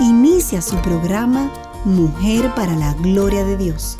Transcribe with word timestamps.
Inicia 0.00 0.62
su 0.62 0.80
programa 0.80 1.52
Mujer 1.84 2.54
para 2.56 2.74
la 2.74 2.94
Gloria 2.94 3.44
de 3.44 3.58
Dios. 3.58 3.98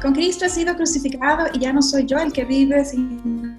Con 0.00 0.12
Cristo 0.12 0.44
he 0.44 0.50
sido 0.50 0.76
crucificado 0.76 1.48
y 1.52 1.58
ya 1.58 1.72
no 1.72 1.82
soy 1.82 2.06
yo 2.06 2.18
el 2.18 2.32
que 2.32 2.44
vive, 2.44 2.84
sino 2.84 3.58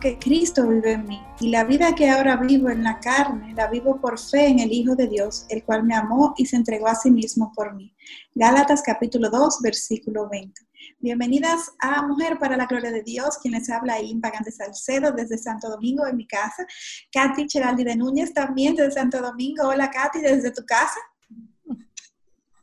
que 0.00 0.18
Cristo 0.18 0.66
vive 0.66 0.92
en 0.92 1.06
mí. 1.06 1.20
Y 1.38 1.50
la 1.50 1.64
vida 1.64 1.94
que 1.94 2.08
ahora 2.08 2.36
vivo 2.36 2.70
en 2.70 2.82
la 2.82 2.98
carne, 2.98 3.52
la 3.54 3.66
vivo 3.66 4.00
por 4.00 4.18
fe 4.18 4.46
en 4.46 4.60
el 4.60 4.72
Hijo 4.72 4.96
de 4.96 5.06
Dios, 5.06 5.44
el 5.50 5.62
cual 5.64 5.84
me 5.84 5.94
amó 5.94 6.32
y 6.38 6.46
se 6.46 6.56
entregó 6.56 6.88
a 6.88 6.94
sí 6.94 7.10
mismo 7.10 7.52
por 7.54 7.74
mí. 7.74 7.94
Gálatas 8.34 8.80
capítulo 8.82 9.28
2, 9.28 9.60
versículo 9.60 10.30
20. 10.30 10.62
Bienvenidas 10.98 11.72
a 11.80 12.02
Mujer 12.02 12.38
para 12.38 12.56
la 12.56 12.66
Gloria 12.66 12.90
de 12.90 13.02
Dios, 13.02 13.38
quien 13.38 13.54
les 13.54 13.68
habla 13.70 13.94
ahí, 13.94 14.14
Pagán 14.20 14.42
de 14.44 14.52
Salcedo, 14.52 15.12
desde 15.12 15.38
Santo 15.38 15.68
Domingo, 15.68 16.06
en 16.06 16.16
mi 16.16 16.26
casa. 16.26 16.66
Katy 17.12 17.46
Cheraldi 17.46 17.84
de 17.84 17.96
Núñez, 17.96 18.32
también 18.32 18.74
desde 18.74 18.92
Santo 18.92 19.20
Domingo. 19.20 19.68
Hola, 19.68 19.90
Katy, 19.90 20.20
desde 20.20 20.50
tu 20.50 20.64
casa. 20.64 20.98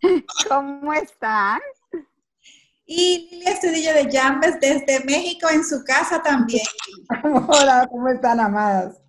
¿Cómo 0.49 0.93
están? 0.93 1.59
Y 2.85 3.29
Lilia 3.31 3.51
Estudillo 3.51 3.93
de 3.93 4.09
Llambes 4.09 4.59
desde 4.59 5.03
México 5.05 5.47
en 5.51 5.63
su 5.63 5.83
casa 5.83 6.21
también. 6.21 6.65
Hola, 7.23 7.87
¿cómo 7.89 8.07
están, 8.07 8.39
amadas? 8.39 8.99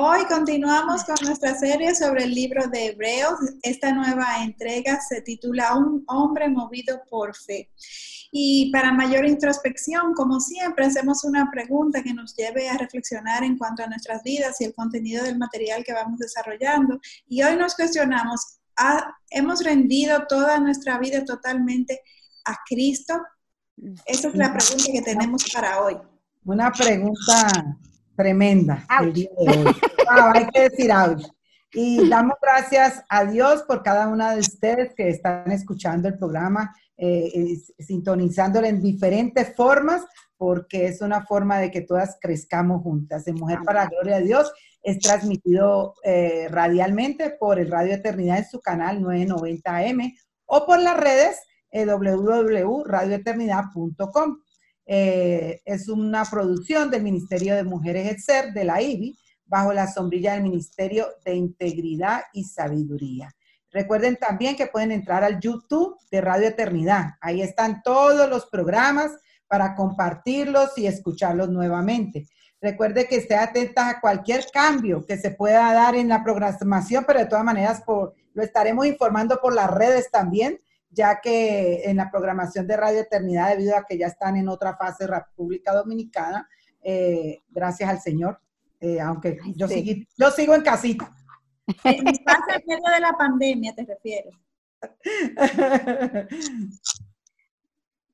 Hoy 0.00 0.26
continuamos 0.26 1.02
con 1.02 1.16
nuestra 1.26 1.58
serie 1.58 1.92
sobre 1.92 2.22
el 2.22 2.32
libro 2.32 2.68
de 2.68 2.86
Hebreos. 2.86 3.34
Esta 3.62 3.92
nueva 3.92 4.44
entrega 4.44 5.00
se 5.00 5.22
titula 5.22 5.74
Un 5.74 6.04
hombre 6.06 6.48
movido 6.48 7.02
por 7.10 7.34
fe. 7.34 7.68
Y 8.30 8.70
para 8.70 8.92
mayor 8.92 9.26
introspección, 9.26 10.14
como 10.14 10.38
siempre, 10.38 10.86
hacemos 10.86 11.24
una 11.24 11.50
pregunta 11.50 12.00
que 12.04 12.14
nos 12.14 12.36
lleve 12.36 12.68
a 12.68 12.78
reflexionar 12.78 13.42
en 13.42 13.58
cuanto 13.58 13.82
a 13.82 13.88
nuestras 13.88 14.22
vidas 14.22 14.60
y 14.60 14.66
el 14.66 14.72
contenido 14.72 15.24
del 15.24 15.36
material 15.36 15.82
que 15.82 15.94
vamos 15.94 16.20
desarrollando. 16.20 17.00
Y 17.26 17.42
hoy 17.42 17.56
nos 17.56 17.74
cuestionamos, 17.74 18.60
¿hemos 19.30 19.64
rendido 19.64 20.28
toda 20.28 20.60
nuestra 20.60 20.96
vida 21.00 21.24
totalmente 21.24 22.02
a 22.44 22.56
Cristo? 22.68 23.20
Esa 24.06 24.28
es 24.28 24.34
la 24.36 24.56
pregunta 24.56 24.92
que 24.92 25.02
tenemos 25.02 25.44
para 25.52 25.82
hoy. 25.82 25.96
Una 26.44 26.70
pregunta 26.70 27.76
tremenda 28.18 28.84
el 29.00 29.12
día 29.12 29.30
de 29.38 29.58
hoy. 29.58 29.66
hay 30.34 30.46
que 30.48 30.68
decir 30.68 30.90
ouch. 30.92 31.24
Y 31.72 32.08
damos 32.08 32.36
gracias 32.42 33.04
a 33.08 33.24
Dios 33.24 33.62
por 33.62 33.84
cada 33.84 34.08
una 34.08 34.32
de 34.32 34.40
ustedes 34.40 34.92
que 34.94 35.10
están 35.10 35.52
escuchando 35.52 36.08
el 36.08 36.18
programa, 36.18 36.74
eh, 36.96 37.56
sintonizándolo 37.78 38.66
en 38.66 38.82
diferentes 38.82 39.54
formas, 39.54 40.04
porque 40.36 40.86
es 40.86 41.00
una 41.02 41.24
forma 41.26 41.58
de 41.58 41.70
que 41.70 41.82
todas 41.82 42.18
crezcamos 42.20 42.82
juntas. 42.82 43.28
En 43.28 43.36
Mujer 43.36 43.60
para 43.64 43.84
la 43.84 43.90
Gloria 43.90 44.16
de 44.16 44.24
Dios 44.24 44.52
es 44.82 44.98
transmitido 44.98 45.94
eh, 46.02 46.48
radialmente 46.50 47.36
por 47.38 47.60
el 47.60 47.70
Radio 47.70 47.94
Eternidad 47.94 48.38
en 48.38 48.48
su 48.48 48.58
canal 48.60 49.00
990M 49.00 50.18
o 50.46 50.66
por 50.66 50.80
las 50.80 50.96
redes 50.96 51.36
eh, 51.70 51.84
www.radioeternidad.com. 51.84 54.38
Eh, 54.90 55.60
es 55.66 55.86
una 55.90 56.24
producción 56.24 56.90
del 56.90 57.02
Ministerio 57.02 57.54
de 57.54 57.62
Mujeres 57.62 58.10
ETSER, 58.10 58.54
de 58.54 58.64
la 58.64 58.80
IBI, 58.80 59.18
bajo 59.44 59.74
la 59.74 59.86
sombrilla 59.86 60.32
del 60.32 60.42
Ministerio 60.42 61.08
de 61.26 61.34
Integridad 61.34 62.22
y 62.32 62.44
Sabiduría. 62.44 63.30
Recuerden 63.70 64.16
también 64.16 64.56
que 64.56 64.66
pueden 64.66 64.90
entrar 64.90 65.24
al 65.24 65.40
YouTube 65.40 65.98
de 66.10 66.22
Radio 66.22 66.48
Eternidad. 66.48 67.10
Ahí 67.20 67.42
están 67.42 67.82
todos 67.82 68.30
los 68.30 68.46
programas 68.46 69.12
para 69.46 69.74
compartirlos 69.74 70.70
y 70.78 70.86
escucharlos 70.86 71.50
nuevamente. 71.50 72.26
Recuerde 72.58 73.06
que 73.06 73.16
esté 73.16 73.36
atenta 73.36 73.90
a 73.90 74.00
cualquier 74.00 74.46
cambio 74.50 75.04
que 75.04 75.18
se 75.18 75.32
pueda 75.32 75.70
dar 75.74 75.96
en 75.96 76.08
la 76.08 76.24
programación, 76.24 77.04
pero 77.06 77.18
de 77.18 77.26
todas 77.26 77.44
maneras 77.44 77.82
lo 77.86 78.42
estaremos 78.42 78.86
informando 78.86 79.38
por 79.40 79.54
las 79.54 79.70
redes 79.70 80.10
también 80.10 80.58
ya 80.90 81.20
que 81.20 81.82
en 81.84 81.98
la 81.98 82.10
programación 82.10 82.66
de 82.66 82.76
Radio 82.76 83.00
Eternidad, 83.00 83.50
debido 83.50 83.76
a 83.76 83.84
que 83.84 83.98
ya 83.98 84.06
están 84.06 84.36
en 84.36 84.48
otra 84.48 84.76
fase 84.76 85.06
República 85.06 85.72
Dominicana, 85.72 86.48
eh, 86.82 87.42
gracias 87.48 87.90
al 87.90 88.00
Señor, 88.00 88.40
eh, 88.80 89.00
aunque 89.00 89.38
yo, 89.54 89.66
yo 90.16 90.30
sigo 90.30 90.54
en 90.54 90.62
casita. 90.62 91.12
En 91.84 92.04
medio 92.04 92.94
de 92.94 93.00
la 93.00 93.12
pandemia, 93.12 93.74
te 93.74 93.84
refieres. 93.84 94.34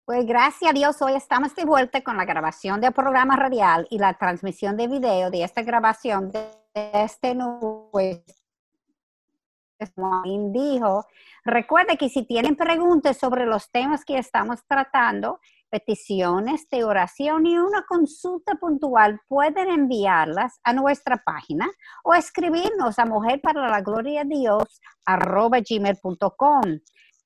Pues 0.06 0.26
gracias 0.26 0.70
a 0.70 0.74
Dios, 0.74 1.00
hoy 1.00 1.14
estamos 1.14 1.54
de 1.54 1.64
vuelta 1.64 2.02
con 2.02 2.18
la 2.18 2.26
grabación 2.26 2.78
del 2.78 2.92
programa 2.92 3.36
radial 3.36 3.86
y 3.88 3.98
la 3.98 4.12
transmisión 4.12 4.76
de 4.76 4.86
video 4.86 5.30
de 5.30 5.44
esta 5.44 5.62
grabación 5.62 6.30
de 6.30 6.50
este 6.74 7.34
nuevo, 7.34 7.90
como 9.92 10.22
dijo, 10.52 11.06
Recuerde 11.44 11.98
que 11.98 12.08
si 12.08 12.24
tienen 12.24 12.56
preguntas 12.56 13.18
sobre 13.18 13.44
los 13.44 13.70
temas 13.70 14.02
que 14.06 14.16
estamos 14.16 14.64
tratando, 14.66 15.40
peticiones 15.68 16.66
de 16.70 16.84
oración 16.84 17.44
y 17.44 17.58
una 17.58 17.84
consulta 17.86 18.54
puntual, 18.54 19.20
pueden 19.28 19.68
enviarlas 19.68 20.58
a 20.64 20.72
nuestra 20.72 21.22
página 21.22 21.68
o 22.02 22.14
escribirnos 22.14 22.98
a 22.98 23.04
mujer 23.04 23.42
para 23.42 23.68
la 23.68 23.82
gloria 23.82 24.24
de 24.24 24.36
Dios 24.36 24.80
gmail.com. 25.06 26.62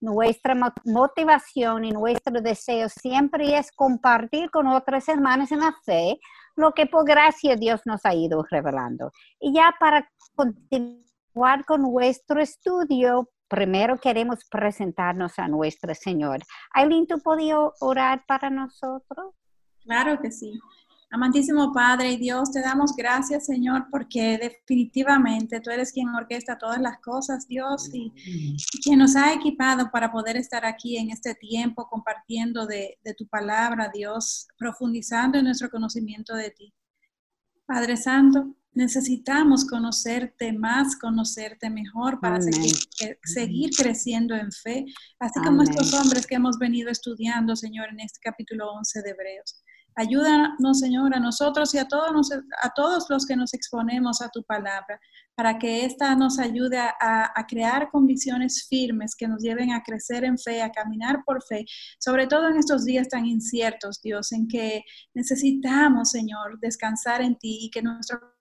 Nuestra 0.01 0.57
motivación 0.85 1.85
y 1.85 1.93
nuestro 1.93 2.41
deseo 2.41 2.89
siempre 2.89 3.57
es 3.57 3.71
compartir 3.71 4.51
con 4.51 4.67
otras 4.67 5.09
hermanas 5.09 5.53
en 5.53 5.61
la 5.61 5.75
fe 5.85 6.19
lo 6.57 6.73
que 6.73 6.87
por 6.87 7.05
gracia 7.05 7.55
Dios 7.55 7.83
nos 7.85 8.05
ha 8.05 8.15
ido 8.15 8.45
revelando. 8.51 9.13
Y 9.39 9.53
ya 9.55 9.75
para 9.79 10.09
continuar 10.35 11.08
con 11.67 11.83
nuestro 11.83 12.41
estudio, 12.41 13.29
primero 13.49 13.99
queremos 13.99 14.41
presentarnos 14.51 15.39
a 15.39 15.49
nuestro 15.49 15.95
Señor. 15.95 16.41
Aileen, 16.75 17.07
¿tú 17.07 17.21
podías 17.21 17.59
orar 17.81 18.25
para 18.27 18.51
nosotros? 18.51 19.35
Claro 19.83 20.21
que 20.21 20.31
sí. 20.31 20.59
Amantísimo 21.11 21.73
Padre 21.73 22.13
y 22.13 22.17
Dios, 22.19 22.53
te 22.53 22.61
damos 22.61 22.95
gracias, 22.95 23.47
Señor, 23.47 23.87
porque 23.91 24.37
definitivamente 24.37 25.61
tú 25.61 25.71
eres 25.71 25.91
quien 25.91 26.09
orquesta 26.11 26.59
todas 26.59 26.81
las 26.81 27.01
cosas, 27.01 27.49
Dios, 27.49 27.89
y, 27.95 28.13
quien 28.83 28.99
nos 28.99 29.17
ha 29.17 29.33
equipado 29.33 29.91
para 29.91 30.13
poder 30.13 30.37
estar 30.37 30.67
aquí 30.67 30.99
en 30.99 31.11
este 31.11 31.35
tiempo 31.35 31.87
compartiendo 31.89 32.67
de, 32.67 32.99
de 33.03 33.15
tu 33.15 33.27
palabra, 33.27 33.91
Dios, 33.95 34.49
profundizando 34.59 35.39
en 35.39 35.45
nuestro 35.45 35.71
conocimiento 35.71 36.35
de 36.35 36.51
ti. 36.51 36.75
Padre 37.65 37.97
Santo, 37.97 38.55
necesitamos 38.73 39.65
conocerte 39.65 40.53
más, 40.53 40.97
conocerte 40.97 41.71
mejor 41.71 42.21
para 42.21 42.41
seguir, 42.41 42.75
seguir, 43.25 43.71
creciendo 43.77 44.35
en 44.35 44.53
fe, 44.53 44.85
así 45.19 45.41
como 45.41 45.63
estos 45.63 45.93
hombres 45.95 46.27
que 46.27 46.37
hemos 46.37 46.59
venido 46.59 46.91
estudiando, 46.91 47.57
Señor, 47.57 47.89
en 47.91 48.01
este 48.01 48.21
capítulo 48.23 48.73
11 48.73 49.03
de 49.03 49.11
Hebreos. 49.11 49.63
Ayúdanos, 49.97 50.79
Señor, 50.79 51.13
a 51.13 51.19
nosotros 51.19 51.75
y 51.75 51.79
a 51.79 51.89
todos, 51.89 52.31
a 52.63 52.71
todos 52.73 53.07
los 53.11 53.27
que 53.27 53.35
nos 53.35 53.53
exponemos 53.53 54.23
a 54.23 54.29
tu 54.29 54.45
palabra, 54.45 55.01
para 55.35 55.59
que 55.59 55.85
ésta 55.85 56.15
nos 56.15 56.39
ayude 56.39 56.79
a, 56.79 57.33
a, 57.35 57.47
crear 57.49 57.91
convicciones 57.91 58.69
firmes 58.69 59.17
que 59.17 59.27
nos 59.27 59.43
lleven 59.43 59.73
a 59.73 59.83
crecer 59.83 60.23
en 60.23 60.39
fe, 60.39 60.63
a 60.63 60.71
caminar 60.71 61.25
por 61.27 61.43
fe, 61.43 61.65
sobre 61.99 62.29
todo 62.29 62.49
en 62.49 62.59
estos 62.59 62.85
días 62.85 63.09
tan 63.09 63.27
inciertos, 63.27 64.01
Dios, 64.01 64.31
en 64.31 64.47
que 64.47 64.85
necesitamos, 65.15 66.11
Señor, 66.11 66.61
descansar 66.61 67.21
en 67.21 67.37
ti 67.37 67.59
y 67.63 67.71
que 67.71 67.83
nuestro 67.83 68.38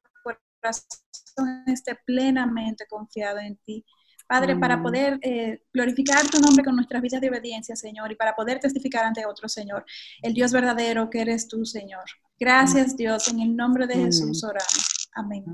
corazón 0.71 1.63
esté 1.67 1.97
plenamente 2.05 2.85
confiado 2.89 3.39
en 3.39 3.57
ti. 3.65 3.85
Padre, 4.27 4.57
para 4.57 4.81
poder 4.81 5.17
eh, 5.21 5.61
glorificar 5.73 6.27
tu 6.29 6.39
nombre 6.39 6.63
con 6.63 6.75
nuestras 6.75 7.01
vidas 7.01 7.21
de 7.21 7.29
obediencia, 7.29 7.77
Señor, 7.77 8.11
y 8.11 8.15
para 8.15 8.35
poder 8.35 8.59
testificar 8.59 9.05
ante 9.05 9.25
otro, 9.25 9.47
Señor, 9.47 9.85
el 10.21 10.33
Dios 10.33 10.51
verdadero 10.51 11.09
que 11.09 11.21
eres 11.21 11.47
tú, 11.47 11.65
Señor. 11.65 12.03
Gracias, 12.37 12.97
Dios, 12.97 13.29
en 13.29 13.39
el 13.39 13.55
nombre 13.55 13.87
de 13.87 13.95
Jesús 13.95 14.43
oramos. 14.43 15.09
Amén. 15.15 15.45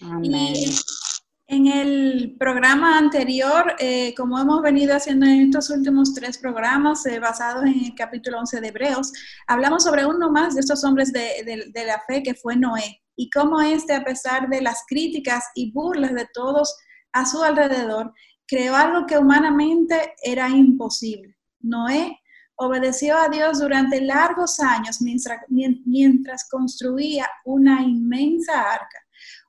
Amén. 0.00 0.54
En 1.46 1.66
el 1.66 2.36
programa 2.38 2.96
anterior, 2.96 3.76
eh, 3.78 4.14
como 4.16 4.38
hemos 4.38 4.62
venido 4.62 4.96
haciendo 4.96 5.26
en 5.26 5.42
estos 5.42 5.68
últimos 5.68 6.14
tres 6.14 6.38
programas 6.38 7.04
eh, 7.04 7.20
basados 7.20 7.64
en 7.64 7.84
el 7.84 7.94
capítulo 7.94 8.38
11 8.38 8.62
de 8.62 8.68
Hebreos, 8.68 9.12
hablamos 9.46 9.84
sobre 9.84 10.06
uno 10.06 10.30
más 10.30 10.54
de 10.54 10.60
estos 10.60 10.82
hombres 10.84 11.12
de, 11.12 11.70
la 11.74 12.02
fe 12.06 12.22
que 12.22 12.34
fue 12.34 12.56
Noé 12.56 13.02
y 13.14 13.28
cómo 13.28 13.60
este, 13.60 13.92
a 13.92 14.02
pesar 14.02 14.48
de 14.48 14.62
las 14.62 14.84
críticas 14.88 15.44
y 15.54 15.70
burlas 15.70 16.14
de 16.14 16.26
todos 16.32 16.74
a 17.12 17.26
su 17.26 17.42
alrededor, 17.42 18.14
creó 18.46 18.74
algo 18.74 19.04
que 19.04 19.18
humanamente 19.18 20.14
era 20.22 20.48
imposible. 20.48 21.36
Noé 21.60 22.20
obedeció 22.56 23.18
a 23.18 23.28
Dios 23.28 23.60
durante 23.60 24.00
largos 24.00 24.60
años 24.60 25.02
mientras 25.02 26.48
construía 26.48 27.28
una 27.44 27.82
inmensa 27.82 28.62
arca 28.62 29.03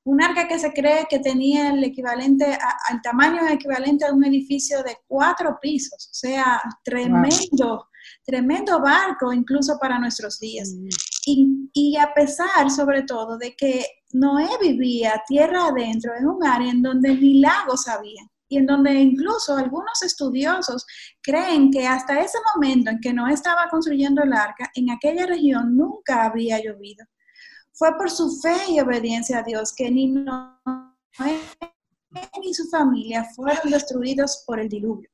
un 0.05 0.21
arca 0.21 0.47
que 0.47 0.59
se 0.59 0.71
cree 0.71 1.07
que 1.09 1.19
tenía 1.19 1.71
el 1.71 1.83
equivalente, 1.83 2.45
al 2.89 3.01
tamaño 3.01 3.47
equivalente 3.49 4.05
a 4.05 4.13
un 4.13 4.23
edificio 4.23 4.83
de 4.83 4.97
cuatro 5.07 5.57
pisos, 5.59 6.09
o 6.11 6.13
sea, 6.13 6.61
tremendo, 6.83 7.87
tremendo 8.23 8.79
barco 8.79 9.33
incluso 9.33 9.77
para 9.79 9.99
nuestros 9.99 10.39
días. 10.39 10.69
Mm. 10.69 10.87
Y, 11.25 11.69
y, 11.73 11.97
a 11.97 12.13
pesar, 12.13 12.69
sobre 12.69 13.01
todo, 13.01 13.39
de 13.39 13.55
que 13.55 13.83
Noé 14.13 14.47
vivía 14.61 15.23
tierra 15.27 15.67
adentro, 15.69 16.13
en 16.15 16.27
un 16.27 16.45
área 16.45 16.69
en 16.69 16.83
donde 16.83 17.15
ni 17.15 17.39
lagos 17.39 17.87
había, 17.87 18.21
y 18.47 18.57
en 18.57 18.67
donde 18.67 18.93
incluso 18.93 19.57
algunos 19.57 20.03
estudiosos 20.03 20.85
creen 21.23 21.71
que 21.71 21.87
hasta 21.87 22.19
ese 22.19 22.37
momento 22.53 22.91
en 22.91 22.99
que 22.99 23.11
Noé 23.11 23.33
estaba 23.33 23.67
construyendo 23.69 24.21
el 24.21 24.33
arca, 24.33 24.69
en 24.75 24.91
aquella 24.91 25.25
región 25.25 25.75
nunca 25.75 26.25
había 26.25 26.59
llovido. 26.63 27.05
Fue 27.77 27.95
por 27.97 28.09
su 28.09 28.39
fe 28.39 28.55
y 28.69 28.79
obediencia 28.79 29.39
a 29.39 29.43
Dios 29.43 29.73
que 29.73 29.91
ni 29.91 30.07
Noé 30.07 30.55
ni 32.41 32.53
su 32.53 32.69
familia 32.69 33.25
fueron 33.35 33.69
destruidos 33.69 34.45
por 34.47 34.61
el 34.61 34.69
diluvio. 34.69 35.09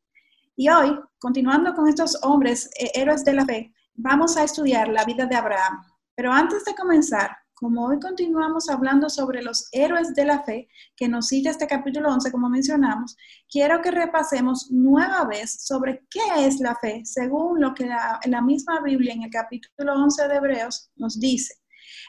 Y 0.56 0.70
hoy, 0.70 1.00
continuando 1.18 1.74
con 1.74 1.88
estos 1.88 2.20
hombres 2.22 2.70
eh, 2.80 2.92
héroes 2.94 3.26
de 3.26 3.34
la 3.34 3.46
fe, 3.46 3.74
vamos 3.96 4.38
a 4.38 4.44
estudiar 4.44 4.90
la 4.90 5.06
vida 5.06 5.26
de 5.26 5.36
Abraham. 5.36 5.82
Pero 6.14 6.32
antes 6.32 6.64
de 6.64 6.76
comenzar, 6.76 7.36
como 7.56 7.86
hoy 7.86 8.00
continuamos 8.00 8.70
hablando 8.70 9.10
sobre 9.10 9.42
los 9.42 9.68
héroes 9.72 10.14
de 10.14 10.26
la 10.26 10.44
fe, 10.44 10.68
que 10.96 11.08
nos 11.08 11.30
cita 11.30 11.50
este 11.50 11.66
capítulo 11.66 12.10
11, 12.10 12.32
como 12.32 12.48
mencionamos, 12.48 13.18
quiero 13.50 13.82
que 13.82 13.90
repasemos 13.90 14.70
nueva 14.70 15.26
vez 15.26 15.64
sobre 15.66 16.06
qué 16.12 16.46
es 16.46 16.60
la 16.60 16.76
fe, 16.76 17.02
según 17.06 17.60
lo 17.60 17.74
que 17.74 17.88
la, 17.88 18.20
la 18.26 18.42
misma 18.44 18.82
Biblia 18.82 19.14
en 19.14 19.24
el 19.24 19.32
capítulo 19.32 19.94
11 19.94 20.28
de 20.28 20.36
Hebreos 20.36 20.92
nos 20.96 21.20
dice. 21.20 21.61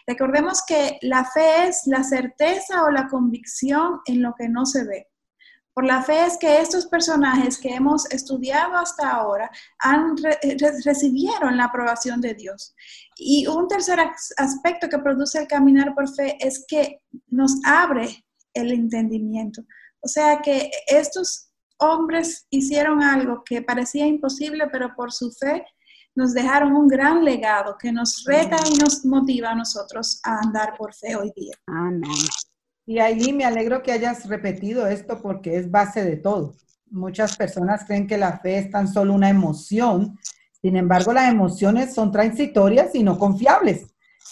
Recordemos 0.06 0.62
que 0.66 0.98
la 1.02 1.24
fe 1.24 1.68
es 1.68 1.82
la 1.86 2.02
certeza 2.04 2.84
o 2.84 2.90
la 2.90 3.08
convicción 3.08 4.00
en 4.06 4.22
lo 4.22 4.34
que 4.38 4.48
no 4.48 4.66
se 4.66 4.84
ve. 4.84 5.08
Por 5.74 5.86
la 5.86 6.02
fe 6.02 6.26
es 6.26 6.36
que 6.36 6.60
estos 6.60 6.86
personajes 6.86 7.56
que 7.56 7.74
hemos 7.74 8.10
estudiado 8.10 8.76
hasta 8.76 9.10
ahora 9.10 9.50
han 9.78 10.16
recibieron 10.84 11.56
la 11.56 11.64
aprobación 11.64 12.20
de 12.20 12.34
Dios. 12.34 12.74
Y 13.16 13.46
un 13.46 13.68
tercer 13.68 13.98
aspecto 14.36 14.88
que 14.88 14.98
produce 14.98 15.38
el 15.38 15.46
caminar 15.46 15.94
por 15.94 16.14
fe 16.14 16.36
es 16.40 16.66
que 16.68 17.00
nos 17.28 17.54
abre 17.64 18.22
el 18.52 18.70
entendimiento. 18.70 19.62
O 20.00 20.08
sea 20.08 20.42
que 20.42 20.70
estos 20.86 21.52
hombres 21.78 22.46
hicieron 22.50 23.02
algo 23.02 23.42
que 23.42 23.62
parecía 23.62 24.06
imposible, 24.06 24.68
pero 24.70 24.94
por 24.94 25.10
su 25.10 25.32
fe 25.32 25.64
nos 26.14 26.34
dejaron 26.34 26.72
un 26.74 26.88
gran 26.88 27.24
legado 27.24 27.76
que 27.78 27.92
nos 27.92 28.24
reta 28.24 28.56
y 28.70 28.76
nos 28.76 29.04
motiva 29.04 29.50
a 29.50 29.54
nosotros 29.54 30.20
a 30.24 30.38
andar 30.40 30.74
por 30.76 30.94
fe 30.94 31.16
hoy 31.16 31.32
día. 31.34 31.54
Amén. 31.66 32.10
Y 32.84 32.98
ahí 32.98 33.32
me 33.32 33.44
alegro 33.44 33.82
que 33.82 33.92
hayas 33.92 34.28
repetido 34.28 34.86
esto 34.86 35.20
porque 35.22 35.56
es 35.56 35.70
base 35.70 36.04
de 36.04 36.16
todo. 36.16 36.54
Muchas 36.90 37.36
personas 37.36 37.84
creen 37.86 38.06
que 38.06 38.18
la 38.18 38.38
fe 38.38 38.58
es 38.58 38.70
tan 38.70 38.88
solo 38.88 39.14
una 39.14 39.30
emoción, 39.30 40.18
sin 40.60 40.76
embargo 40.76 41.12
las 41.12 41.30
emociones 41.30 41.94
son 41.94 42.12
transitorias 42.12 42.94
y 42.94 43.02
no 43.02 43.18
confiables. 43.18 43.86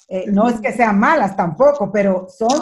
Eh, 0.09 0.27
no 0.31 0.49
es 0.49 0.61
que 0.61 0.73
sean 0.73 0.99
malas 0.99 1.37
tampoco, 1.37 1.91
pero 1.91 2.27
son, 2.29 2.61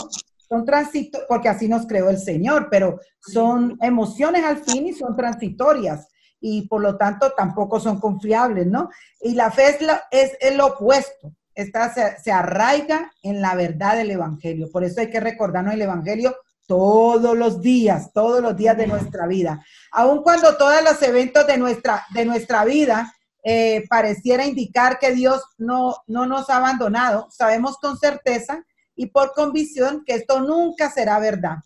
son 0.48 0.64
transitorias, 0.64 1.26
porque 1.28 1.48
así 1.48 1.68
nos 1.68 1.86
creó 1.86 2.10
el 2.10 2.18
Señor, 2.18 2.68
pero 2.70 3.00
son 3.18 3.76
emociones 3.80 4.44
al 4.44 4.58
fin 4.58 4.86
y 4.86 4.92
son 4.92 5.16
transitorias 5.16 6.06
y 6.40 6.68
por 6.68 6.80
lo 6.80 6.96
tanto 6.96 7.32
tampoco 7.32 7.80
son 7.80 8.00
confiables, 8.00 8.66
¿no? 8.66 8.90
Y 9.20 9.34
la 9.34 9.50
fe 9.50 9.68
es, 9.68 9.78
es 10.10 10.36
el 10.40 10.60
opuesto, 10.60 11.32
Esta 11.54 11.92
se, 11.92 12.30
arraiga 12.30 13.12
en 13.22 13.40
la 13.40 13.54
verdad 13.54 13.96
del 13.96 14.12
Evangelio. 14.12 14.70
Por 14.70 14.84
eso 14.84 15.00
hay 15.00 15.10
que 15.10 15.20
recordarnos 15.20 15.74
el 15.74 15.82
Evangelio 15.82 16.36
todos 16.66 17.36
los 17.36 17.60
días, 17.60 18.12
todos 18.12 18.40
los 18.40 18.56
días 18.56 18.76
de 18.76 18.86
nuestra 18.86 19.26
vida. 19.26 19.64
Aun 19.90 20.22
cuando 20.22 20.56
todos 20.56 20.82
los 20.84 21.00
eventos 21.02 21.46
de 21.46 21.56
nuestra, 21.56 22.04
de 22.14 22.24
nuestra 22.24 22.64
vida 22.64 23.12
eh, 23.42 23.84
pareciera 23.88 24.44
indicar 24.46 24.98
que 24.98 25.12
Dios 25.12 25.42
no, 25.56 25.96
no 26.06 26.26
nos 26.26 26.50
ha 26.50 26.58
abandonado, 26.58 27.28
sabemos 27.30 27.78
con 27.78 27.96
certeza 27.98 28.64
y 28.94 29.06
por 29.06 29.32
convicción 29.32 30.02
que 30.04 30.14
esto 30.14 30.40
nunca 30.40 30.90
será 30.90 31.18
verdad, 31.18 31.56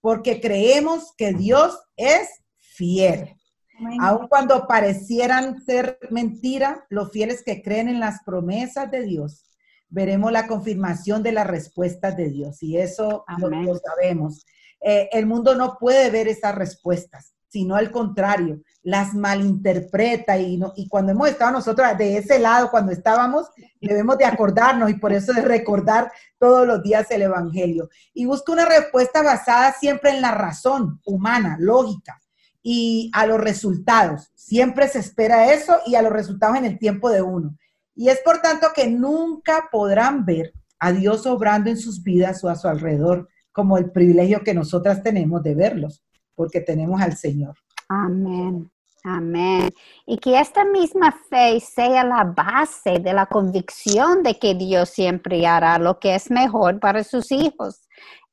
porque 0.00 0.40
creemos 0.40 1.12
que 1.16 1.32
Dios 1.32 1.78
es 1.96 2.28
fiel. 2.58 3.34
Aun 4.00 4.28
cuando 4.28 4.66
parecieran 4.66 5.62
ser 5.64 5.98
mentira, 6.10 6.86
los 6.88 7.10
fieles 7.10 7.42
que 7.44 7.62
creen 7.62 7.88
en 7.88 8.00
las 8.00 8.22
promesas 8.24 8.90
de 8.90 9.02
Dios, 9.02 9.44
veremos 9.88 10.32
la 10.32 10.46
confirmación 10.46 11.22
de 11.22 11.32
las 11.32 11.46
respuestas 11.46 12.16
de 12.16 12.28
Dios. 12.28 12.62
Y 12.62 12.78
eso 12.78 13.24
lo, 13.38 13.76
sabemos. 13.76 14.46
Eh, 14.80 15.08
el 15.12 15.26
mundo 15.26 15.54
no 15.54 15.76
puede 15.78 16.10
ver 16.10 16.28
esas 16.28 16.54
respuestas, 16.54 17.34
sino 17.48 17.76
al 17.76 17.90
contrario, 17.90 18.62
las 18.82 19.14
malinterpreta. 19.14 20.38
Y, 20.38 20.60
y 20.76 20.88
cuando 20.88 21.12
hemos 21.12 21.28
estado 21.28 21.52
nosotros 21.52 21.86
de 21.98 22.16
ese 22.16 22.38
lado, 22.38 22.70
cuando 22.70 22.92
estábamos, 22.92 23.48
debemos 23.80 24.16
de 24.16 24.24
acordarnos 24.24 24.90
y 24.90 24.94
por 24.94 25.12
eso 25.12 25.32
de 25.32 25.42
recordar 25.42 26.10
todos 26.38 26.66
los 26.66 26.82
días 26.82 27.10
el 27.10 27.22
Evangelio. 27.22 27.90
Y 28.14 28.24
busca 28.24 28.52
una 28.52 28.64
respuesta 28.64 29.22
basada 29.22 29.72
siempre 29.72 30.10
en 30.10 30.22
la 30.22 30.32
razón 30.32 31.00
humana, 31.04 31.56
lógica 31.60 32.21
y 32.62 33.10
a 33.14 33.26
los 33.26 33.40
resultados. 33.40 34.30
Siempre 34.34 34.88
se 34.88 35.00
espera 35.00 35.52
eso 35.52 35.78
y 35.86 35.94
a 35.94 36.02
los 36.02 36.12
resultados 36.12 36.56
en 36.56 36.64
el 36.64 36.78
tiempo 36.78 37.10
de 37.10 37.22
uno. 37.22 37.56
Y 37.94 38.08
es 38.08 38.20
por 38.24 38.40
tanto 38.40 38.68
que 38.74 38.88
nunca 38.88 39.68
podrán 39.70 40.24
ver 40.24 40.52
a 40.78 40.92
Dios 40.92 41.26
obrando 41.26 41.70
en 41.70 41.76
sus 41.76 42.02
vidas 42.02 42.42
o 42.44 42.48
a 42.48 42.56
su 42.56 42.68
alrededor 42.68 43.28
como 43.52 43.76
el 43.76 43.90
privilegio 43.90 44.42
que 44.42 44.54
nosotras 44.54 45.02
tenemos 45.02 45.42
de 45.42 45.54
verlos, 45.54 46.02
porque 46.34 46.60
tenemos 46.60 47.00
al 47.00 47.16
Señor. 47.16 47.54
Amén. 47.88 48.70
Amén. 49.04 49.68
Y 50.06 50.18
que 50.18 50.38
esta 50.38 50.64
misma 50.64 51.12
fe 51.28 51.58
sea 51.60 52.04
la 52.04 52.24
base 52.24 53.00
de 53.00 53.12
la 53.12 53.26
convicción 53.26 54.22
de 54.22 54.38
que 54.38 54.54
Dios 54.54 54.90
siempre 54.90 55.44
hará 55.46 55.78
lo 55.78 55.98
que 55.98 56.14
es 56.14 56.30
mejor 56.30 56.78
para 56.78 57.02
sus 57.02 57.32
hijos. 57.32 57.81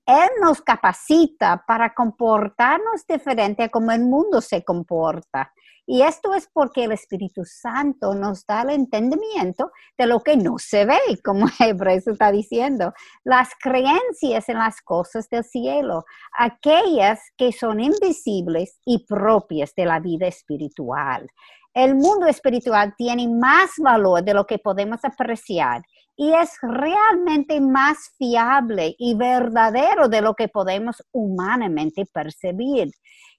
Él 0.09 0.29
nos 0.41 0.59
capacita 0.63 1.63
para 1.68 1.94
comportarnos 1.94 3.06
diferente 3.07 3.61
a 3.61 3.69
como 3.69 3.92
el 3.92 4.01
mundo 4.01 4.42
se 4.42 4.63
comporta. 4.63 5.54
Y 5.85 6.01
esto 6.01 6.33
es 6.33 6.49
porque 6.51 6.85
el 6.85 6.94
Espíritu 6.94 7.44
Santo 7.45 8.16
nos 8.16 8.44
da 8.44 8.63
el 8.63 8.71
entendimiento 8.71 9.71
de 9.99 10.07
lo 10.07 10.21
que 10.21 10.35
no 10.35 10.57
se 10.57 10.85
ve, 10.85 10.99
como 11.23 11.45
Hebreos 11.59 12.07
está 12.07 12.31
diciendo. 12.31 12.92
Las 13.23 13.49
creencias 13.59 14.49
en 14.49 14.57
las 14.57 14.81
cosas 14.81 15.30
del 15.30 15.44
cielo, 15.44 16.06
aquellas 16.35 17.19
que 17.37 17.51
son 17.51 17.80
invisibles 17.80 18.80
y 18.85 19.06
propias 19.06 19.75
de 19.75 19.85
la 19.85 19.99
vida 19.99 20.25
espiritual. 20.25 21.28
El 21.71 21.94
mundo 21.94 22.25
espiritual 22.25 22.95
tiene 22.97 23.28
más 23.28 23.73
valor 23.78 24.23
de 24.23 24.33
lo 24.33 24.47
que 24.47 24.57
podemos 24.57 25.06
apreciar 25.06 25.83
y 26.19 26.33
es 26.33 26.57
realmente 26.61 27.61
más 27.61 28.14
fiable 28.18 28.94
y 28.97 29.16
verdadero 29.16 30.09
de 30.09 30.19
lo 30.19 30.33
que 30.33 30.49
podemos 30.49 31.02
humanamente 31.14 32.06
percibir. 32.11 32.92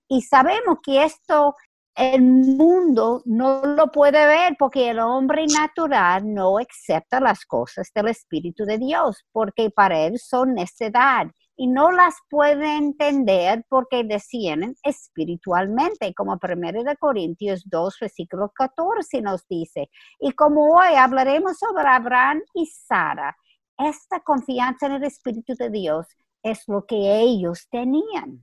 Y 0.09 0.23
sabemos 0.23 0.79
que 0.83 1.05
esto 1.05 1.55
el 1.95 2.23
mundo 2.23 3.21
no 3.27 3.61
lo 3.67 3.89
puede 3.89 4.25
ver 4.25 4.57
porque 4.59 4.89
el 4.89 4.99
hombre 4.99 5.45
natural 5.47 6.23
no 6.33 6.57
acepta 6.57 7.21
las 7.21 7.45
cosas 7.45 7.91
del 7.95 8.09
Espíritu 8.09 8.65
de 8.65 8.79
Dios, 8.79 9.27
porque 9.31 9.69
para 9.69 10.01
él 10.01 10.19
son 10.19 10.55
necedad 10.55 11.27
y 11.61 11.67
no 11.67 11.91
las 11.93 12.15
puede 12.31 12.79
entender 12.79 13.67
porque 13.69 14.03
descienden 14.03 14.77
espiritualmente, 14.83 16.15
como 16.15 16.39
1 16.43 16.85
de 16.85 16.97
Corintios 16.97 17.65
2, 17.67 17.99
versículo 18.01 18.51
14 18.55 19.21
nos 19.21 19.47
dice. 19.47 19.91
Y 20.19 20.33
como 20.33 20.71
hoy 20.73 20.95
hablaremos 20.97 21.59
sobre 21.59 21.87
Abraham 21.87 22.41
y 22.55 22.65
Sara, 22.65 23.37
esta 23.77 24.21
confianza 24.21 24.87
en 24.87 24.93
el 24.93 25.05
Espíritu 25.05 25.55
de 25.55 25.69
Dios 25.69 26.07
es 26.43 26.63
lo 26.67 26.87
que 26.87 27.21
ellos 27.21 27.69
tenían. 27.71 28.43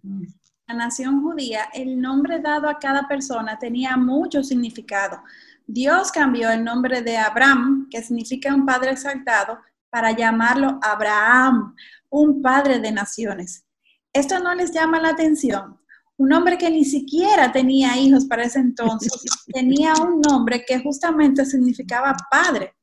La 0.68 0.76
nación 0.76 1.24
judía, 1.24 1.70
el 1.74 2.00
nombre 2.00 2.40
dado 2.40 2.70
a 2.70 2.78
cada 2.78 3.08
persona 3.08 3.58
tenía 3.58 3.98
mucho 3.98 4.44
significado. 4.44 5.24
Dios 5.66 6.12
cambió 6.12 6.52
el 6.52 6.64
nombre 6.64 7.02
de 7.02 7.18
Abraham, 7.18 7.88
que 7.90 8.04
significa 8.04 8.54
un 8.54 8.64
padre 8.64 8.92
exaltado, 8.92 9.58
para 9.90 10.12
llamarlo 10.12 10.80
Abraham, 10.82 11.76
un 12.10 12.42
padre 12.42 12.80
de 12.80 12.92
naciones. 12.92 13.66
Esto 14.14 14.40
no 14.40 14.54
les 14.56 14.72
llama 14.72 15.00
la 15.00 15.10
atención. 15.10 15.80
Un 16.18 16.34
hombre 16.34 16.58
que 16.58 16.72
ni 16.72 16.84
siquiera 16.84 17.52
tenía 17.52 17.96
hijos 17.98 18.26
para 18.26 18.44
ese 18.44 18.60
entonces, 18.60 19.12
tenía 19.54 19.94
un 19.94 20.20
nombre 20.22 20.64
que 20.66 20.80
justamente 20.80 21.46
significaba 21.46 22.16
padre. 22.32 22.74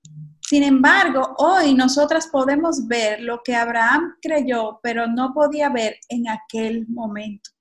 Sin 0.40 0.62
embargo, 0.62 1.34
hoy 1.38 1.74
nosotras 1.74 2.28
podemos 2.28 2.86
ver 2.86 3.20
lo 3.20 3.40
que 3.42 3.56
Abraham 3.56 4.14
creyó, 4.20 4.78
pero 4.82 5.06
no 5.06 5.32
podía 5.32 5.70
ver 5.70 5.96
en 6.08 6.28
aquel 6.28 6.86
momento 6.86 7.53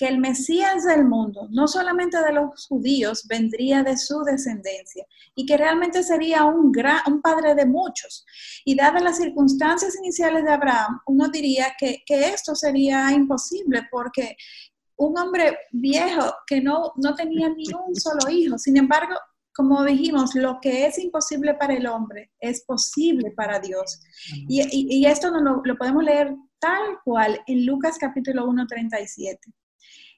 que 0.00 0.08
el 0.08 0.16
Mesías 0.16 0.84
del 0.84 1.04
mundo, 1.04 1.46
no 1.50 1.68
solamente 1.68 2.16
de 2.22 2.32
los 2.32 2.66
judíos, 2.68 3.26
vendría 3.28 3.82
de 3.82 3.98
su 3.98 4.22
descendencia 4.22 5.04
y 5.34 5.44
que 5.44 5.58
realmente 5.58 6.02
sería 6.02 6.46
un, 6.46 6.72
gran, 6.72 7.00
un 7.06 7.20
padre 7.20 7.54
de 7.54 7.66
muchos. 7.66 8.24
Y 8.64 8.74
dadas 8.74 9.02
las 9.02 9.18
circunstancias 9.18 9.94
iniciales 9.98 10.44
de 10.44 10.52
Abraham, 10.52 11.00
uno 11.04 11.28
diría 11.28 11.74
que, 11.78 12.02
esto 12.08 12.54
sería 12.54 13.12
imposible 13.12 13.82
porque 13.90 14.38
un 14.96 15.18
hombre 15.18 15.58
viejo 15.70 16.32
que 16.46 16.62
no, 16.62 16.94
no 16.96 17.14
tenía 17.14 17.50
ni 17.50 17.64
un 17.86 17.94
solo 17.94 18.30
hijo, 18.30 18.56
sin 18.56 18.78
embargo, 18.78 19.14
como 19.54 19.84
dijimos, 19.84 20.34
lo 20.34 20.60
que 20.62 20.86
es 20.86 20.98
imposible 20.98 21.52
para 21.52 21.74
el 21.74 21.86
hombre 21.86 22.30
es 22.40 22.64
posible 22.64 23.32
para 23.32 23.60
Dios. 23.60 24.00
Y, 24.48 25.04
esto 25.04 25.30
no 25.30 25.60
lo, 25.62 25.76
podemos 25.76 26.02
leer 26.02 26.34
tal 26.58 26.80
cual 27.04 27.38
en 27.46 27.66
Lucas 27.66 27.98
capítulo 27.98 28.46
1, 28.46 28.66
37. 28.66 29.52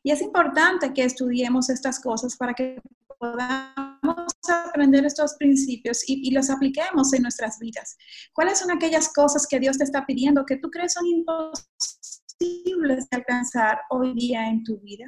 Y 0.03 0.11
es 0.11 0.21
importante 0.21 0.93
que 0.93 1.05
estudiemos 1.05 1.71
estas 1.71 2.01
cosas 2.01 2.37
para 2.37 2.55
que 2.55 2.83
podamos 3.19 4.27
aprender 4.49 5.05
estos 5.05 5.35
principios 5.35 6.03
y, 6.09 6.33
los 6.33 6.51
apliquemos 6.51 7.13
en 7.13 7.23
nuestras 7.23 7.61
vidas. 7.61 7.97
¿Cuáles 8.33 8.59
son 8.59 8.73
aquellas 8.73 9.13
cosas 9.13 9.47
que 9.47 9.61
Dios 9.61 9.79
te 9.79 9.85
está 9.85 10.05
pidiendo 10.05 10.45
que 10.45 10.57
tú 10.57 10.71
crees 10.71 10.95
son 10.95 11.07
imposibles 11.07 13.09
de 13.09 13.17
alcanzar 13.17 13.79
hoy 13.91 14.13
día 14.15 14.49
en 14.49 14.65
tu 14.65 14.81
vida? 14.81 15.07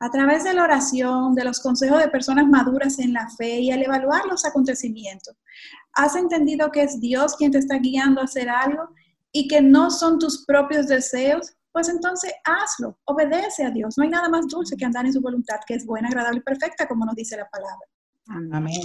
A 0.00 0.10
través 0.10 0.44
de 0.44 0.54
la 0.54 0.62
oración, 0.62 1.34
de 1.34 1.44
los 1.44 1.60
consejos 1.60 1.98
de 1.98 2.08
personas 2.08 2.46
maduras 2.46 2.98
en 3.00 3.12
la 3.12 3.28
fe 3.28 3.60
y 3.60 3.70
al 3.70 3.82
evaluar 3.82 4.24
los 4.26 4.46
acontecimientos, 4.46 5.36
has 5.92 6.16
entendido 6.16 6.70
que 6.70 6.84
es 6.84 7.00
Dios 7.00 7.36
quien 7.36 7.50
te 7.50 7.58
está 7.58 7.76
guiando 7.78 8.22
a 8.22 8.24
hacer 8.24 8.48
algo 8.48 8.88
y 9.30 9.48
que 9.48 9.60
no 9.60 9.90
son 9.90 10.18
tus 10.18 10.46
propios 10.46 10.86
deseos 10.86 11.52
pues 11.72 11.88
entonces 11.88 12.32
hazlo, 12.44 12.98
obedece 13.04 13.64
a 13.64 13.70
Dios. 13.70 13.96
No 13.96 14.04
hay 14.04 14.10
nada 14.10 14.28
más 14.28 14.46
dulce 14.46 14.76
que 14.76 14.84
andar 14.84 15.06
en 15.06 15.12
su 15.12 15.20
voluntad, 15.20 15.56
que 15.66 15.74
es 15.74 15.86
buena, 15.86 16.08
agradable 16.08 16.40
y 16.40 16.42
perfecta, 16.42 16.86
como 16.86 17.04
nos 17.04 17.14
dice 17.14 17.36
la 17.36 17.48
palabra. 17.48 17.86
Amén. 18.52 18.80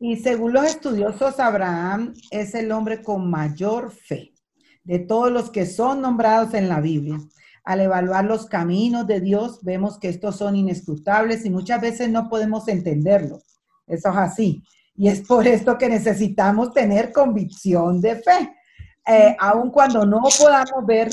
Y 0.00 0.16
según 0.16 0.52
los 0.52 0.66
estudiosos, 0.66 1.38
Abraham 1.38 2.12
es 2.30 2.54
el 2.54 2.72
hombre 2.72 3.02
con 3.02 3.30
mayor 3.30 3.92
fe 3.92 4.34
de 4.82 4.98
todos 4.98 5.30
los 5.32 5.50
que 5.50 5.64
son 5.64 6.02
nombrados 6.02 6.54
en 6.54 6.68
la 6.68 6.80
Biblia. 6.80 7.18
Al 7.64 7.80
evaluar 7.80 8.24
los 8.26 8.46
caminos 8.46 9.06
de 9.06 9.20
Dios, 9.20 9.60
vemos 9.62 9.98
que 9.98 10.10
estos 10.10 10.36
son 10.36 10.56
inescrutables 10.56 11.46
y 11.46 11.50
muchas 11.50 11.80
veces 11.80 12.10
no 12.10 12.28
podemos 12.28 12.68
entenderlo. 12.68 13.38
Eso 13.86 14.10
es 14.10 14.16
así. 14.16 14.62
Y 14.94 15.08
es 15.08 15.22
por 15.22 15.46
esto 15.46 15.78
que 15.78 15.88
necesitamos 15.88 16.72
tener 16.72 17.10
convicción 17.12 18.00
de 18.00 18.16
fe. 18.16 18.54
Eh, 19.06 19.36
aun 19.38 19.70
cuando 19.70 20.04
no 20.04 20.20
podamos 20.38 20.86
ver 20.86 21.10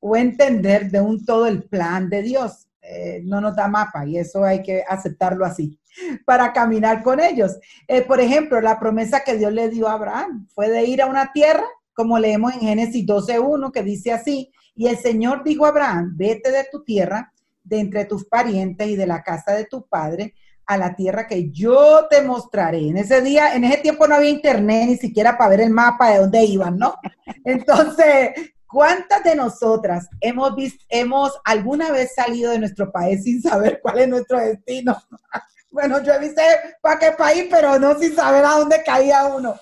o 0.00 0.16
entender 0.16 0.90
de 0.90 1.00
un 1.00 1.24
todo 1.24 1.46
el 1.46 1.62
plan 1.64 2.08
de 2.08 2.22
Dios. 2.22 2.68
Eh, 2.80 3.20
no 3.24 3.40
nos 3.40 3.54
da 3.54 3.68
mapa 3.68 4.06
y 4.06 4.16
eso 4.16 4.44
hay 4.44 4.62
que 4.62 4.82
aceptarlo 4.88 5.44
así 5.44 5.78
para 6.24 6.52
caminar 6.52 7.02
con 7.02 7.20
ellos. 7.20 7.58
Eh, 7.86 8.02
por 8.02 8.20
ejemplo, 8.20 8.60
la 8.60 8.78
promesa 8.78 9.20
que 9.20 9.36
Dios 9.36 9.52
le 9.52 9.68
dio 9.68 9.88
a 9.88 9.92
Abraham 9.92 10.46
fue 10.54 10.70
de 10.70 10.84
ir 10.84 11.02
a 11.02 11.06
una 11.06 11.32
tierra, 11.32 11.64
como 11.92 12.18
leemos 12.18 12.54
en 12.54 12.60
Génesis 12.60 13.04
12.1, 13.06 13.72
que 13.72 13.82
dice 13.82 14.12
así, 14.12 14.52
y 14.74 14.86
el 14.86 14.96
Señor 14.96 15.42
dijo 15.44 15.66
a 15.66 15.70
Abraham, 15.70 16.14
vete 16.16 16.50
de 16.50 16.66
tu 16.70 16.84
tierra, 16.84 17.32
de 17.62 17.80
entre 17.80 18.04
tus 18.04 18.24
parientes 18.24 18.88
y 18.88 18.96
de 18.96 19.06
la 19.06 19.22
casa 19.22 19.52
de 19.52 19.66
tu 19.66 19.86
padre, 19.86 20.34
a 20.64 20.76
la 20.76 20.94
tierra 20.94 21.26
que 21.26 21.50
yo 21.50 22.06
te 22.08 22.22
mostraré. 22.22 22.88
En 22.88 22.98
ese 22.98 23.20
día, 23.20 23.54
en 23.54 23.64
ese 23.64 23.78
tiempo 23.78 24.06
no 24.06 24.14
había 24.14 24.30
internet 24.30 24.86
ni 24.86 24.96
siquiera 24.96 25.36
para 25.36 25.50
ver 25.50 25.60
el 25.62 25.70
mapa 25.70 26.10
de 26.10 26.18
dónde 26.18 26.44
iban, 26.44 26.78
¿no? 26.78 26.94
Entonces, 27.44 28.30
¿Cuántas 28.68 29.24
de 29.24 29.34
nosotras 29.34 30.08
hemos 30.20 30.54
visto, 30.54 30.84
hemos 30.90 31.32
alguna 31.44 31.90
vez 31.90 32.14
salido 32.14 32.52
de 32.52 32.58
nuestro 32.58 32.92
país 32.92 33.24
sin 33.24 33.40
saber 33.40 33.80
cuál 33.82 33.98
es 34.00 34.08
nuestro 34.08 34.38
destino? 34.38 34.96
Bueno, 35.70 36.02
yo 36.02 36.14
he 36.14 36.18
visto 36.18 36.40
para 36.80 36.98
qué 36.98 37.12
país, 37.12 37.44
pero 37.50 37.78
no 37.78 37.96
sin 37.98 38.14
saber 38.14 38.42
a 38.42 38.52
dónde 38.52 38.82
caía 38.82 39.26
uno. 39.26 39.54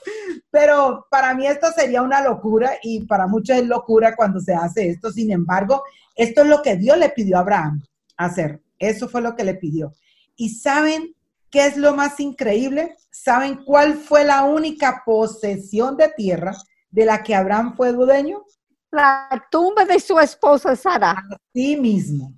Pero 0.53 1.05
para 1.11 1.35
mí 1.35 1.49
esto 1.49 1.67
sería 1.73 2.01
una 2.01 2.23
locura 2.23 2.75
y 2.81 3.05
para 3.07 3.27
muchos 3.27 3.57
es 3.57 3.67
locura 3.67 4.15
cuando 4.15 4.41
se 4.41 4.55
hace 4.55 4.89
esto. 4.89 5.11
Sin 5.11 5.33
embargo, 5.33 5.83
esto 6.15 6.43
es 6.43 6.47
lo 6.47 6.63
que 6.63 6.77
Dios 6.77 6.97
le 6.97 7.09
pidió 7.09 7.37
a 7.37 7.41
Abraham 7.41 7.83
hacer. 8.17 8.63
Eso 8.79 9.09
fue 9.09 9.21
lo 9.21 9.35
que 9.35 9.43
le 9.43 9.55
pidió. 9.55 9.93
¿Y 10.37 10.51
saben 10.51 11.15
qué 11.51 11.67
es 11.67 11.77
lo 11.77 11.93
más 11.95 12.21
increíble? 12.21 12.97
¿Saben 13.11 13.65
cuál 13.65 13.95
fue 13.95 14.25
la 14.25 14.45
única 14.45 15.03
posesión 15.05 15.97
de 15.97 16.09
tierra 16.17 16.57
de 16.91 17.05
la 17.05 17.25
que 17.25 17.35
Abraham 17.35 17.75
fue 17.77 17.93
dueño? 17.93 18.45
La 18.91 19.47
tumba 19.51 19.85
de 19.85 20.01
su 20.01 20.19
esposa 20.19 20.77
Sara. 20.77 21.23
Sí 21.53 21.77
mismo. 21.77 22.33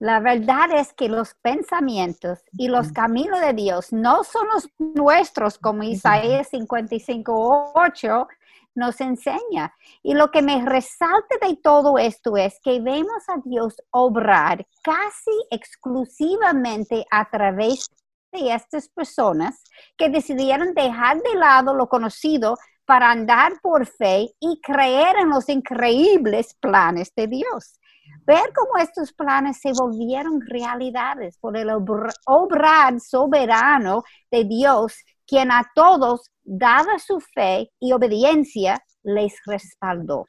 La 0.00 0.20
verdad 0.20 0.70
es 0.74 0.92
que 0.92 1.08
los 1.08 1.34
pensamientos 1.34 2.40
y 2.58 2.68
los 2.68 2.92
caminos 2.92 3.40
de 3.40 3.54
Dios 3.54 3.92
no 3.92 4.24
son 4.24 4.46
los 4.48 4.68
nuestros, 4.78 5.56
como 5.56 5.82
Isaías 5.82 6.52
55.8 6.52 8.26
nos 8.74 9.00
enseña. 9.00 9.74
Y 10.02 10.14
lo 10.14 10.30
que 10.30 10.42
me 10.42 10.64
resalta 10.64 11.36
de 11.40 11.56
todo 11.56 11.96
esto 11.98 12.36
es 12.36 12.60
que 12.60 12.80
vemos 12.80 13.28
a 13.28 13.40
Dios 13.44 13.76
obrar 13.90 14.66
casi 14.82 15.30
exclusivamente 15.50 17.06
a 17.10 17.30
través 17.30 17.88
de 18.32 18.52
estas 18.52 18.88
personas 18.88 19.62
que 19.96 20.08
decidieron 20.08 20.74
dejar 20.74 21.22
de 21.22 21.34
lado 21.36 21.72
lo 21.72 21.88
conocido 21.88 22.56
para 22.84 23.10
andar 23.10 23.52
por 23.62 23.86
fe 23.86 24.28
y 24.40 24.60
creer 24.60 25.16
en 25.16 25.30
los 25.30 25.48
increíbles 25.48 26.54
planes 26.60 27.12
de 27.14 27.26
Dios. 27.26 27.78
Ver 28.26 28.52
cómo 28.54 28.78
estos 28.82 29.12
planes 29.12 29.58
se 29.60 29.72
volvieron 29.72 30.40
realidades 30.40 31.38
por 31.38 31.56
el 31.56 31.70
obrar 31.70 33.00
soberano 33.00 34.02
de 34.30 34.44
Dios, 34.44 34.96
quien 35.26 35.50
a 35.50 35.70
todos, 35.74 36.30
dada 36.42 36.98
su 36.98 37.20
fe 37.20 37.70
y 37.80 37.92
obediencia, 37.92 38.82
les 39.02 39.34
respaldó. 39.46 40.26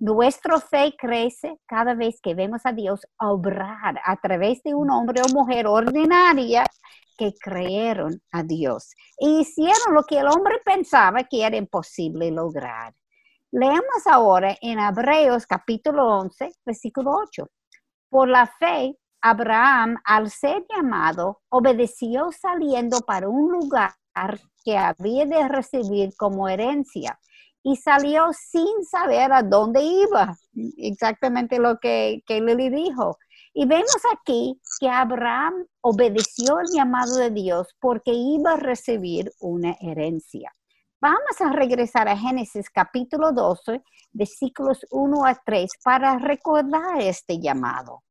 Nuestra 0.00 0.58
fe 0.58 0.94
crece 0.98 1.60
cada 1.66 1.94
vez 1.94 2.22
que 2.22 2.34
vemos 2.34 2.62
a 2.64 2.72
Dios 2.72 3.06
obrar 3.18 4.00
a 4.02 4.16
través 4.16 4.62
de 4.62 4.74
un 4.74 4.90
hombre 4.90 5.20
o 5.20 5.34
mujer 5.34 5.66
ordinaria 5.66 6.64
que 7.18 7.34
creyeron 7.38 8.18
a 8.32 8.42
Dios 8.42 8.94
e 9.18 9.28
hicieron 9.28 9.92
lo 9.92 10.04
que 10.04 10.18
el 10.18 10.26
hombre 10.26 10.58
pensaba 10.64 11.24
que 11.24 11.44
era 11.44 11.54
imposible 11.58 12.30
lograr. 12.30 12.94
Leemos 13.50 14.06
ahora 14.06 14.56
en 14.62 14.78
Hebreos 14.78 15.46
capítulo 15.46 16.18
11, 16.20 16.50
versículo 16.64 17.10
8. 17.16 17.46
Por 18.08 18.26
la 18.30 18.46
fe, 18.46 18.96
Abraham, 19.20 19.98
al 20.02 20.30
ser 20.30 20.64
llamado, 20.74 21.42
obedeció 21.50 22.32
saliendo 22.32 23.00
para 23.00 23.28
un 23.28 23.52
lugar 23.52 23.92
que 24.64 24.78
había 24.78 25.26
de 25.26 25.46
recibir 25.46 26.16
como 26.16 26.48
herencia 26.48 27.18
y 27.62 27.76
salió 27.76 28.30
sin 28.32 28.84
saber 28.84 29.32
a 29.32 29.42
dónde 29.42 29.82
iba. 29.82 30.36
Exactamente 30.76 31.58
lo 31.58 31.78
que, 31.78 32.22
que 32.26 32.40
Lili 32.40 32.70
dijo. 32.70 33.18
Y 33.52 33.66
vemos 33.66 34.00
aquí 34.14 34.60
que 34.78 34.88
Abraham 34.88 35.66
obedeció 35.80 36.60
el 36.60 36.68
llamado 36.72 37.16
de 37.16 37.30
Dios 37.30 37.68
porque 37.80 38.12
iba 38.12 38.52
a 38.52 38.56
recibir 38.56 39.32
una 39.40 39.76
herencia. 39.80 40.54
Vamos 41.00 41.40
a 41.40 41.50
regresar 41.50 42.08
a 42.08 42.16
Génesis 42.16 42.68
capítulo 42.68 43.32
12, 43.32 43.82
versículos 44.12 44.86
1 44.90 45.24
a 45.24 45.34
3, 45.34 45.70
para 45.82 46.18
recordar 46.18 47.00
este 47.00 47.40
llamado. 47.40 48.02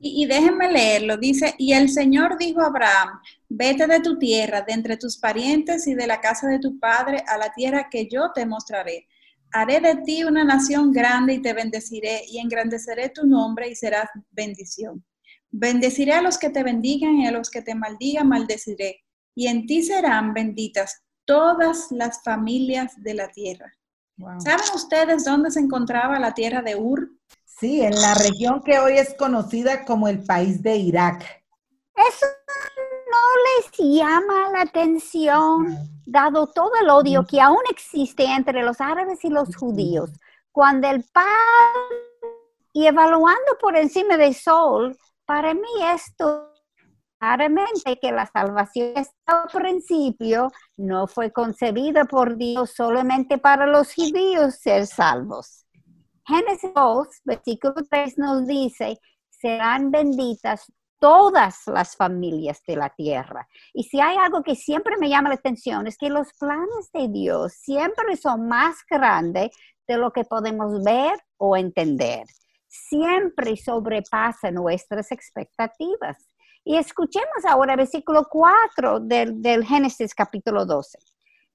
Y, 0.00 0.22
y, 0.22 0.26
déjenme 0.26 0.70
leerlo. 0.70 1.16
Dice, 1.16 1.54
y 1.58 1.72
el 1.72 1.88
Señor 1.88 2.38
dijo 2.38 2.60
a 2.60 2.66
Abraham, 2.66 3.20
vete 3.48 3.86
de 3.86 4.00
tu 4.00 4.18
tierra, 4.18 4.62
de 4.62 4.72
entre 4.72 4.96
tus 4.96 5.16
parientes 5.16 5.86
y 5.86 5.94
de 5.94 6.06
la 6.06 6.20
casa 6.20 6.48
de 6.48 6.58
tu 6.58 6.78
padre, 6.78 7.22
a 7.26 7.38
la 7.38 7.52
tierra 7.52 7.88
que 7.90 8.06
yo 8.06 8.32
te 8.34 8.44
mostraré 8.46 9.06
haré 9.52 9.80
de 9.80 9.96
ti 9.96 10.24
una 10.24 10.44
nación 10.44 10.92
grande 10.92 11.34
y 11.34 11.42
te 11.42 11.52
bendeciré 11.52 12.24
y 12.28 12.38
engrandeceré 12.38 13.08
tu 13.10 13.26
nombre 13.26 13.68
y 13.68 13.74
serás 13.74 14.08
bendición. 14.30 15.04
Bendeciré 15.50 16.12
a 16.12 16.22
los 16.22 16.38
que 16.38 16.50
te 16.50 16.62
bendigan 16.62 17.16
y 17.16 17.26
a 17.26 17.32
los 17.32 17.50
que 17.50 17.62
te 17.62 17.74
maldigan 17.74 18.28
maldeciré. 18.28 19.04
Y 19.34 19.46
en 19.46 19.66
ti 19.66 19.82
serán 19.82 20.34
benditas 20.34 21.02
todas 21.24 21.90
las 21.90 22.22
familias 22.22 22.92
de 23.02 23.14
la 23.14 23.28
tierra. 23.28 23.72
¿Saben 24.38 24.64
ustedes 24.74 25.24
dónde 25.24 25.50
se 25.50 25.60
encontraba 25.60 26.18
la 26.18 26.32
tierra 26.32 26.62
de 26.62 26.76
Ur? 26.76 27.10
Sí, 27.58 27.80
en 27.80 27.94
la 27.94 28.12
región 28.12 28.60
que 28.62 28.78
hoy 28.78 28.98
es 28.98 29.14
conocida 29.14 29.86
como 29.86 30.08
el 30.08 30.22
país 30.22 30.62
de 30.62 30.76
Irak. 30.76 31.42
Eso 31.94 32.26
no 33.10 33.18
les 33.46 33.96
llama 33.98 34.50
la 34.50 34.60
atención, 34.60 35.66
dado 36.04 36.48
todo 36.48 36.72
el 36.82 36.90
odio 36.90 37.24
que 37.26 37.40
aún 37.40 37.62
existe 37.70 38.24
entre 38.26 38.62
los 38.62 38.78
árabes 38.82 39.24
y 39.24 39.30
los 39.30 39.56
judíos, 39.56 40.10
cuando 40.52 40.86
el 40.88 41.02
padre 41.04 41.24
Y 42.74 42.86
evaluando 42.86 43.56
por 43.58 43.74
encima 43.74 44.18
del 44.18 44.34
sol, 44.34 44.94
para 45.24 45.54
mí 45.54 45.82
esto 45.94 46.52
claramente 47.18 47.98
que 47.98 48.12
la 48.12 48.26
salvación 48.26 48.92
al 49.24 49.48
principio 49.50 50.52
no 50.76 51.06
fue 51.06 51.32
concebida 51.32 52.04
por 52.04 52.36
Dios 52.36 52.72
solamente 52.76 53.38
para 53.38 53.66
los 53.66 53.94
judíos 53.94 54.56
ser 54.56 54.86
salvos. 54.86 55.65
Génesis 56.26 56.72
2, 56.74 57.08
versículo 57.24 57.74
3 57.88 58.18
nos 58.18 58.46
dice, 58.46 58.98
serán 59.28 59.90
benditas 59.90 60.72
todas 60.98 61.62
las 61.66 61.96
familias 61.96 62.62
de 62.66 62.76
la 62.76 62.90
tierra. 62.90 63.46
Y 63.72 63.84
si 63.84 64.00
hay 64.00 64.16
algo 64.16 64.42
que 64.42 64.56
siempre 64.56 64.96
me 64.98 65.08
llama 65.08 65.28
la 65.28 65.36
atención 65.36 65.86
es 65.86 65.96
que 65.96 66.08
los 66.08 66.32
planes 66.38 66.90
de 66.92 67.08
Dios 67.08 67.52
siempre 67.52 68.16
son 68.16 68.48
más 68.48 68.76
grandes 68.90 69.50
de 69.86 69.98
lo 69.98 70.10
que 70.10 70.24
podemos 70.24 70.82
ver 70.82 71.16
o 71.36 71.56
entender. 71.56 72.24
Siempre 72.66 73.56
sobrepasan 73.56 74.54
nuestras 74.54 75.12
expectativas. 75.12 76.28
Y 76.64 76.76
escuchemos 76.76 77.44
ahora 77.48 77.74
el 77.74 77.78
versículo 77.78 78.26
4 78.28 79.00
del, 79.00 79.40
del 79.40 79.64
Génesis 79.64 80.12
capítulo 80.12 80.66
12. 80.66 80.98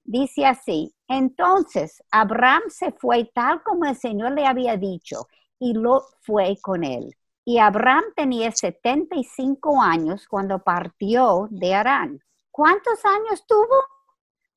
Dice 0.04 0.46
así, 0.46 0.94
entonces 1.12 2.02
Abraham 2.10 2.62
se 2.68 2.92
fue 2.92 3.30
tal 3.34 3.62
como 3.62 3.84
el 3.84 3.96
Señor 3.96 4.32
le 4.32 4.46
había 4.46 4.76
dicho 4.76 5.26
y 5.58 5.74
lo 5.74 6.04
fue 6.20 6.58
con 6.60 6.84
él. 6.84 7.16
Y 7.44 7.58
Abraham 7.58 8.04
tenía 8.14 8.52
75 8.52 9.82
años 9.82 10.26
cuando 10.28 10.60
partió 10.60 11.48
de 11.50 11.74
Arán. 11.74 12.20
¿Cuántos 12.50 13.04
años 13.04 13.44
tuvo? 13.46 13.84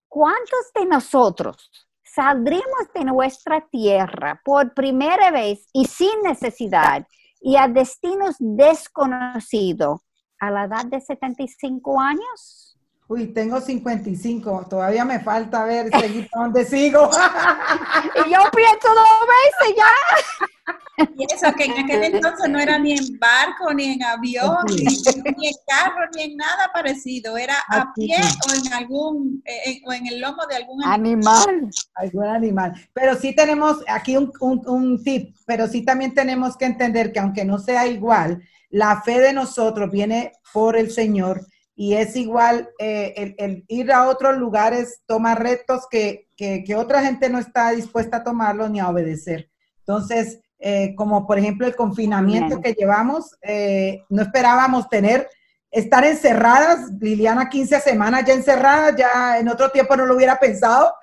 ¿Cuántos 0.08 0.72
de 0.74 0.86
nosotros 0.86 1.72
saldremos 2.04 2.94
de 2.94 3.06
nuestra 3.06 3.68
tierra 3.70 4.40
por 4.46 4.74
primera 4.74 5.32
vez 5.32 5.68
y 5.74 5.86
sin 5.86 6.22
necesidad 6.24 7.06
y 7.42 7.58
a 7.58 7.68
destinos 7.68 8.36
desconocidos 8.40 10.02
a 10.40 10.52
la 10.52 10.66
edad 10.66 10.86
de 10.86 11.02
75 11.02 12.00
años? 12.00 12.75
Uy, 13.08 13.28
tengo 13.28 13.62
55, 13.62 14.66
todavía 14.68 15.06
me 15.06 15.20
falta 15.20 15.64
ver, 15.64 15.92
seguir 15.92 16.28
dónde 16.34 16.66
sigo. 16.66 17.08
y 18.26 18.32
yo 18.32 18.40
pienso 18.52 18.88
dos 18.88 19.28
veces 19.62 19.76
ya. 19.78 21.08
Y 21.16 21.32
eso 21.32 21.54
que 21.56 21.66
en 21.66 21.84
aquel 21.84 22.04
entonces 22.16 22.50
no 22.50 22.60
era 22.60 22.80
ni 22.80 22.94
en 22.94 23.20
barco, 23.20 23.72
ni 23.76 23.94
en 23.94 24.04
avión, 24.04 24.58
ni, 24.70 25.48
en 25.48 25.56
carro, 25.68 26.08
ni 26.16 26.24
en 26.24 26.38
nada 26.38 26.72
parecido. 26.74 27.38
Era 27.38 27.56
a 27.68 27.94
pie 27.94 28.18
o 28.18 28.66
en 28.66 28.74
algún, 28.74 29.44
eh, 29.46 29.82
o 29.86 29.94
en 29.94 30.08
el 30.08 30.20
lomo 30.20 30.44
de 30.50 30.56
algún 30.56 30.84
animal. 30.84 31.70
Algún 31.96 32.26
animal. 32.26 32.74
Pero 32.94 33.16
sí 33.16 33.36
tenemos 33.36 33.84
aquí 33.88 34.18
un, 34.18 34.32
un 34.40 35.04
tip, 35.04 35.36
pero 35.46 35.68
sí 35.68 35.84
también 35.84 36.16
tenemos 36.16 36.58
que 36.58 36.66
entender 36.66 37.12
que 37.12 37.20
aunque 37.20 37.46
no 37.46 37.60
sea 37.60 37.86
igual, 37.86 38.42
la 38.70 39.02
fe 39.02 39.20
de 39.20 39.34
nosotros 39.34 39.92
viene 39.92 40.32
por 40.54 40.76
el 40.76 40.92
Señor 40.92 41.46
y 41.76 41.96
es 41.96 42.16
igual 42.16 42.70
eh, 42.80 43.36
el, 43.38 43.66
ir 43.68 43.92
a 43.92 44.08
otros 44.08 44.38
lugares 44.38 45.02
toma 45.06 45.36
retos 45.36 45.88
que, 45.92 46.28
otra 46.76 47.04
gente 47.04 47.30
no 47.30 47.38
está 47.38 47.72
dispuesta 47.72 48.18
a 48.18 48.24
tomarlo 48.24 48.70
ni 48.70 48.80
a 48.80 48.90
obedecer. 48.90 49.50
Entonces, 49.80 50.40
eh, 50.60 50.96
como 50.96 51.28
por 51.28 51.38
ejemplo 51.38 51.68
el 51.68 51.76
confinamiento 51.76 52.62
que 52.62 52.74
llevamos, 52.74 53.36
eh, 53.42 54.04
no 54.10 54.22
esperábamos 54.22 54.88
tener, 54.88 55.30
estar 55.70 56.06
encerradas, 56.06 56.92
Liliana 57.00 57.50
15 57.50 57.82
semanas 57.82 58.24
ya 58.26 58.34
encerrada, 58.34 58.96
ya 58.96 59.38
en 59.38 59.50
otro 59.50 59.70
tiempo 59.70 59.98
no 59.98 60.06
lo 60.06 60.16
hubiera 60.16 60.40
pensado, 60.40 60.94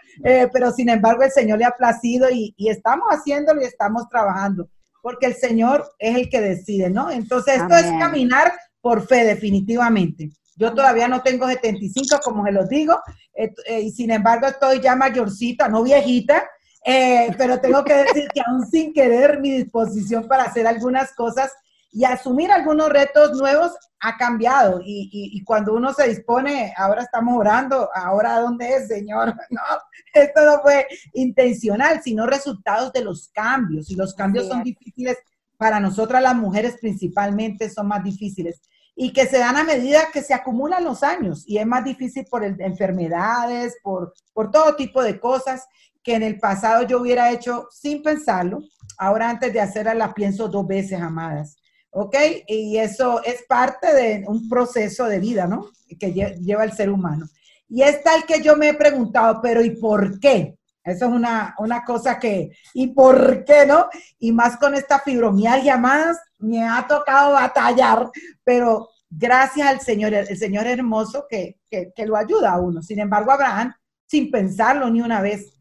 pero 0.53 0.73
sin 0.73 0.89
embargo 0.89 1.23
el 1.23 1.31
Señor 1.31 1.59
le 1.59 1.67
ha 1.67 1.77
placido 1.77 2.31
y, 2.31 2.55
y 2.57 2.71
estamos 2.71 3.07
haciéndolo 3.11 3.61
y 3.61 3.65
estamos 3.65 4.09
trabajando 4.09 4.69
porque 5.03 5.27
el 5.27 5.35
Señor 5.35 5.85
es 5.99 6.17
el 6.17 6.31
que 6.31 6.41
decide, 6.41 6.89
¿no? 6.89 7.11
Entonces, 7.11 7.57
esto 7.57 7.75
es 7.75 7.87
caminar 7.99 8.53
por 8.81 9.05
fe, 9.05 9.25
definitivamente. 9.25 10.31
Yo 10.63 10.73
todavía 10.73 11.09
no 11.09 11.23
tengo 11.23 11.49
75, 11.49 12.21
como 12.23 12.45
se 12.45 12.53
los 12.53 12.69
digo, 12.69 13.01
eh, 13.35 13.53
eh, 13.67 13.81
y 13.81 13.91
sin 13.91 14.13
embargo 14.13 14.47
estoy 14.47 14.81
ya 14.81 14.95
mayorcita, 14.95 15.67
no 15.67 15.83
viejita, 15.83 16.49
eh, 16.85 17.35
pero 17.37 17.59
tengo 17.61 17.83
que 17.83 17.95
decir 17.95 18.29
que 18.33 18.43
aún 18.47 18.65
sin 18.65 18.93
querer 18.93 19.41
mi 19.41 19.51
disposición 19.51 20.29
para 20.29 20.45
hacer 20.45 20.69
algunas 20.69 21.17
cosas 21.17 21.51
y 21.91 22.05
asumir 22.05 22.53
algunos 22.53 22.91
retos 22.91 23.33
nuevos 23.33 23.73
ha 23.99 24.17
cambiado. 24.17 24.81
Y, 24.85 25.43
cuando 25.45 25.75
uno 25.75 25.93
se 25.93 26.07
dispone, 26.07 26.73
ahora 26.77 27.03
estamos 27.03 27.37
orando, 27.37 27.89
ahora 27.93 28.39
¿dónde 28.39 28.69
es, 28.77 28.87
Señor? 28.87 29.35
No, 29.51 29.61
esto 30.15 30.45
no 30.45 30.63
fue 30.63 30.87
intencional, 31.15 32.01
sino 32.05 32.25
resultados 32.25 32.93
de 32.93 33.03
los 33.03 33.31
cambios. 33.35 33.91
Y 33.91 33.97
los 33.97 34.15
cambios 34.15 34.47
son 34.47 34.63
difíciles 34.63 35.19
para 35.57 35.81
nosotras 35.81 36.23
las 36.23 36.37
mujeres 36.37 36.77
principalmente, 36.81 37.69
son 37.69 37.89
más 37.89 38.05
difíciles. 38.05 38.63
Y 38.95 39.13
que 39.13 39.27
se 39.27 39.39
dan 39.39 39.57
a 39.57 39.65
medida 39.65 40.11
que 40.13 40.23
se 40.23 40.35
acumulan 40.35 40.85
los 40.85 41.03
años. 41.03 41.45
Y 41.47 41.59
es 41.59 41.67
más 41.67 41.85
difícil 41.85 42.27
por 42.31 42.45
enfermedades, 42.45 43.77
por, 43.83 44.13
por 44.33 44.51
todo 44.51 44.77
tipo 44.77 45.03
de 45.03 45.19
cosas 45.19 45.67
que 46.03 46.15
en 46.15 46.23
el 46.23 46.39
pasado 46.39 46.87
yo 46.87 47.01
hubiera 47.01 47.31
hecho 47.31 47.69
sin 47.71 48.03
pensarlo. 48.03 48.61
Ahora 48.99 49.31
antes 49.31 49.53
de 49.53 49.61
hacerla 49.61 49.95
la 49.95 50.13
pienso 50.13 50.49
dos 50.49 50.67
veces, 50.67 51.01
amadas. 51.01 51.57
¿ok? 51.93 52.17
Y 52.49 52.79
eso 52.79 53.23
es 53.23 53.45
parte 53.47 53.95
de 53.95 54.25
un 54.27 54.49
proceso 54.49 55.05
de 55.05 55.21
vida, 55.21 55.47
¿no? 55.47 55.71
Que 55.99 56.13
lleva 56.13 56.65
el 56.65 56.73
ser 56.73 56.91
humano. 56.91 57.27
Y 57.69 57.83
es 57.83 58.03
tal 58.03 58.25
que 58.27 58.43
yo 58.43 58.57
me 58.57 58.71
he 58.71 58.75
preguntado, 58.75 59.41
pero 59.43 59.63
¿y 59.63 59.71
por 59.71 60.19
qué? 60.19 60.57
Eso 60.85 61.07
es 61.07 61.13
una, 61.13 61.55
cosa 61.87 62.19
que, 62.19 62.51
¿y 62.75 62.89
por 62.89 63.45
qué 63.45 63.67
no? 63.67 63.89
Y 64.19 64.33
más 64.33 64.57
con 64.57 64.75
esta 64.75 64.99
fibromialgia 64.99 65.77
más, 65.77 66.19
me 66.39 66.67
ha 66.67 66.87
tocado 66.87 67.35
batallar, 67.35 68.11
pero 68.43 68.89
gracias 69.09 69.69
al 69.69 69.81
Señor, 69.81 70.15
el 70.15 70.37
Señor 70.37 70.67
hermoso 70.67 71.27
que, 71.29 71.61
que, 71.71 72.07
lo 72.07 72.17
ayuda 72.17 72.53
a 72.53 72.61
uno. 72.61 72.83
Sin 72.83 72.99
embargo, 72.99 73.31
Abraham, 73.31 73.73
sin 74.07 74.31
pensarlo 74.31 74.91
ni 74.91 75.01
una 75.01 75.21
vez, 75.21 75.59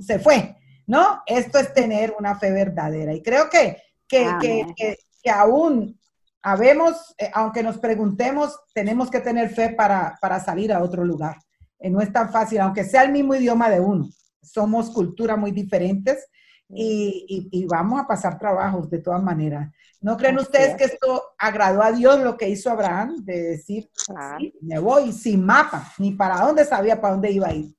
se 0.00 0.18
fue, 0.18 0.56
¿no? 0.86 1.22
Esto 1.26 1.58
es 1.58 1.72
tener 1.72 2.14
una 2.18 2.38
fe 2.38 2.50
verdadera. 2.50 3.14
Y 3.14 3.22
creo 3.22 3.48
que, 3.48 3.82
que, 4.06 4.28
que, 4.76 4.98
que 5.22 5.30
aún 5.30 5.98
habemos, 6.46 7.12
eh, 7.18 7.28
aunque 7.34 7.64
nos 7.64 7.78
preguntemos, 7.78 8.56
tenemos 8.72 9.10
que 9.10 9.18
tener 9.18 9.50
fe 9.50 9.70
para, 9.70 10.16
salir 10.44 10.72
a 10.72 10.80
otro 10.80 11.04
lugar. 11.04 11.38
Eh, 11.80 11.90
no 11.90 12.00
es 12.00 12.12
tan 12.12 12.30
fácil, 12.30 12.60
aunque 12.60 12.84
sea 12.84 13.02
el 13.02 13.10
mismo 13.10 13.34
idioma 13.34 13.68
de 13.68 13.80
uno. 13.80 14.08
Somos 14.46 14.90
culturas 14.90 15.38
muy 15.38 15.50
diferentes 15.50 16.28
y, 16.68 17.66
vamos 17.68 18.00
a 18.00 18.06
pasar 18.06 18.38
trabajos 18.38 18.90
de 18.90 18.98
todas 18.98 19.22
maneras. 19.22 19.72
¿No 20.00 20.16
creen 20.16 20.38
ustedes 20.38 20.76
que 20.76 20.84
esto 20.84 21.22
agradó 21.38 21.82
a 21.82 21.92
Dios 21.92 22.20
lo 22.20 22.36
que 22.36 22.48
hizo 22.48 22.70
Abraham 22.70 23.24
de 23.24 23.42
decir, 23.42 23.90
me 24.60 24.78
voy 24.78 25.12
sin 25.12 25.44
mapa, 25.44 25.92
ni 25.98 26.12
para 26.12 26.40
dónde 26.40 26.64
sabía 26.64 27.00
para 27.00 27.14
dónde 27.14 27.32
iba 27.32 27.48
a 27.48 27.54
ir? 27.54 27.74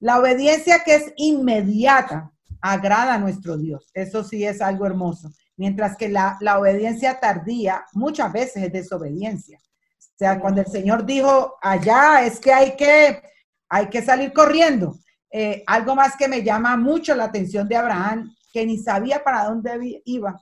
La 0.00 0.18
obediencia 0.18 0.82
que 0.84 0.94
es 0.96 1.12
inmediata 1.16 2.30
agrada 2.60 3.14
a 3.14 3.18
nuestro 3.18 3.56
Dios. 3.56 3.90
Eso 3.94 4.24
sí 4.24 4.44
es 4.44 4.60
algo 4.60 4.86
hermoso 4.86 5.30
mientras 5.56 5.96
que 5.96 6.08
la, 6.08 6.38
obediencia 6.58 7.20
tardía 7.20 7.84
muchas 7.92 8.32
veces 8.32 8.64
es 8.64 8.72
desobediencia. 8.72 9.60
O 9.98 10.16
sea, 10.16 10.40
cuando 10.40 10.60
el 10.60 10.68
Señor 10.68 11.04
dijo, 11.04 11.56
allá 11.60 12.24
es 12.24 12.38
que 12.38 12.52
hay 12.52 12.76
que, 12.76 13.22
hay 13.68 13.88
que 13.88 14.02
salir 14.02 14.32
corriendo. 14.32 14.96
Eh, 15.36 15.64
algo 15.66 15.96
más 15.96 16.16
que 16.16 16.28
me 16.28 16.44
llama 16.44 16.76
mucho 16.76 17.12
la 17.12 17.24
atención 17.24 17.66
de 17.66 17.74
Abraham, 17.74 18.32
que 18.52 18.64
ni 18.64 18.78
sabía 18.78 19.24
para 19.24 19.46
dónde 19.46 20.00
iba. 20.04 20.40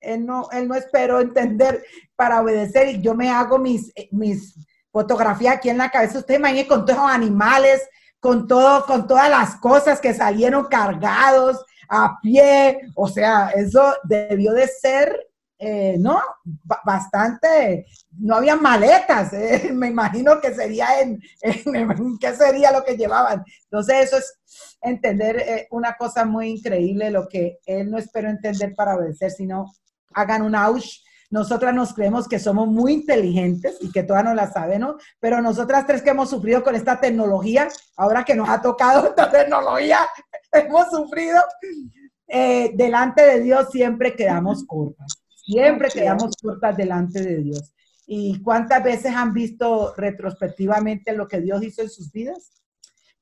Él 0.00 0.24
no, 0.24 0.48
él 0.50 0.66
no 0.66 0.74
esperó 0.74 1.20
entender 1.20 1.84
para 2.16 2.40
obedecer 2.40 2.88
y 2.88 3.02
yo 3.02 3.14
me 3.14 3.28
hago 3.28 3.58
mis, 3.58 3.92
eh, 3.94 4.08
mis 4.10 4.54
fotografías 4.90 5.56
aquí 5.56 5.68
en 5.68 5.76
la 5.76 5.90
cabeza. 5.90 6.20
Usted 6.20 6.38
imagínese 6.38 6.68
con 6.68 6.86
todos 6.86 7.00
los 7.00 7.10
animales, 7.10 7.86
con 8.18 8.46
todo, 8.48 8.86
con 8.86 9.06
todas 9.06 9.28
las 9.28 9.56
cosas 9.56 10.00
que 10.00 10.14
salieron 10.14 10.68
cargados, 10.68 11.62
a 11.86 12.18
pie, 12.22 12.80
o 12.94 13.06
sea, 13.06 13.50
eso 13.50 13.94
debió 14.04 14.54
de 14.54 14.68
ser, 14.68 15.28
eh, 15.64 15.94
¿no? 15.96 16.20
bastante, 16.84 17.86
no 18.18 18.34
había 18.34 18.56
maletas, 18.56 19.32
eh, 19.32 19.70
me 19.72 19.86
imagino 19.86 20.40
que 20.40 20.52
sería 20.52 21.00
en, 21.00 21.20
¿qué 22.20 22.34
sería 22.34 22.72
lo 22.72 22.82
que 22.82 22.96
llevaban? 22.96 23.44
Entonces 23.66 24.06
eso 24.06 24.18
es 24.18 24.40
entender 24.80 25.36
eh, 25.36 25.68
una 25.70 25.94
cosa 25.94 26.24
muy 26.24 26.48
increíble, 26.48 27.12
lo 27.12 27.28
que 27.28 27.60
él 27.64 27.92
no 27.92 27.98
esperó 27.98 28.28
entender 28.28 28.74
para 28.74 28.96
obedecer, 28.96 29.30
sino 29.30 29.72
hagan 30.14 30.42
un 30.42 30.56
ouch 30.56 31.04
nosotras 31.30 31.72
nos 31.72 31.94
creemos 31.94 32.26
que 32.26 32.40
somos 32.40 32.66
muy 32.66 32.94
inteligentes 32.94 33.78
y 33.80 33.92
que 33.92 34.02
todas 34.02 34.24
nos 34.24 34.34
la 34.34 34.52
sabemos, 34.52 34.96
pero 35.20 35.40
nosotras 35.40 35.86
tres 35.86 36.02
que 36.02 36.10
hemos 36.10 36.28
sufrido 36.28 36.62
con 36.64 36.74
esta 36.74 37.00
tecnología, 37.00 37.68
ahora 37.96 38.24
que 38.24 38.34
nos 38.34 38.48
ha 38.48 38.60
tocado 38.60 39.06
esta 39.10 39.30
tecnología, 39.30 40.00
hemos 40.52 40.90
sufrido, 40.90 41.40
delante 42.26 43.22
de 43.22 43.40
Dios 43.40 43.70
siempre 43.70 44.14
quedamos 44.14 44.66
cortas, 44.66 45.21
siempre 45.42 45.88
quedamos 45.90 46.36
cortas 46.36 46.76
delante 46.76 47.22
de 47.22 47.36
Dios. 47.38 47.74
¿Y 48.06 48.42
cuántas 48.42 48.82
veces 48.82 49.14
han 49.14 49.32
visto 49.32 49.94
retrospectivamente 49.96 51.12
lo 51.12 51.28
que 51.28 51.40
Dios 51.40 51.62
hizo 51.62 51.82
en 51.82 51.90
sus 51.90 52.10
vidas? 52.10 52.50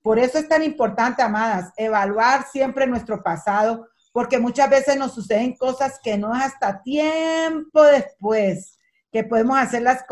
Por 0.02 0.18
eso 0.18 0.38
es 0.38 0.48
tan 0.48 0.62
importante, 0.62 1.22
amadas, 1.22 1.72
evaluar 1.76 2.46
siempre 2.50 2.87
nuestro 2.87 3.22
pasado 3.22 3.87
porque 4.12 4.38
muchas 4.38 4.68
veces 4.68 4.96
nos 4.96 5.14
suceden 5.14 5.56
cosas 5.56 6.00
que 6.02 6.18
no 6.18 6.35
es 6.35 6.42
hasta 6.42 6.83
tiempo 6.83 7.83
después 7.85 8.78
que 9.12 9.24
podemos 9.24 9.59
hacer 9.59 9.83
las 9.83 10.04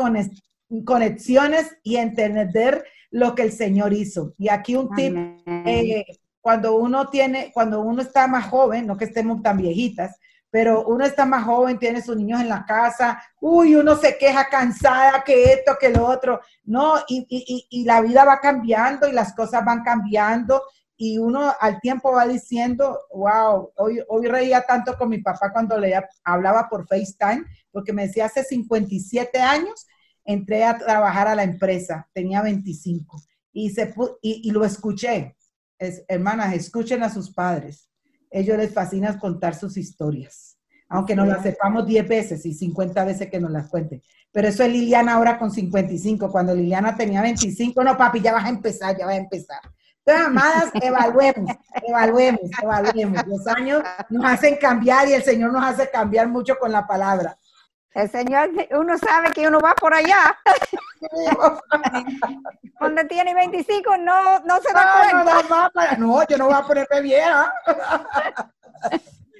conexiones 0.85 1.77
y 1.83 1.97
entender 1.97 2.85
lo 3.11 3.35
que 3.35 3.43
el 3.43 3.51
Señor 3.51 3.93
hizo. 3.93 4.33
Y 4.37 4.49
aquí 4.49 4.75
un 4.75 4.93
tip, 4.95 5.15
eh, 5.65 6.05
cuando 6.41 6.75
uno 6.75 7.09
tiene, 7.09 7.51
cuando 7.53 7.81
uno 7.81 8.01
está 8.01 8.27
más 8.27 8.47
joven, 8.47 8.87
no 8.87 8.97
que 8.97 9.05
estemos 9.05 9.41
tan 9.41 9.57
viejitas, 9.57 10.17
pero 10.51 10.85
uno 10.85 11.05
está 11.05 11.25
más 11.25 11.43
joven, 11.43 11.77
tiene 11.79 12.01
sus 12.01 12.15
niños 12.15 12.41
en 12.41 12.49
la 12.49 12.65
casa, 12.65 13.21
uy, 13.39 13.75
uno 13.75 13.95
se 13.95 14.17
queja 14.17 14.49
cansada 14.49 15.23
que 15.23 15.53
esto, 15.53 15.77
que 15.79 15.89
lo 15.89 16.05
otro, 16.05 16.41
no, 16.63 16.95
y, 17.07 17.25
y, 17.29 17.67
y 17.69 17.85
la 17.85 18.01
vida 18.01 18.25
va 18.25 18.39
cambiando 18.39 19.07
y 19.07 19.11
las 19.11 19.33
cosas 19.33 19.63
van 19.63 19.83
cambiando 19.83 20.63
y 21.01 21.17
uno 21.17 21.53
al 21.61 21.79
tiempo 21.79 22.11
va 22.11 22.27
diciendo, 22.27 22.99
wow, 23.13 23.71
hoy, 23.77 24.03
hoy 24.09 24.27
reía 24.27 24.63
tanto 24.63 24.97
con 24.97 25.07
mi 25.07 25.19
papá 25.19 25.49
cuando 25.53 25.77
le 25.77 25.93
hablaba 26.25 26.67
por 26.67 26.85
FaceTime, 26.85 27.45
porque 27.71 27.93
me 27.93 28.07
decía, 28.07 28.25
hace 28.25 28.43
57 28.43 29.39
años 29.39 29.87
entré 30.25 30.65
a 30.65 30.77
trabajar 30.77 31.29
a 31.29 31.35
la 31.35 31.43
empresa, 31.43 32.09
tenía 32.13 32.41
25, 32.41 33.17
y, 33.53 33.69
se, 33.69 33.93
y, 34.21 34.51
lo 34.51 34.65
escuché. 34.65 35.37
Es, 35.77 36.03
hermanas, 36.09 36.53
escuchen 36.53 37.01
a 37.01 37.09
sus 37.09 37.33
padres. 37.33 37.88
Ellos 38.29 38.57
les 38.57 38.73
fascina 38.73 39.17
contar 39.17 39.55
sus 39.55 39.77
historias, 39.77 40.57
aunque 40.87 41.15
no 41.15 41.25
las 41.25 41.43
sepamos 41.43 41.85
10 41.85 42.07
veces 42.07 42.45
y 42.45 42.53
50 42.53 43.03
veces 43.05 43.29
que 43.29 43.39
nos 43.39 43.51
las 43.51 43.67
cuenten. 43.67 44.01
Pero 44.31 44.47
eso 44.47 44.63
es 44.63 44.71
Liliana 44.71 45.15
ahora 45.15 45.39
con 45.39 45.51
55. 45.51 46.31
Cuando 46.31 46.53
Liliana 46.53 46.95
tenía 46.95 47.21
25, 47.21 47.83
no, 47.83 47.97
papi, 47.97 48.21
ya 48.21 48.33
vas 48.33 48.45
a 48.45 48.49
empezar, 48.49 48.95
ya 48.97 49.05
vas 49.05 49.15
a 49.15 49.19
empezar. 49.19 49.59
Entonces, 50.05 50.27
amadas, 50.27 50.71
evaluemos, 50.81 51.55
evaluemos, 51.87 52.41
evaluemos. 52.61 53.27
Los 53.27 53.47
años 53.47 53.83
nos 54.09 54.25
hacen 54.25 54.57
cambiar 54.57 55.07
y 55.07 55.13
el 55.13 55.23
Señor 55.23 55.51
nos 55.51 55.63
hace 55.63 55.89
cambiar 55.89 56.27
mucho 56.27 56.57
con 56.59 56.71
la 56.71 56.85
palabra. 56.85 57.37
El 57.95 58.09
Señor, 58.09 58.51
uno 58.71 58.97
sabe 58.97 59.31
que 59.31 59.47
uno 59.47 59.59
va 59.59 59.73
por 59.73 59.93
allá. 59.93 60.37
Cuando 62.77 63.05
tiene 63.07 63.33
25 63.33 63.97
no, 63.97 64.39
no 64.41 64.61
se 64.61 64.73
da 64.73 64.93
cuenta. 65.01 65.71
No, 65.97 66.07
no, 66.07 66.27
yo 66.27 66.37
no 66.37 66.45
voy 66.45 66.53
a 66.53 66.61
ponerme 66.61 67.01
vieja. 67.01 67.53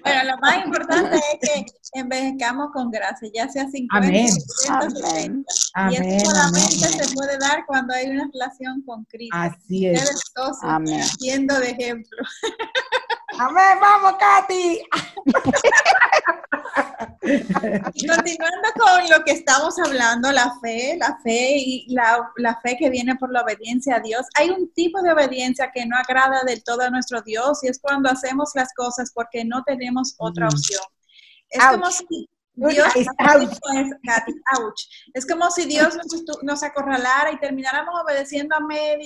Bueno, 0.04 0.24
lo 0.32 0.38
más 0.38 0.66
importante 0.66 1.18
es 1.18 1.40
que 1.42 2.00
envejezcamos 2.00 2.72
con 2.72 2.90
gracia, 2.90 3.30
ya 3.34 3.50
sea 3.50 3.70
50, 3.70 4.08
amén. 4.08 4.30
60, 4.30 5.92
Y 5.92 5.96
eso 5.96 6.32
solamente 6.32 6.88
se 6.88 7.14
puede 7.14 7.38
dar 7.38 7.66
cuando 7.66 7.94
hay 7.94 8.10
una 8.10 8.30
relación 8.32 8.82
con 8.84 9.04
Cristo. 9.06 9.36
Así 9.38 9.88
es. 9.88 10.22
amén. 10.64 11.04
siendo 11.04 11.60
de 11.60 11.72
ejemplo. 11.72 12.18
Amén, 13.40 13.80
vamos, 13.80 14.16
Katy. 14.20 14.82
continuando 17.22 18.70
con 18.78 19.10
lo 19.10 19.24
que 19.24 19.32
estamos 19.32 19.76
hablando, 19.80 20.30
la 20.34 20.60
fe, 20.60 20.98
la 21.00 21.18
fe 21.24 21.56
y 21.58 21.86
la, 21.94 22.30
la, 22.36 22.60
fe 22.60 22.76
que 22.78 22.90
viene 22.90 23.16
por 23.16 23.32
la 23.32 23.42
obediencia 23.42 23.96
a 23.96 24.00
Dios, 24.02 24.26
hay 24.36 24.50
un 24.50 24.70
tipo 24.74 25.02
de 25.02 25.14
obediencia 25.14 25.72
que 25.74 25.86
no 25.86 25.96
agrada 25.96 26.44
del 26.44 26.62
todo 26.66 26.82
a 26.82 26.90
nuestro 26.90 27.22
Dios 27.22 27.64
y 27.64 27.70
es 27.70 27.80
cuando 27.80 28.10
hacemos 28.10 28.52
las 28.56 28.74
cosas 28.74 29.12
porque 29.14 29.46
no 29.46 29.64
tenemos 29.64 30.16
otra 30.18 30.48
mm. 30.48 30.50
opción. 30.50 30.84
Es 31.50 31.64
como 31.66 31.90
si 31.92 32.30
Dios, 32.54 32.88
es 35.14 35.26
como 35.26 35.50
si 35.50 35.66
Dios 35.66 35.98
nos, 36.44 36.64
acorralara 36.64 37.32
y 37.32 37.40
termináramos 37.40 37.96
obedeciendo 38.04 38.56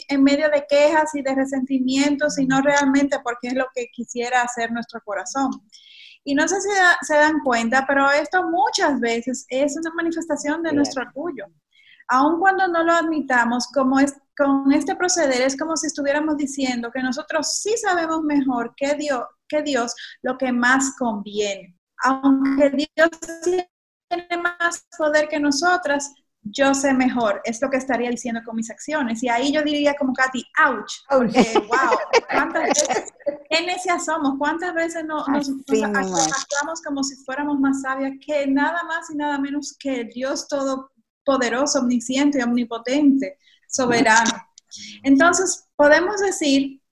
en 0.08 0.24
medio 0.24 0.50
de 0.50 0.66
quejas 0.68 1.14
y 1.14 1.22
de 1.22 1.36
resentimientos 1.36 2.40
y 2.40 2.48
no 2.48 2.62
realmente 2.62 3.20
porque 3.24 3.50
es 3.50 3.54
lo 3.54 3.68
que 3.76 3.88
quisiera 3.94 4.42
hacer 4.42 4.72
nuestro 4.72 5.02
corazón. 5.06 5.52
Y 6.24 6.36
no 6.36 6.48
sé 6.48 6.62
si 6.62 6.70
se 7.02 7.16
dan 7.16 7.42
cuenta, 7.44 7.86
pero 7.88 8.10
esto 8.10 8.50
muchas 8.50 9.00
veces 9.00 9.46
es 9.50 9.76
una 9.78 9.94
manifestación 9.94 10.64
de 10.64 10.74
nuestro 10.74 11.04
orgullo. 11.04 11.46
Aun 12.08 12.40
cuando 12.40 12.68
no 12.68 12.84
lo 12.84 12.94
admitamos, 12.94 13.68
como 13.68 14.00
es, 14.00 14.14
con 14.36 14.72
este 14.72 14.96
proceder 14.96 15.42
es 15.42 15.58
como 15.58 15.78
si 15.78 15.88
estuviéramos 15.88 16.38
diciendo 16.38 16.92
que 16.92 17.04
nosotros 17.04 17.60
sí 17.60 17.76
sabemos 17.78 18.22
mejor 18.24 18.74
que 18.76 18.96
Dios, 18.96 19.24
que 19.48 19.62
Dios 19.62 19.94
lo 20.22 20.38
que 20.38 20.52
más 20.52 20.96
conviene. 20.98 21.76
Aunque 22.04 22.70
Dios 22.70 23.10
tiene 23.44 24.38
más 24.42 24.86
poder 24.98 25.28
que 25.28 25.40
nosotras, 25.40 26.14
yo 26.44 26.74
sé 26.74 26.94
mejor, 26.94 27.42
es 27.46 27.62
lo 27.62 27.70
que 27.70 27.78
estaría 27.78 28.10
diciendo 28.10 28.42
con 28.46 28.56
mis 28.56 28.70
acciones. 28.70 29.24
Y 29.24 29.30
ahí 29.30 29.52
yo 29.54 29.62
diría 29.64 29.96
como 29.96 30.14
Katy, 30.14 30.46
ouch, 30.66 30.94
porque 31.10 31.54
wow, 31.56 31.98
¿cuántas 32.30 32.64
veces, 32.64 33.14
qué 33.50 33.66
necias 33.66 34.06
somos? 34.06 34.34
¿Cuántas 34.38 34.74
veces 34.74 35.06
nos, 35.06 35.26
actuamos 35.28 36.82
como 36.86 37.04
si 37.04 37.16
fuéramos 37.24 37.60
más 37.60 37.82
sabias 37.82 38.14
que 38.26 38.46
nada 38.48 38.84
más 38.84 39.10
y 39.10 39.16
nada 39.16 39.38
menos 39.38 39.76
que 39.80 40.04
Dios 40.06 40.48
todopoderoso, 40.50 41.80
omnisciente, 41.80 42.40
y 42.40 42.42
omnipotente, 42.42 43.38
soberano? 43.70 44.32
Entonces, 45.04 45.66
podemos 45.78 46.20
decir 46.20 46.83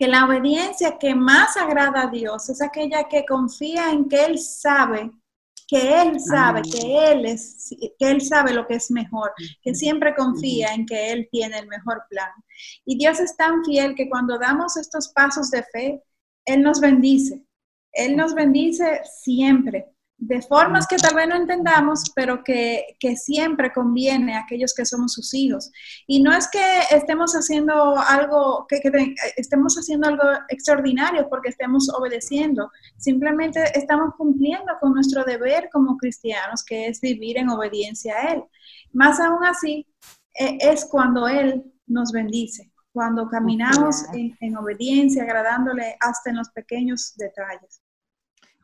que 0.00 0.08
la 0.08 0.24
obediencia 0.24 0.96
que 0.98 1.14
más 1.14 1.58
agrada 1.58 2.04
a 2.04 2.10
Dios 2.10 2.48
es 2.48 2.62
aquella 2.62 3.06
que 3.06 3.26
confía 3.26 3.90
en 3.90 4.08
que 4.08 4.24
Él 4.24 4.38
sabe 4.38 5.10
que 5.68 6.02
él 6.02 6.18
sabe, 6.18 6.62
que 6.62 7.12
él 7.12 7.26
es, 7.26 7.72
que 7.96 8.10
él 8.10 8.20
sabe 8.20 8.52
lo 8.52 8.66
que 8.66 8.74
es 8.74 8.90
mejor, 8.90 9.32
que 9.62 9.72
siempre 9.72 10.16
confía 10.16 10.74
en 10.74 10.84
que 10.84 11.12
él 11.12 11.28
tiene 11.30 11.60
el 11.60 11.68
mejor 11.68 12.02
plan. 12.10 12.32
Y 12.84 12.98
Dios 12.98 13.20
es 13.20 13.36
tan 13.36 13.64
fiel 13.64 13.94
que 13.94 14.08
cuando 14.08 14.36
damos 14.36 14.76
estos 14.76 15.12
pasos 15.12 15.48
de 15.52 15.62
fe, 15.62 16.02
él 16.44 16.62
nos 16.62 16.80
bendice. 16.80 17.44
Él 17.92 18.16
nos 18.16 18.34
bendice 18.34 19.00
siempre 19.22 19.94
de 20.20 20.42
formas 20.42 20.86
que 20.86 20.96
tal 20.96 21.14
vez 21.14 21.26
no 21.26 21.34
entendamos, 21.34 22.12
pero 22.14 22.44
que, 22.44 22.84
siempre 23.16 23.72
conviene 23.72 24.36
a 24.36 24.40
aquellos 24.40 24.74
que 24.74 24.84
somos 24.84 25.14
sus 25.14 25.32
hijos. 25.32 25.72
Y 26.06 26.22
no 26.22 26.30
es 26.32 26.48
que 26.48 26.60
estemos 26.90 27.32
haciendo 27.32 27.98
algo, 27.98 28.66
que, 28.68 28.80
estemos 29.36 29.76
haciendo 29.76 30.08
algo 30.08 30.22
extraordinario 30.48 31.26
porque 31.28 31.48
estemos 31.48 31.88
obedeciendo, 31.88 32.70
simplemente 32.98 33.64
estamos 33.74 34.14
cumpliendo 34.16 34.74
con 34.78 34.92
nuestro 34.92 35.24
deber 35.24 35.70
como 35.72 35.96
cristianos, 35.96 36.62
que 36.64 36.88
es 36.88 37.00
vivir 37.00 37.38
en 37.38 37.48
obediencia 37.48 38.14
a 38.16 38.32
Él. 38.34 38.44
Más 38.92 39.18
aún 39.20 39.42
así, 39.44 39.86
e, 40.34 40.58
es 40.60 40.84
cuando 40.84 41.28
Él 41.28 41.64
nos 41.86 42.12
bendice, 42.12 42.70
cuando 42.92 43.26
caminamos 43.26 44.04
en, 44.12 44.36
en 44.40 44.56
obediencia, 44.58 45.22
agradándole 45.22 45.96
hasta 45.98 46.28
en 46.28 46.36
los 46.36 46.50
pequeños 46.50 47.14
detalles. 47.16 47.80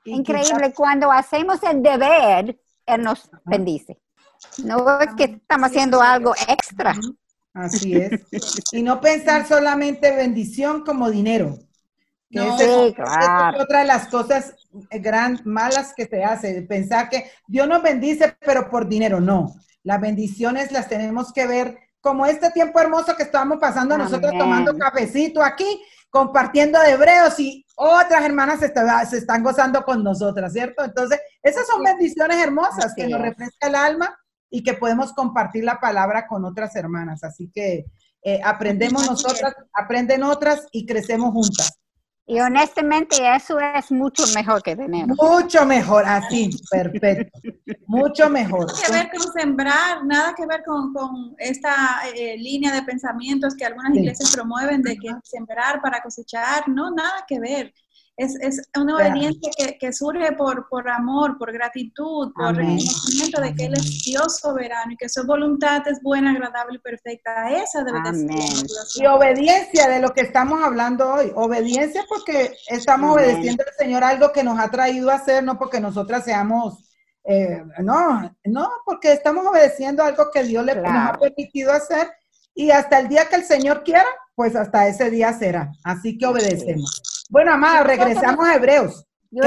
Increíble, 0.06 0.72
cuando 0.72 1.10
hacemos 1.10 1.62
el 1.62 1.82
deber, 1.82 2.58
Él 2.86 3.02
nos 3.02 3.28
bendice. 3.44 4.00
No 4.64 5.00
es 5.00 5.14
que 5.14 5.24
estamos 5.24 5.68
haciendo 5.68 6.00
algo 6.00 6.34
extra. 6.48 6.94
Así 7.52 7.94
es. 7.94 8.20
Y 8.72 8.82
no 8.82 9.00
pensar 9.00 9.46
solamente 9.46 10.14
bendición 10.14 10.84
como 10.84 11.10
dinero. 11.10 11.58
no, 12.30 12.60
es, 12.60 12.94
claro. 12.94 13.62
otra 13.62 13.80
de 13.80 13.86
las 13.86 14.08
cosas 14.08 14.54
gran, 14.90 15.40
malas 15.44 15.94
que 15.96 16.06
se 16.06 16.22
hace, 16.22 16.62
pensar 16.62 17.08
que 17.08 17.30
Dios 17.46 17.66
nos 17.66 17.82
bendice, 17.82 18.36
pero 18.40 18.68
por 18.68 18.88
dinero. 18.88 19.20
No, 19.20 19.54
las 19.82 20.00
bendiciones 20.00 20.70
las 20.72 20.88
tenemos 20.88 21.32
que 21.32 21.46
ver 21.46 21.78
como 22.00 22.26
este 22.26 22.50
tiempo 22.50 22.78
hermoso 22.78 23.16
que 23.16 23.24
estamos 23.24 23.58
pasando 23.58 23.98
nosotros 23.98 24.32
tomando 24.38 24.76
cafecito 24.78 25.42
aquí, 25.42 25.82
compartiendo 26.08 26.78
de 26.80 26.90
hebreos 26.90 27.40
y 27.40 27.65
otras 27.76 28.24
hermanas 28.24 28.60
se, 28.60 28.72
se, 29.08 29.18
están 29.18 29.42
gozando 29.42 29.84
con 29.84 30.02
nosotras, 30.02 30.52
¿cierto? 30.52 30.82
Entonces, 30.82 31.20
esas 31.42 31.66
son 31.66 31.82
bendiciones 31.82 32.42
hermosas 32.42 32.94
que 32.96 33.06
nos 33.06 33.20
refresca 33.20 33.68
el 33.68 33.74
alma 33.74 34.18
y 34.50 34.62
que 34.62 34.74
podemos 34.74 35.12
compartir 35.12 35.64
la 35.64 35.78
palabra 35.78 36.26
con 36.26 36.44
otras 36.44 36.74
hermanas. 36.74 37.22
Así 37.22 37.50
que 37.52 37.86
eh, 38.22 38.40
aprendemos 38.42 39.08
nosotras, 39.08 39.54
aprenden 39.72 40.22
otras 40.22 40.66
y 40.72 40.86
crecemos 40.86 41.32
juntas. 41.32 41.78
Y 42.28 42.40
honestamente 42.40 43.16
eso 43.36 43.56
es 43.60 43.92
mucho 43.92 44.24
mejor 44.34 44.60
que 44.60 44.74
tener. 44.74 45.06
Mucho 45.06 45.64
mejor, 45.64 46.04
así, 46.04 46.50
perfecto. 46.68 47.38
Mucho 47.86 48.28
mejor. 48.28 48.66
Nada 48.66 48.82
que 48.84 48.92
ver 48.92 49.10
con 49.10 49.32
sembrar, 49.32 50.04
nada 50.04 50.34
que 50.34 50.44
ver 50.44 50.64
con, 50.64 50.92
con 50.92 51.36
esta 51.38 52.00
eh, 52.16 52.36
línea 52.36 52.72
de 52.72 52.82
pensamientos 52.82 53.54
que 53.54 53.64
algunas 53.64 53.94
iglesias 53.94 54.34
promueven 54.34 54.82
de 54.82 54.96
que 54.96 55.08
sembrar 55.22 55.80
para 55.80 56.02
cosechar, 56.02 56.68
no, 56.68 56.90
nada 56.90 57.24
que 57.28 57.38
ver. 57.38 57.72
Es, 58.18 58.34
es 58.40 58.62
una 58.74 58.96
obediencia 58.96 59.50
que, 59.58 59.76
que, 59.76 59.92
surge 59.92 60.32
por, 60.32 60.68
por 60.70 60.88
amor, 60.88 61.36
por 61.36 61.52
gratitud, 61.52 62.32
por 62.32 62.56
reconocimiento 62.56 63.42
de 63.42 63.54
que 63.54 63.66
Él 63.66 63.74
es 63.74 64.04
Dios 64.04 64.38
soberano 64.38 64.92
y 64.92 64.96
que 64.96 65.08
su 65.10 65.26
voluntad 65.26 65.86
es 65.86 66.02
buena, 66.02 66.30
agradable 66.30 66.76
y 66.76 66.80
perfecta. 66.80 67.50
Esa 67.50 67.84
debe 67.84 68.00
ser. 68.14 69.02
Y 69.02 69.06
obediencia 69.06 69.88
de 69.88 70.00
lo 70.00 70.14
que 70.14 70.22
estamos 70.22 70.62
hablando 70.62 71.12
hoy. 71.12 71.30
Obediencia 71.34 72.06
porque 72.08 72.56
estamos 72.68 73.14
obedeciendo 73.14 73.62
al 73.66 73.74
Señor 73.76 74.02
algo 74.02 74.32
que 74.32 74.42
nos 74.42 74.58
ha 74.58 74.70
traído 74.70 75.10
a 75.10 75.16
hacer, 75.16 75.44
no 75.44 75.58
porque 75.58 75.78
nosotras 75.78 76.24
seamos, 76.24 76.90
eh, 77.22 77.62
no, 77.82 78.34
no, 78.44 78.70
porque 78.86 79.12
estamos 79.12 79.46
obedeciendo 79.46 80.02
algo 80.02 80.30
que 80.32 80.42
Dios 80.42 80.64
le, 80.64 80.74
nos 80.74 80.86
ha 80.86 81.18
permitido 81.18 81.70
hacer 81.70 82.08
y 82.54 82.70
hasta 82.70 82.98
el 82.98 83.08
día 83.08 83.28
que 83.28 83.36
el 83.36 83.44
Señor 83.44 83.84
quiera, 83.84 84.06
pues 84.34 84.56
hasta 84.56 84.88
ese 84.88 85.10
día 85.10 85.34
será. 85.34 85.70
Así 85.84 86.16
que 86.16 86.24
obedecemos. 86.24 87.15
Bueno, 87.28 87.52
amada, 87.52 87.82
regresamos 87.82 88.46
a 88.46 88.54
Hebreos. 88.54 89.04
Yo 89.30 89.42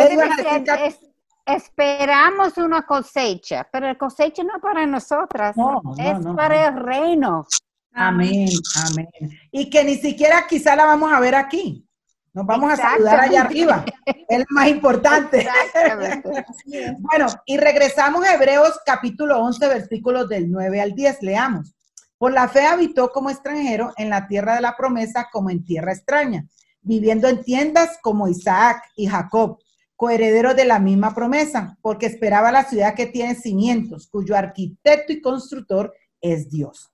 esperamos 1.45 2.57
una 2.57 2.83
cosecha, 2.83 3.67
pero 3.71 3.87
la 3.87 3.97
cosecha 3.97 4.43
no 4.43 4.59
para 4.61 4.85
nosotras, 4.85 5.55
es 5.97 6.25
para 6.35 6.67
el 6.67 6.75
reino. 6.77 7.45
Amén, 7.93 8.49
amén. 8.87 9.07
Y 9.51 9.69
que 9.69 9.83
ni 9.83 9.95
siquiera 9.95 10.45
quizá 10.47 10.75
la 10.75 10.85
vamos 10.85 11.11
a 11.11 11.19
ver 11.19 11.35
aquí. 11.35 11.85
Nos 12.31 12.45
vamos 12.45 12.71
a 12.71 12.75
saludar 12.75 13.19
allá 13.21 13.41
arriba. 13.41 13.83
Es 14.05 14.39
lo 14.39 14.45
más 14.49 14.67
importante. 14.67 15.47
bueno, 16.99 17.25
y 17.45 17.57
regresamos 17.57 18.23
a 18.23 18.35
Hebreos 18.35 18.79
capítulo 18.85 19.39
11, 19.39 19.67
versículos 19.67 20.29
del 20.29 20.51
9 20.51 20.81
al 20.81 20.93
10. 20.93 21.23
Leamos. 21.23 21.73
Por 22.19 22.33
la 22.33 22.47
fe 22.47 22.65
habitó 22.65 23.11
como 23.11 23.31
extranjero 23.31 23.93
en 23.97 24.09
la 24.09 24.27
tierra 24.27 24.55
de 24.55 24.61
la 24.61 24.77
promesa 24.77 25.29
como 25.31 25.49
en 25.49 25.63
tierra 25.63 25.93
extraña, 25.93 26.45
viviendo 26.89 27.27
en 27.27 27.43
tiendas 27.43 27.99
como 28.01 28.27
Isaac 28.27 28.81
y 28.95 29.05
Jacob, 29.05 29.59
coherederos 29.95 30.55
de 30.55 30.65
la 30.65 30.79
misma 30.79 31.13
promesa, 31.13 31.77
porque 31.83 32.07
esperaba 32.07 32.51
la 32.51 32.63
ciudad 32.63 32.95
que 32.95 33.05
tiene 33.05 33.35
cimientos, 33.35 34.07
cuyo 34.07 34.35
arquitecto 34.35 35.13
y 35.13 35.21
constructor 35.21 35.93
es 36.19 36.49
Dios. 36.49 36.91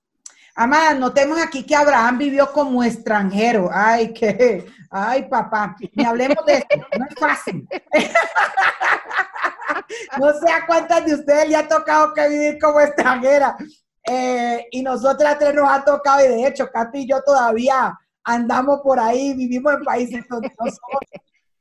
Amada, 0.54 0.92
notemos 0.92 1.40
aquí 1.40 1.64
que 1.64 1.74
Abraham 1.74 2.18
vivió 2.18 2.52
como 2.52 2.84
extranjero. 2.84 3.70
Ay, 3.72 4.12
qué, 4.12 4.66
ay, 4.90 5.22
papá, 5.30 5.74
ni 5.94 6.04
hablemos 6.04 6.44
de 6.44 6.58
esto, 6.58 6.86
no 6.98 7.06
es 7.06 7.14
fácil. 7.18 7.66
no 10.18 10.32
sé 10.34 10.52
a 10.52 10.66
cuántas 10.66 11.06
de 11.06 11.14
ustedes 11.14 11.48
le 11.48 11.56
ha 11.56 11.66
tocado 11.66 12.12
que 12.12 12.28
vivir 12.28 12.58
como 12.60 12.80
extranjera. 12.80 13.56
Eh, 14.06 14.66
y 14.70 14.82
nosotras 14.82 15.38
tres 15.38 15.54
nos 15.54 15.70
ha 15.70 15.82
tocado, 15.82 16.22
y 16.22 16.28
de 16.28 16.46
hecho, 16.46 16.70
Katy 16.70 16.98
y 16.98 17.08
yo 17.08 17.22
todavía 17.22 17.98
andamos 18.26 18.80
por 18.80 18.98
ahí, 18.98 19.32
vivimos 19.34 19.72
en 19.72 19.84
países 19.84 20.24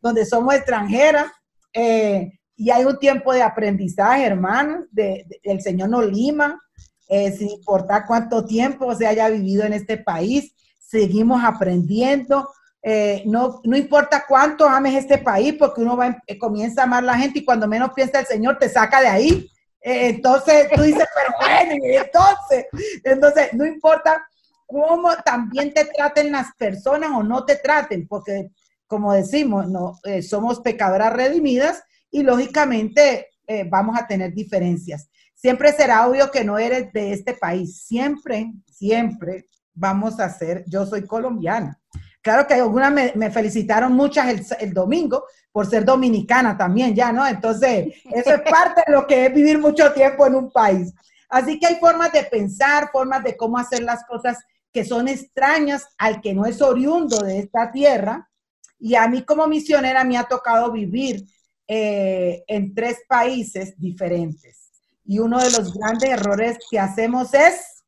donde, 0.02 0.26
somos, 0.26 0.56
extranjeras. 0.56 1.32
Eh, 1.72 2.32
y 2.58 2.72
hay 2.72 2.86
un 2.86 2.98
tiempo 2.98 3.34
de 3.34 3.44
aprendizaje, 3.44 4.26
hermanos, 4.26 4.86
de, 4.92 5.26
el 5.44 5.62
Señor 5.62 5.90
nos 5.90 6.06
lima, 6.06 6.60
eh, 7.08 7.32
sin 7.34 7.50
importar 7.50 8.06
cuánto 8.08 8.46
tiempo 8.46 8.94
se 8.96 9.06
haya 9.06 9.30
vivido 9.30 9.64
en 9.64 9.74
este 9.74 9.98
país, 9.98 10.56
seguimos 10.80 11.44
aprendiendo. 11.44 12.50
Eh, 12.82 13.24
no, 13.26 13.62
no 13.64 13.78
importa 13.78 14.26
cuánto 14.28 14.68
ames 14.68 14.96
este 14.96 15.20
país, 15.20 15.56
porque 15.60 15.82
uno 15.82 15.96
va, 15.96 16.18
eh, 16.26 16.38
comienza 16.38 16.82
a 16.82 16.86
amar 16.86 17.04
a 17.04 17.08
la 17.08 17.18
gente 17.18 17.40
y 17.40 17.46
cuando 17.46 17.68
menos 17.68 17.92
piensa 17.94 18.20
el 18.20 18.26
Señor 18.26 18.58
te 18.58 18.70
saca 18.70 19.02
de 19.02 19.08
ahí. 19.08 19.52
entonces 19.82 20.68
tú 20.74 20.82
dices, 20.82 21.08
pero 21.14 21.36
bueno, 21.40 21.84
entonces, 21.84 22.66
entonces 23.04 23.54
no 23.54 23.66
importa 23.66 24.26
cómo 24.66 25.16
también 25.24 25.74
te 25.74 25.86
traten 25.86 26.32
las 26.32 26.54
personas 26.58 27.12
o 27.16 27.24
no 27.24 27.46
te 27.46 27.58
traten, 27.58 28.08
porque 28.08 28.52
como 28.88 29.14
decimos, 29.14 29.68
no, 29.68 30.00
somos 30.22 30.60
pecadoras 30.60 31.12
redimidas 31.14 31.84
y 32.12 32.22
lógicamente 32.24 33.30
vamos 33.68 33.98
a 34.00 34.06
tener 34.06 34.34
diferencias. 34.34 35.10
Siempre 35.34 35.72
será 35.74 36.08
obvio 36.08 36.32
que 36.32 36.44
no 36.44 36.58
eres 36.58 36.92
de 36.94 37.12
este 37.12 37.34
país. 37.34 37.84
Siempre, 37.86 38.54
siempre 38.68 39.48
vamos 39.74 40.20
a 40.20 40.30
ser, 40.30 40.64
yo 40.68 40.86
soy 40.86 41.06
colombiana. 41.06 41.80
Claro 42.22 42.48
que 42.48 42.56
algunas 42.56 42.92
me, 43.16 43.30
felicitaron 43.30 43.94
muchas 43.94 44.52
el, 44.60 44.74
domingo 44.74 45.26
por 45.52 45.68
ser 45.68 45.86
dominicana 45.86 46.58
también 46.58 46.96
ya, 46.96 47.12
¿no? 47.12 47.28
Entonces, 47.28 47.94
eso 48.12 48.34
es 48.34 48.42
parte 48.42 48.82
de 48.88 48.94
lo 48.94 49.06
que 49.06 49.28
es 49.28 49.34
vivir 49.34 49.60
mucho 49.60 49.94
tiempo 49.94 50.26
en 50.26 50.34
un 50.34 50.52
país. 50.52 50.92
Así 51.30 51.60
que 51.60 51.68
hay 51.68 51.76
formas 51.76 52.12
de 52.12 52.24
pensar, 52.24 52.90
formas 52.92 53.24
de 53.24 53.38
cómo 53.38 53.60
hacer 53.60 53.84
las 53.84 54.04
cosas 54.06 54.40
que 54.76 54.84
son 54.84 55.08
extrañas 55.08 55.88
al 55.98 56.20
que 56.20 56.34
no 56.34 56.46
es 56.46 56.62
oriundo 56.62 57.20
de 57.20 57.40
esta 57.40 57.72
tierra. 57.72 58.30
Y 58.78 58.96
a 58.96 59.08
mí 59.08 59.24
como 59.24 59.48
misionera 59.48 60.04
me 60.04 60.18
ha 60.18 60.26
tocado 60.26 60.70
vivir 60.70 61.24
eh, 61.66 62.44
en 62.46 62.76
tres 62.76 62.98
países 63.08 63.80
diferentes. 63.80 64.70
Y 65.06 65.20
uno 65.20 65.40
de 65.40 65.50
los 65.52 65.74
grandes 65.74 66.10
errores 66.10 66.58
que 66.70 66.78
hacemos 66.78 67.34
es 67.34 67.86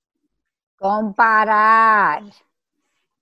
comparar. 0.78 2.24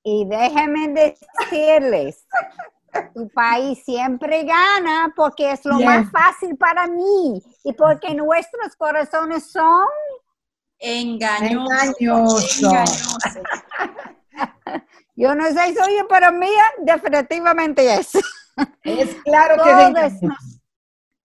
Y 0.04 0.28
déjenme 0.28 1.16
decirles, 1.40 2.24
tu 3.16 3.28
país 3.30 3.84
siempre 3.84 4.44
gana 4.44 5.12
porque 5.16 5.54
es 5.54 5.66
lo 5.66 5.80
más 5.80 6.12
fácil 6.12 6.56
para 6.56 6.86
mí 6.86 7.42
y 7.64 7.74
porque 7.74 8.14
nuestros 8.14 8.76
corazones 8.76 9.52
son 9.52 9.88
engañosos. 10.86 12.62
Yo 15.16 15.34
no 15.34 15.46
sé, 15.46 15.76
soy 15.76 16.04
para 16.10 16.32
mí 16.32 16.50
definitivamente 16.80 17.94
es. 17.96 18.12
Es 18.84 19.16
claro 19.24 19.62
que 19.64 19.70
es 20.06 20.14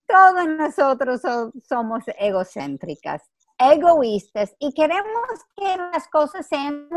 todos 0.07 0.49
nosotros 0.49 1.21
somos 1.69 2.03
egocéntricas, 2.19 3.23
egoístas 3.57 4.55
y 4.59 4.73
queremos 4.73 5.29
que 5.57 5.77
las 5.77 6.09
cosas 6.09 6.47
sean 6.49 6.89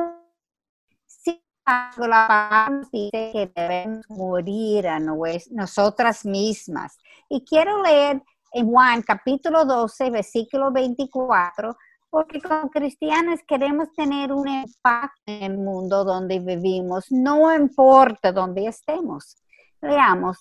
la 1.97 2.81
dice 2.91 3.29
que 3.31 3.51
debemos 3.55 4.03
morir 4.09 4.87
a 4.87 4.99
nosotras 4.99 6.25
mismas. 6.25 6.97
Y 7.29 7.45
quiero 7.45 7.81
leer 7.81 8.21
en 8.51 8.69
Juan 8.69 9.01
capítulo 9.01 9.63
12, 9.63 10.09
versículo 10.09 10.71
24, 10.71 11.77
porque 12.13 12.39
como 12.39 12.69
cristianos 12.69 13.39
queremos 13.47 13.91
tener 13.93 14.31
un 14.31 14.47
impacto 14.47 15.19
en 15.25 15.41
el 15.41 15.57
mundo 15.57 16.03
donde 16.03 16.37
vivimos, 16.37 17.11
no 17.11 17.51
importa 17.51 18.31
dónde 18.31 18.67
estemos. 18.67 19.35
Leamos 19.81 20.37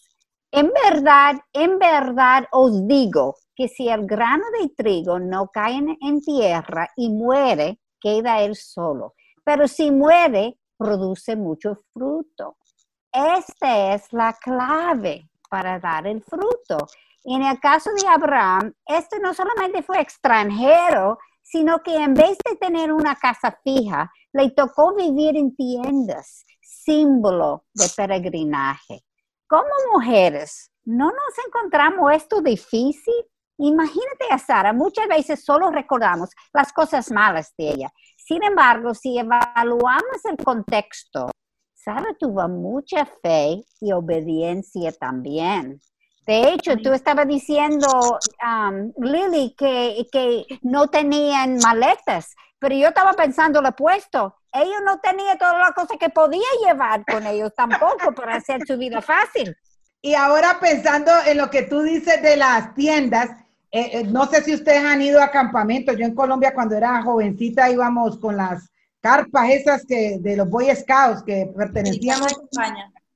en 0.51 0.71
verdad, 0.71 1.37
en 1.55 1.79
verdad 1.79 2.47
os 2.53 2.87
digo 2.87 3.37
que 3.57 3.69
si 3.69 3.89
el 3.89 4.07
grano 4.07 4.45
de 4.61 4.69
trigo 4.69 5.19
no 5.19 5.49
cae 5.49 5.77
en, 5.77 6.21
tierra 6.21 6.91
y 6.95 7.09
muere, 7.09 7.81
queda 7.99 8.43
él 8.43 8.55
solo. 8.55 9.15
Pero 9.43 9.67
si 9.67 9.91
muere, 9.91 10.59
produce 10.77 11.37
mucho 11.37 11.75
fruto. 11.95 12.59
Esta 13.11 13.95
es 13.95 14.13
la 14.13 14.35
clave 14.35 15.31
para 15.49 15.79
dar 15.79 16.07
el 16.07 16.23
fruto. 16.23 16.87
En 17.25 17.43
el 17.43 17.59
caso 17.59 17.89
de 17.95 18.07
Abraham, 18.07 18.75
este 18.85 19.21
no 19.21 19.33
solamente 19.33 19.83
fue 19.83 20.03
extranjero, 20.03 21.19
sino 21.43 21.83
que 21.83 21.97
en 21.97 22.15
vez 22.15 22.39
de 22.49 22.57
tener 22.57 22.93
una 22.93 23.17
casa 23.17 23.59
fija, 23.65 24.11
le 24.33 24.51
tocó 24.51 24.95
vivir 24.95 25.37
en 25.37 25.55
tiendas, 25.55 26.45
símbolo 26.61 27.65
de 27.75 27.87
peregrinaje 27.97 29.05
como 29.53 29.69
mujeres, 29.93 30.71
¿no 30.87 31.09
nos 31.11 31.47
encontramos 31.47 32.11
esto 32.15 32.41
difícil? 32.41 33.13
Imagínate 33.59 34.25
a 34.31 34.39
Sara, 34.39 34.73
muchas 34.73 35.07
veces 35.07 35.45
solo 35.45 35.71
recordamos 35.71 36.31
las 36.55 36.73
cosas 36.73 37.11
malas 37.11 37.53
de 37.59 37.69
ella. 37.69 37.93
Sin 38.17 38.43
embargo, 38.43 38.95
si 38.95 39.19
evaluamos 39.19 40.25
el 40.25 40.43
contexto, 40.43 41.31
Sara 41.75 42.17
tuvo 42.19 42.49
mucha 42.49 43.05
fe 43.05 43.63
y 43.79 43.93
obediencia 43.93 44.91
también. 44.91 45.83
De 46.27 46.53
hecho, 46.53 46.77
tú 46.77 46.93
estabas 46.93 47.27
diciendo, 47.27 48.19
um, 48.45 48.93
Lily, 49.05 49.55
que, 49.57 50.07
que 50.13 50.45
no 50.63 50.89
tenían 50.89 51.59
maletas, 51.59 52.35
pero 52.59 52.77
yo 52.77 52.89
estaba 52.89 53.13
pensando 53.15 53.61
lo 53.61 53.71
opuesto. 53.71 54.37
Ellos 54.53 54.81
no 54.85 55.01
tenían 55.01 55.37
todas 55.37 55.59
las 55.59 55.73
cosas 55.73 55.97
que 55.99 56.11
podía 56.11 56.47
llevar 56.65 57.05
con 57.05 57.27
ellos 57.27 57.53
tampoco 57.57 58.13
para 58.15 58.37
hacer 58.37 58.61
su 58.67 58.77
vida 58.77 59.01
fácil. 59.01 59.57
Y 60.01 60.15
ahora 60.15 60.59
pensando 60.61 61.11
en 61.27 61.39
lo 61.39 61.51
que 61.51 61.63
tú 61.63 61.83
dices 61.83 62.23
de 62.23 62.37
las 62.37 62.75
tiendas, 62.75 63.31
eh, 63.71 64.01
eh, 64.01 64.05
no 64.05 64.27
sé 64.27 64.43
si 64.43 64.55
ustedes 64.55 64.85
han 64.85 65.01
ido 65.01 65.23
a 65.23 65.31
campamentos. 65.31 65.97
Yo 65.97 66.05
en 66.05 66.15
Colombia 66.15 66.53
cuando 66.55 66.77
era 66.77 67.03
jovencita 67.03 67.71
íbamos 67.71 68.19
con 68.19 68.37
las 68.37 68.69
carpas 69.01 69.51
esas 69.51 69.85
que 69.87 70.19
de 70.21 70.37
los 70.37 70.49
Boy 70.49 70.75
Scouts 70.75 71.23
que 71.23 71.51
pertenecíamos. 71.57 72.33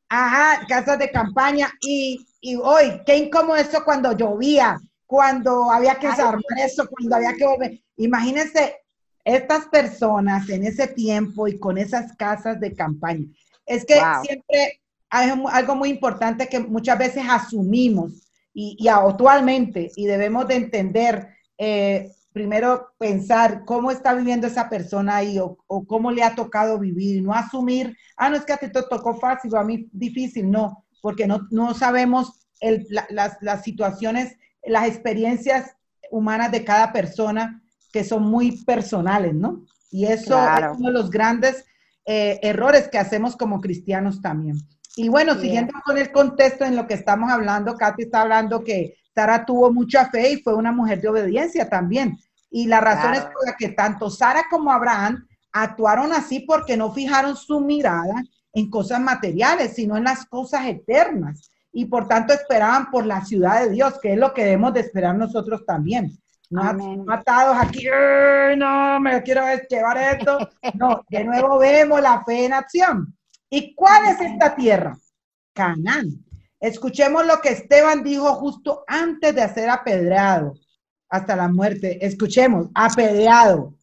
Ajá, 0.09 0.65
casas 0.67 0.99
de 0.99 1.11
campaña. 1.11 1.71
Y, 1.83 2.27
y 2.47 2.55
hoy, 2.55 3.03
qué 3.05 3.17
incómodo 3.17 3.57
eso 3.57 3.83
cuando 3.85 4.17
llovía, 4.17 4.81
cuando 5.05 5.69
había 5.69 5.97
que 5.97 6.07
desarmar 6.07 6.45
eso, 6.65 6.89
cuando 6.89 7.17
había 7.17 7.35
que 7.35 7.45
volver. 7.45 7.81
Imagínense 7.97 8.77
estas 9.25 9.67
personas 9.67 10.49
en 10.49 10.65
ese 10.65 10.87
tiempo 10.87 11.49
y 11.49 11.59
con 11.59 11.77
esas 11.77 12.15
casas 12.17 12.61
de 12.61 12.73
campaña. 12.73 13.27
Es 13.67 13.85
que 13.85 14.01
siempre 14.23 14.81
hay 15.11 15.33
algo 15.51 15.75
muy 15.75 15.89
importante 15.89 16.47
que 16.47 16.61
muchas 16.61 16.97
veces 16.97 17.25
asumimos 17.29 18.13
y, 18.55 18.87
actualmente 18.87 19.91
y 19.97 20.07
debemos 20.07 20.47
de 20.47 20.55
entender, 20.55 21.29
eh, 21.59 22.13
primero 22.33 22.93
pensar 22.97 23.65
cómo 23.65 23.91
está 23.91 24.15
viviendo 24.15 24.47
esa 24.47 24.69
persona 24.69 25.17
ahí 25.17 25.41
o, 25.41 25.59
cómo 25.89 26.13
le 26.13 26.23
ha 26.23 26.37
tocado 26.37 26.79
vivir, 26.79 27.25
no 27.25 27.35
asumir, 27.35 27.97
ah, 28.17 28.31
no 28.31 28.37
es 28.37 28.45
que 28.45 28.53
a 28.53 28.59
ti 28.59 28.71
te 28.71 28.85
tocó 28.85 29.19
fácil 29.19 29.53
o 29.53 29.59
a 29.59 29.65
mí 29.65 29.89
difícil, 29.91 30.49
no, 30.49 30.86
porque 31.01 31.27
no, 31.27 31.47
no 31.51 31.75
sabemos 31.75 32.47
las, 33.11 33.39
las 33.41 33.63
situaciones, 33.63 34.37
las 34.65 34.89
experiencias 34.89 35.77
humanas 36.11 36.51
de 36.53 36.65
cada 36.65 36.93
persona 36.93 37.63
que 37.93 38.05
son 38.05 38.25
muy 38.25 38.65
personales, 38.65 39.35
¿no? 39.35 39.65
Y 39.91 40.07
eso 40.07 40.39
es 40.39 40.79
uno 40.79 40.89
de 40.89 40.93
los 40.93 41.11
grandes 41.11 41.65
eh, 42.05 42.39
errores 42.43 42.89
que 42.89 42.99
hacemos 42.99 43.37
como 43.37 43.61
cristianos 43.61 44.21
también. 44.21 44.59
Y 44.97 45.09
bueno, 45.09 45.35
siguiendo 45.35 45.75
con 45.85 45.99
el 45.99 46.11
contexto 46.11 46.65
en 46.65 46.77
lo 46.77 46.87
que 46.87 46.95
estamos 46.95 47.31
hablando, 47.31 47.77
Katy 47.77 48.05
está 48.05 48.23
hablando 48.23 48.65
que 48.65 48.97
Sara 49.15 49.45
tuvo 49.45 49.73
mucha 49.73 50.11
fe 50.11 50.33
y 50.33 50.43
fue 50.43 50.55
una 50.55 50.73
mujer 50.73 51.01
de 51.01 51.09
obediencia 51.09 51.69
también. 51.69 52.19
Y 52.51 52.67
la 52.67 52.81
razón 52.81 53.15
es 53.15 53.23
por 53.23 53.47
la 53.47 53.57
que 53.57 53.71
tanto 53.71 54.09
Sara 54.09 54.45
como 54.51 54.73
Abraham 54.73 55.27
actuaron 55.53 56.13
así 56.13 56.41
porque 56.41 56.77
no 56.77 56.93
fijaron 56.93 57.37
su 57.37 57.61
mirada 57.61 58.23
en 58.57 58.71
cosas 58.71 59.01
materiales, 59.01 59.75
sino 59.75 59.99
en 59.99 60.05
las 60.05 60.25
cosas 60.25 60.67
eternas. 60.67 61.51
Y 61.73 61.85
por 61.85 62.09
tanto 62.09 62.33
esperaban 62.33 62.91
por 62.91 63.05
la 63.05 63.23
ciudad 63.23 63.61
de 63.61 63.71
Dios, 63.71 64.01
que 64.01 64.15
es 64.15 64.19
lo 64.19 64.33
que 64.33 64.45
debemos 64.45 64.73
de 64.73 64.81
esperar 64.81 65.15
nosotros 65.15 65.67
también. 65.67 66.11
No 66.49 66.63
matados 67.05 67.59
aquí, 67.61 67.87
no, 68.57 68.99
me 68.99 69.23
quiero 69.23 69.43
llevar 69.69 69.99
esto. 69.99 70.39
No, 70.75 71.05
de 71.11 71.25
nuevo 71.25 71.59
vemos 71.59 72.01
la 72.01 72.25
fe 72.25 72.47
en 72.47 72.55
acción. 72.55 73.15
¿Y 73.51 73.75
cuál 73.75 74.07
es 74.07 74.21
esta 74.23 74.55
tierra? 74.57 74.97
Canaán. 75.53 76.25
Escuchemos 76.59 77.27
lo 77.27 77.41
que 77.43 77.51
Esteban 77.51 78.03
dijo 78.03 78.35
justo 78.37 78.85
antes 78.87 79.35
de 79.35 79.47
ser 79.51 79.69
apedreado 79.69 80.55
hasta 81.11 81.37
la 81.37 81.49
muerte. 81.49 82.05
Escuchemos, 82.05 82.69
apedreado 82.75 83.75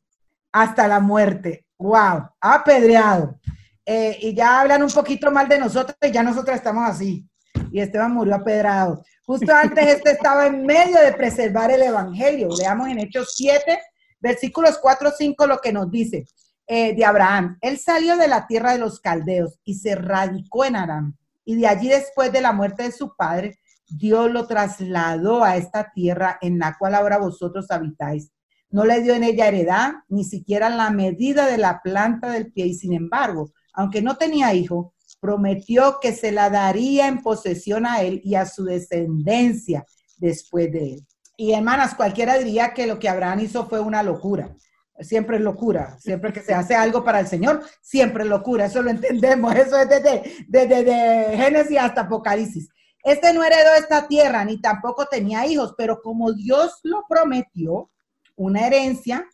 hasta 0.51 0.88
la 0.88 0.99
muerte. 0.99 1.65
Wow, 1.77 2.29
apedreado. 2.41 3.39
Eh, 3.86 4.17
y 4.22 4.34
ya 4.34 4.62
hablan 4.62 4.84
un 4.84 4.91
poquito 4.91 5.30
mal 5.32 5.48
de 5.48 5.60
nosotros 5.60 5.98
y 6.02 6.12
ya 6.12 6.24
nosotros 6.24 6.56
estamos 6.56 6.89
así. 6.89 7.28
Y 7.72 7.80
Esteban 7.80 8.13
murió 8.13 8.36
apedrado. 8.36 9.04
Justo 9.26 9.54
antes 9.56 9.88
este 9.88 10.12
estaba 10.12 10.48
en 10.48 10.65
medio 10.65 11.00
de 11.00 11.13
preservar 11.13 11.72
el 11.72 11.82
Evangelio. 11.82 12.50
Leamos 12.58 12.88
en 12.89 13.00
Hechos 13.00 13.34
7, 13.36 13.80
versículos 14.19 14.78
4 14.82 15.10
o 15.10 15.12
5 15.12 15.48
lo 15.48 15.60
que 15.60 15.74
nos 15.74 15.91
dice 15.91 16.26
eh, 16.67 16.96
de 16.96 17.06
Abraham. 17.06 17.58
Él 17.62 17.78
salió 17.78 18.15
de 18.17 18.28
la 18.28 18.48
tierra 18.48 18.72
de 18.72 18.80
los 18.80 19.00
caldeos 19.00 19.60
y 19.63 19.76
se 19.76 19.96
radicó 19.96 20.65
en 20.65 20.76
Aram. 20.76 21.17
Y 21.46 21.56
de 21.56 21.67
allí 21.67 21.89
después 21.89 22.32
de 22.32 22.41
la 22.41 22.54
muerte 22.54 22.84
de 22.84 22.91
su 22.91 23.15
padre, 23.15 23.60
Dios 23.89 24.32
lo 24.32 24.48
trasladó 24.48 25.43
a 25.43 25.58
esta 25.58 25.91
tierra 25.91 26.38
en 26.41 26.58
la 26.58 26.78
cual 26.78 26.96
ahora 26.96 27.17
vosotros 27.17 27.69
habitáis. 27.69 28.32
No 28.69 28.86
le 28.86 29.02
dio 29.02 29.13
en 29.13 29.24
ella 29.24 29.50
heredad, 29.50 29.91
ni 30.08 30.24
siquiera 30.24 30.69
la 30.69 30.89
medida 30.89 31.46
de 31.46 31.58
la 31.58 31.82
planta 31.84 32.32
del 32.32 32.52
pie, 32.52 32.65
y 32.67 32.74
sin 32.74 32.93
embargo, 32.93 33.52
aunque 33.73 34.01
no 34.01 34.17
tenía 34.17 34.53
hijo, 34.53 34.93
prometió 35.19 35.99
que 36.01 36.13
se 36.13 36.31
la 36.31 36.49
daría 36.49 37.07
en 37.07 37.21
posesión 37.21 37.86
a 37.86 38.01
él 38.01 38.21
y 38.23 38.36
a 38.36 38.45
su 38.45 38.65
descendencia 38.65 39.86
después 40.17 40.71
de 40.71 40.93
él. 40.93 41.07
Y 41.36 41.53
hermanas, 41.53 41.95
cualquiera 41.95 42.38
diría 42.38 42.73
que 42.73 42.88
lo 42.88 42.99
que 42.99 43.09
Abraham 43.09 43.41
hizo 43.41 43.67
fue 43.67 43.79
una 43.79 44.03
locura. 44.03 44.55
Siempre 44.99 45.38
es 45.38 45.41
locura, 45.41 45.97
siempre 45.99 46.31
que 46.31 46.41
se 46.41 46.53
hace 46.53 46.75
algo 46.75 47.03
para 47.03 47.19
el 47.19 47.27
Señor, 47.27 47.63
siempre 47.81 48.23
es 48.23 48.29
locura, 48.29 48.65
eso 48.65 48.81
lo 48.83 48.91
entendemos, 48.91 49.55
eso 49.55 49.77
es 49.77 49.89
desde, 49.89 50.45
desde, 50.47 51.36
Génesis 51.36 51.79
hasta 51.79 52.01
Apocalipsis. 52.01 52.69
Este 53.03 53.33
no 53.33 53.43
heredó 53.43 53.73
esta 53.75 54.07
tierra, 54.07 54.45
ni 54.45 54.62
tampoco 54.62 55.07
tenía 55.07 55.47
hijos, 55.47 55.73
pero 55.75 55.99
como 56.01 56.31
Dios 56.31 56.79
lo 56.83 57.05
prometió, 57.09 57.89
una 58.36 58.67
herencia, 58.67 59.25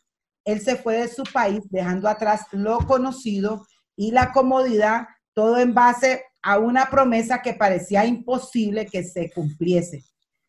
él 0.44 0.60
se 0.60 0.76
fue 0.76 0.98
de 0.98 1.08
su 1.08 1.24
país, 1.24 1.60
dejando 1.70 2.08
atrás 2.08 2.46
lo 2.52 2.78
conocido 2.78 3.66
y 4.00 4.12
la 4.12 4.32
comodidad, 4.32 5.08
todo 5.34 5.58
en 5.58 5.74
base 5.74 6.24
a 6.40 6.58
una 6.58 6.88
promesa 6.88 7.42
que 7.42 7.52
parecía 7.52 8.06
imposible 8.06 8.86
que 8.86 9.04
se 9.04 9.30
cumpliese. 9.30 10.06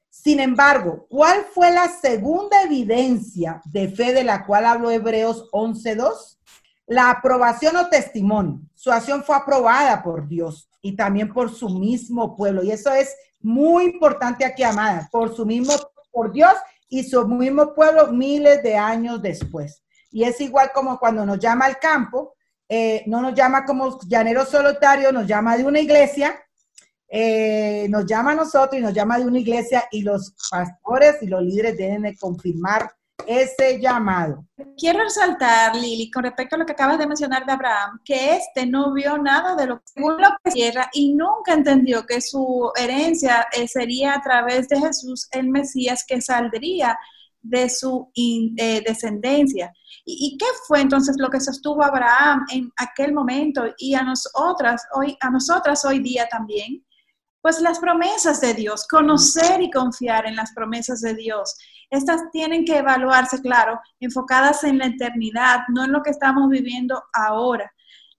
Sin 0.10 0.40
embargo, 0.40 1.06
¿cuál 1.10 1.44
fue 1.54 1.70
la 1.70 1.90
segunda 1.90 2.64
evidencia 2.64 3.62
de 3.66 3.90
fe 3.90 4.14
de 4.14 4.24
la 4.24 4.46
cual 4.46 4.66
habló 4.66 4.90
Hebreos 4.90 5.50
11.2? 5.52 6.38
La 6.88 7.10
aprobación 7.10 7.76
o 7.76 7.90
testimonio. 7.90 8.62
Su 8.74 8.90
acción 8.90 9.22
fue 9.22 9.36
aprobada 9.36 10.02
por 10.02 10.30
Dios 10.30 10.70
y 10.82 10.96
también 10.96 11.34
por 11.34 11.54
su 11.54 11.68
mismo 11.68 12.38
pueblo. 12.38 12.64
Y 12.64 12.72
eso 12.72 12.94
es 12.94 13.14
muy 13.42 13.84
importante 13.84 14.46
aquí, 14.46 14.64
amada, 14.64 15.10
por 15.12 15.36
su 15.36 15.46
mismo, 15.46 15.74
por 16.10 16.32
Dios 16.32 16.54
y 16.88 17.04
su 17.04 17.28
mismo 17.28 17.74
pueblo 17.74 18.14
miles 18.14 18.64
de 18.64 18.78
años 18.78 19.22
después. 19.22 19.84
Y 20.10 20.24
es 20.24 20.40
igual 20.40 20.72
como 20.74 20.98
cuando 20.98 21.26
nos 21.26 21.38
llama 21.38 21.66
al 21.66 21.80
campo, 21.80 22.36
eh, 22.74 23.04
no 23.06 23.22
nos 23.22 23.34
llama 23.36 23.66
como 23.66 24.00
llanero 24.08 24.46
solitario, 24.46 25.12
nos 25.12 25.28
llama 25.28 25.58
de 25.58 25.66
una 25.66 25.82
iglesia, 25.82 26.42
eh, 27.06 27.86
nos 27.90 28.06
llama 28.06 28.32
a 28.32 28.36
nosotros 28.36 28.80
y 28.80 28.82
nos 28.82 28.94
llama 28.94 29.20
de 29.20 29.26
una 29.26 29.40
iglesia 29.40 29.84
y 29.92 30.04
los 30.04 30.34
pastores 30.50 31.22
y 31.22 31.28
los 31.28 31.44
líderes 31.44 31.78
deben 31.78 32.04
de 32.04 32.16
confirmar 32.16 32.90
ese 33.28 33.78
llamado. 33.82 34.46
Quiero 34.78 35.04
resaltar, 35.04 35.76
Lili, 35.76 36.10
con 36.10 36.24
respecto 36.24 36.56
a 36.56 36.60
lo 36.60 36.66
que 36.66 36.72
acabas 36.72 36.98
de 36.98 37.08
mencionar 37.08 37.46
de 37.46 37.52
Abraham, 37.52 38.00
que 38.06 38.38
este 38.38 38.66
no 38.66 38.94
vio 38.94 39.18
nada 39.18 39.54
de 39.58 39.66
lo 39.66 39.80
que 39.80 39.88
según 39.88 40.22
lo 40.22 40.30
que 40.42 40.52
tierra 40.52 40.90
y 40.94 41.14
nunca 41.14 41.52
entendió 41.52 42.06
que 42.06 42.22
su 42.22 42.72
herencia 42.80 43.48
eh, 43.52 43.68
sería 43.68 44.14
a 44.14 44.22
través 44.22 44.70
de 44.70 44.80
Jesús, 44.80 45.28
el 45.34 45.50
Mesías, 45.50 46.06
que 46.08 46.22
saldría 46.22 46.98
de 47.42 47.70
su 47.70 48.12
descendencia. 48.16 49.72
¿Y, 50.06 50.38
qué 50.38 50.46
fue 50.68 50.82
entonces 50.82 51.16
lo 51.20 51.30
que 51.30 51.40
sostuvo 51.40 51.84
Abraham 51.84 52.46
en 52.52 52.72
aquel 52.78 53.14
momento 53.14 53.66
y 53.78 53.94
a 53.96 54.04
nosotras 54.04 54.84
hoy, 54.96 55.18
a 55.22 55.30
nosotras 55.30 55.84
hoy 55.86 56.00
día 56.00 56.28
también? 56.28 56.86
Pues 57.42 57.60
las 57.60 57.80
promesas 57.80 58.40
de 58.42 58.54
Dios, 58.54 58.86
conocer 58.88 59.62
y 59.62 59.72
confiar 59.72 60.28
en 60.28 60.36
las 60.36 60.54
promesas 60.54 61.02
de 61.02 61.16
Dios. 61.16 61.56
Estas 61.90 62.22
tienen 62.32 62.66
que 62.66 62.78
evaluarse, 62.78 63.42
claro, 63.42 63.80
enfocadas 64.00 64.64
en 64.64 64.78
la 64.78 64.86
eternidad, 64.86 65.62
no 65.70 65.84
en 65.86 65.92
lo 65.92 66.04
que 66.04 66.12
estamos 66.12 66.50
viviendo 66.50 67.04
ahora. 67.14 67.72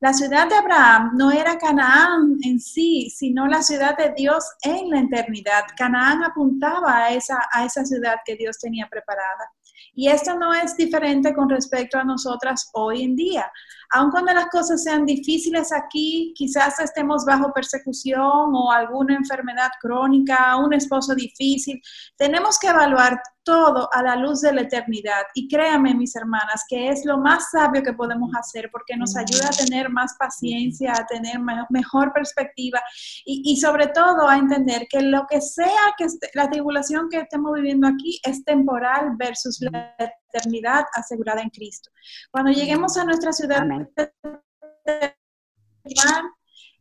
La 0.02 0.12
ciudad 0.12 0.48
de 0.48 0.56
Abraham 0.56 1.12
no 1.14 1.30
era 1.30 1.56
Canaán 1.56 2.36
en 2.42 2.58
sí, 2.58 3.08
sino 3.08 3.46
la 3.46 3.62
ciudad 3.62 3.96
de 3.96 4.12
Dios 4.16 4.44
en 4.64 4.90
la 4.90 4.98
eternidad. 4.98 5.62
Canaán 5.76 6.24
apuntaba 6.24 7.04
a 7.04 7.12
esa, 7.12 7.38
a 7.52 7.64
esa 7.64 7.84
ciudad 7.84 8.16
que 8.24 8.34
Dios 8.34 8.58
tenía 8.58 8.88
preparada. 8.88 9.52
Y 9.94 10.08
esto 10.08 10.36
no 10.36 10.52
es 10.54 10.76
diferente 10.76 11.32
con 11.32 11.48
respecto 11.48 11.98
a 11.98 12.04
nosotras 12.04 12.68
hoy 12.72 13.04
en 13.04 13.14
día. 13.14 13.52
Aun 13.94 14.10
cuando 14.10 14.32
las 14.32 14.46
cosas 14.46 14.82
sean 14.82 15.04
difíciles 15.04 15.72
aquí, 15.72 16.32
quizás 16.34 16.78
estemos 16.80 17.24
bajo 17.24 17.52
persecución 17.52 18.54
o 18.54 18.72
alguna 18.72 19.16
enfermedad 19.16 19.70
crónica, 19.80 20.56
un 20.56 20.72
esposo 20.72 21.14
difícil, 21.14 21.80
tenemos 22.16 22.58
que 22.58 22.68
evaluar 22.68 23.20
todo 23.44 23.88
a 23.92 24.02
la 24.02 24.16
luz 24.16 24.40
de 24.40 24.52
la 24.52 24.62
eternidad. 24.62 25.22
Y 25.34 25.48
créanme, 25.48 25.94
mis 25.94 26.14
hermanas, 26.16 26.64
que 26.68 26.88
es 26.88 27.04
lo 27.04 27.18
más 27.18 27.50
sabio 27.50 27.82
que 27.82 27.92
podemos 27.92 28.30
hacer 28.38 28.70
porque 28.70 28.96
nos 28.96 29.16
ayuda 29.16 29.48
a 29.48 29.64
tener 29.64 29.90
más 29.90 30.14
paciencia, 30.18 30.92
a 30.92 31.06
tener 31.06 31.38
mejor 31.70 32.12
perspectiva 32.12 32.80
y, 33.24 33.56
sobre 33.56 33.88
todo 33.88 34.28
a 34.28 34.36
entender 34.36 34.86
que 34.88 35.02
lo 35.02 35.26
que 35.28 35.40
sea 35.40 35.94
que 35.98 36.06
la 36.34 36.48
tribulación 36.50 37.08
que 37.10 37.18
estemos 37.18 37.52
viviendo 37.54 37.86
aquí 37.86 38.20
es 38.24 38.44
temporal 38.44 39.12
versus 39.16 39.60
la 39.60 39.94
eternidad 39.98 40.84
asegurada 40.94 41.42
en 41.42 41.50
Cristo. 41.50 41.90
Cuando 42.30 42.50
lleguemos 42.50 42.96
a 42.96 43.04
nuestra 43.04 43.32
ciudad, 43.32 43.64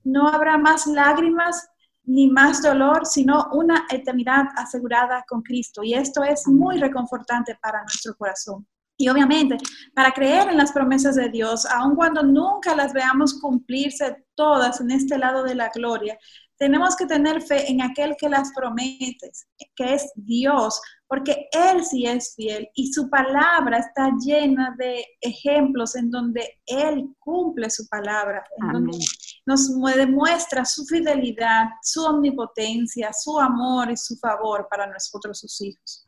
no 0.04 0.28
habrá 0.28 0.58
más 0.58 0.88
lágrimas, 0.88 1.68
ni 2.04 2.30
más 2.30 2.62
dolor, 2.62 3.06
sino 3.06 3.48
una 3.54 3.86
eternidad 3.90 4.46
asegurada 4.56 5.24
con 5.28 5.42
Cristo. 5.42 5.84
Y 5.84 5.94
esto 5.94 6.24
es 6.24 6.48
muy 6.48 6.78
reconfortante 6.78 7.58
para 7.62 7.82
nuestro 7.82 8.16
corazón. 8.16 8.68
Y 8.98 9.10
obviamente, 9.10 9.58
para 9.96 10.12
creer 10.12 10.50
en 10.50 10.58
las 10.58 10.72
promesas 10.72 11.16
de 11.16 11.30
Dios, 11.30 11.66
aun 11.66 11.96
cuando 11.96 12.22
nunca 12.22 12.76
las 12.76 12.94
veamos 12.94 13.40
cumplirse 13.40 14.26
todas 14.36 14.80
en 14.80 14.92
este 14.92 15.18
lado 15.18 15.44
de 15.44 15.56
la 15.56 15.70
gloria, 15.70 16.18
tenemos 16.62 16.96
que 16.96 17.08
tener 17.08 17.42
fe 17.42 17.72
en 17.72 17.82
aquel 17.82 18.16
que 18.20 18.30
las 18.30 18.52
promete, 18.54 19.32
que 19.76 19.96
es 19.96 20.12
Dios, 20.14 20.80
porque 21.08 21.48
Él 21.52 21.84
sí 21.84 22.06
es 22.06 22.36
fiel 22.36 22.70
y 22.76 22.94
su 22.94 23.10
palabra 23.10 23.80
está 23.80 24.12
llena 24.24 24.76
de 24.78 25.04
ejemplos 25.22 25.96
en 25.96 26.12
donde 26.12 26.60
Él 26.68 27.16
cumple 27.18 27.68
su 27.72 27.88
palabra, 27.88 28.44
en 28.58 28.74
donde 28.74 29.00
nos 29.48 29.72
demuestra 29.96 30.64
su 30.64 30.86
fidelidad, 30.86 31.66
su 31.82 32.04
omnipotencia, 32.04 33.12
su 33.12 33.40
amor 33.40 33.90
y 33.90 33.98
su 33.98 34.16
favor 34.18 34.68
para 34.70 34.86
nosotros 34.86 35.40
sus 35.40 35.60
hijos. 35.62 36.08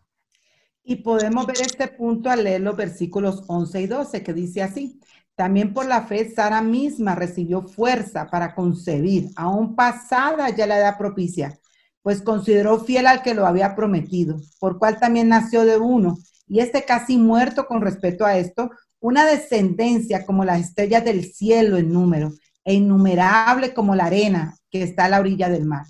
Y 0.83 0.97
podemos 0.97 1.47
ver 1.47 1.61
este 1.61 1.87
punto 1.87 2.29
al 2.29 2.43
leer 2.43 2.61
los 2.61 2.75
versículos 2.75 3.43
11 3.47 3.81
y 3.81 3.87
12 3.87 4.21
que 4.21 4.33
dice 4.33 4.61
así. 4.61 4.99
También 5.35 5.73
por 5.73 5.85
la 5.87 6.03
fe, 6.03 6.31
Sara 6.31 6.61
misma 6.61 7.15
recibió 7.15 7.63
fuerza 7.63 8.29
para 8.29 8.53
concebir, 8.53 9.29
aún 9.35 9.75
pasada 9.75 10.49
ya 10.49 10.67
la 10.67 10.77
edad 10.77 10.97
propicia, 10.97 11.59
pues 12.03 12.21
consideró 12.21 12.79
fiel 12.79 13.07
al 13.07 13.23
que 13.23 13.33
lo 13.33 13.47
había 13.47 13.75
prometido, 13.75 14.37
por 14.59 14.77
cual 14.77 14.99
también 14.99 15.29
nació 15.29 15.65
de 15.65 15.77
uno, 15.77 16.17
y 16.47 16.59
este 16.59 16.85
casi 16.85 17.17
muerto 17.17 17.65
con 17.65 17.81
respecto 17.81 18.25
a 18.25 18.37
esto, 18.37 18.69
una 18.99 19.25
descendencia 19.25 20.25
como 20.25 20.45
las 20.45 20.61
estrellas 20.61 21.03
del 21.03 21.23
cielo 21.33 21.77
en 21.77 21.91
número, 21.91 22.31
e 22.63 22.75
innumerable 22.75 23.73
como 23.73 23.95
la 23.95 24.05
arena 24.05 24.55
que 24.69 24.83
está 24.83 25.05
a 25.05 25.09
la 25.09 25.19
orilla 25.19 25.49
del 25.49 25.65
mar. 25.65 25.85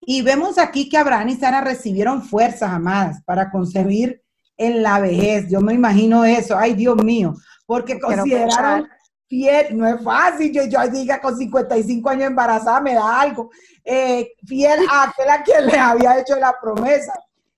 Y 0.00 0.22
vemos 0.22 0.58
aquí 0.58 0.88
que 0.88 0.98
Abraham 0.98 1.28
y 1.30 1.36
Sara 1.36 1.60
recibieron 1.60 2.22
fuerzas, 2.22 2.70
amadas, 2.70 3.22
para 3.24 3.50
concebir 3.50 4.21
en 4.56 4.82
la 4.82 5.00
vejez. 5.00 5.48
Yo 5.48 5.60
me 5.60 5.74
imagino 5.74 6.24
eso, 6.24 6.56
ay 6.56 6.74
Dios 6.74 7.02
mío, 7.02 7.34
porque 7.66 7.98
consideraron 7.98 8.88
fiel, 9.28 9.78
no 9.78 9.88
es 9.88 10.02
fácil, 10.02 10.52
yo, 10.52 10.64
yo 10.64 10.78
diga 10.90 11.20
con 11.20 11.36
55 11.36 12.10
años 12.10 12.26
embarazada 12.26 12.80
me 12.82 12.94
da 12.94 13.20
algo, 13.20 13.50
eh, 13.82 14.30
fiel 14.46 14.80
a 14.90 15.04
aquel 15.04 15.30
a 15.30 15.42
quien 15.42 15.66
le 15.66 15.78
había 15.78 16.18
hecho 16.18 16.36
la 16.36 16.54
promesa. 16.60 17.14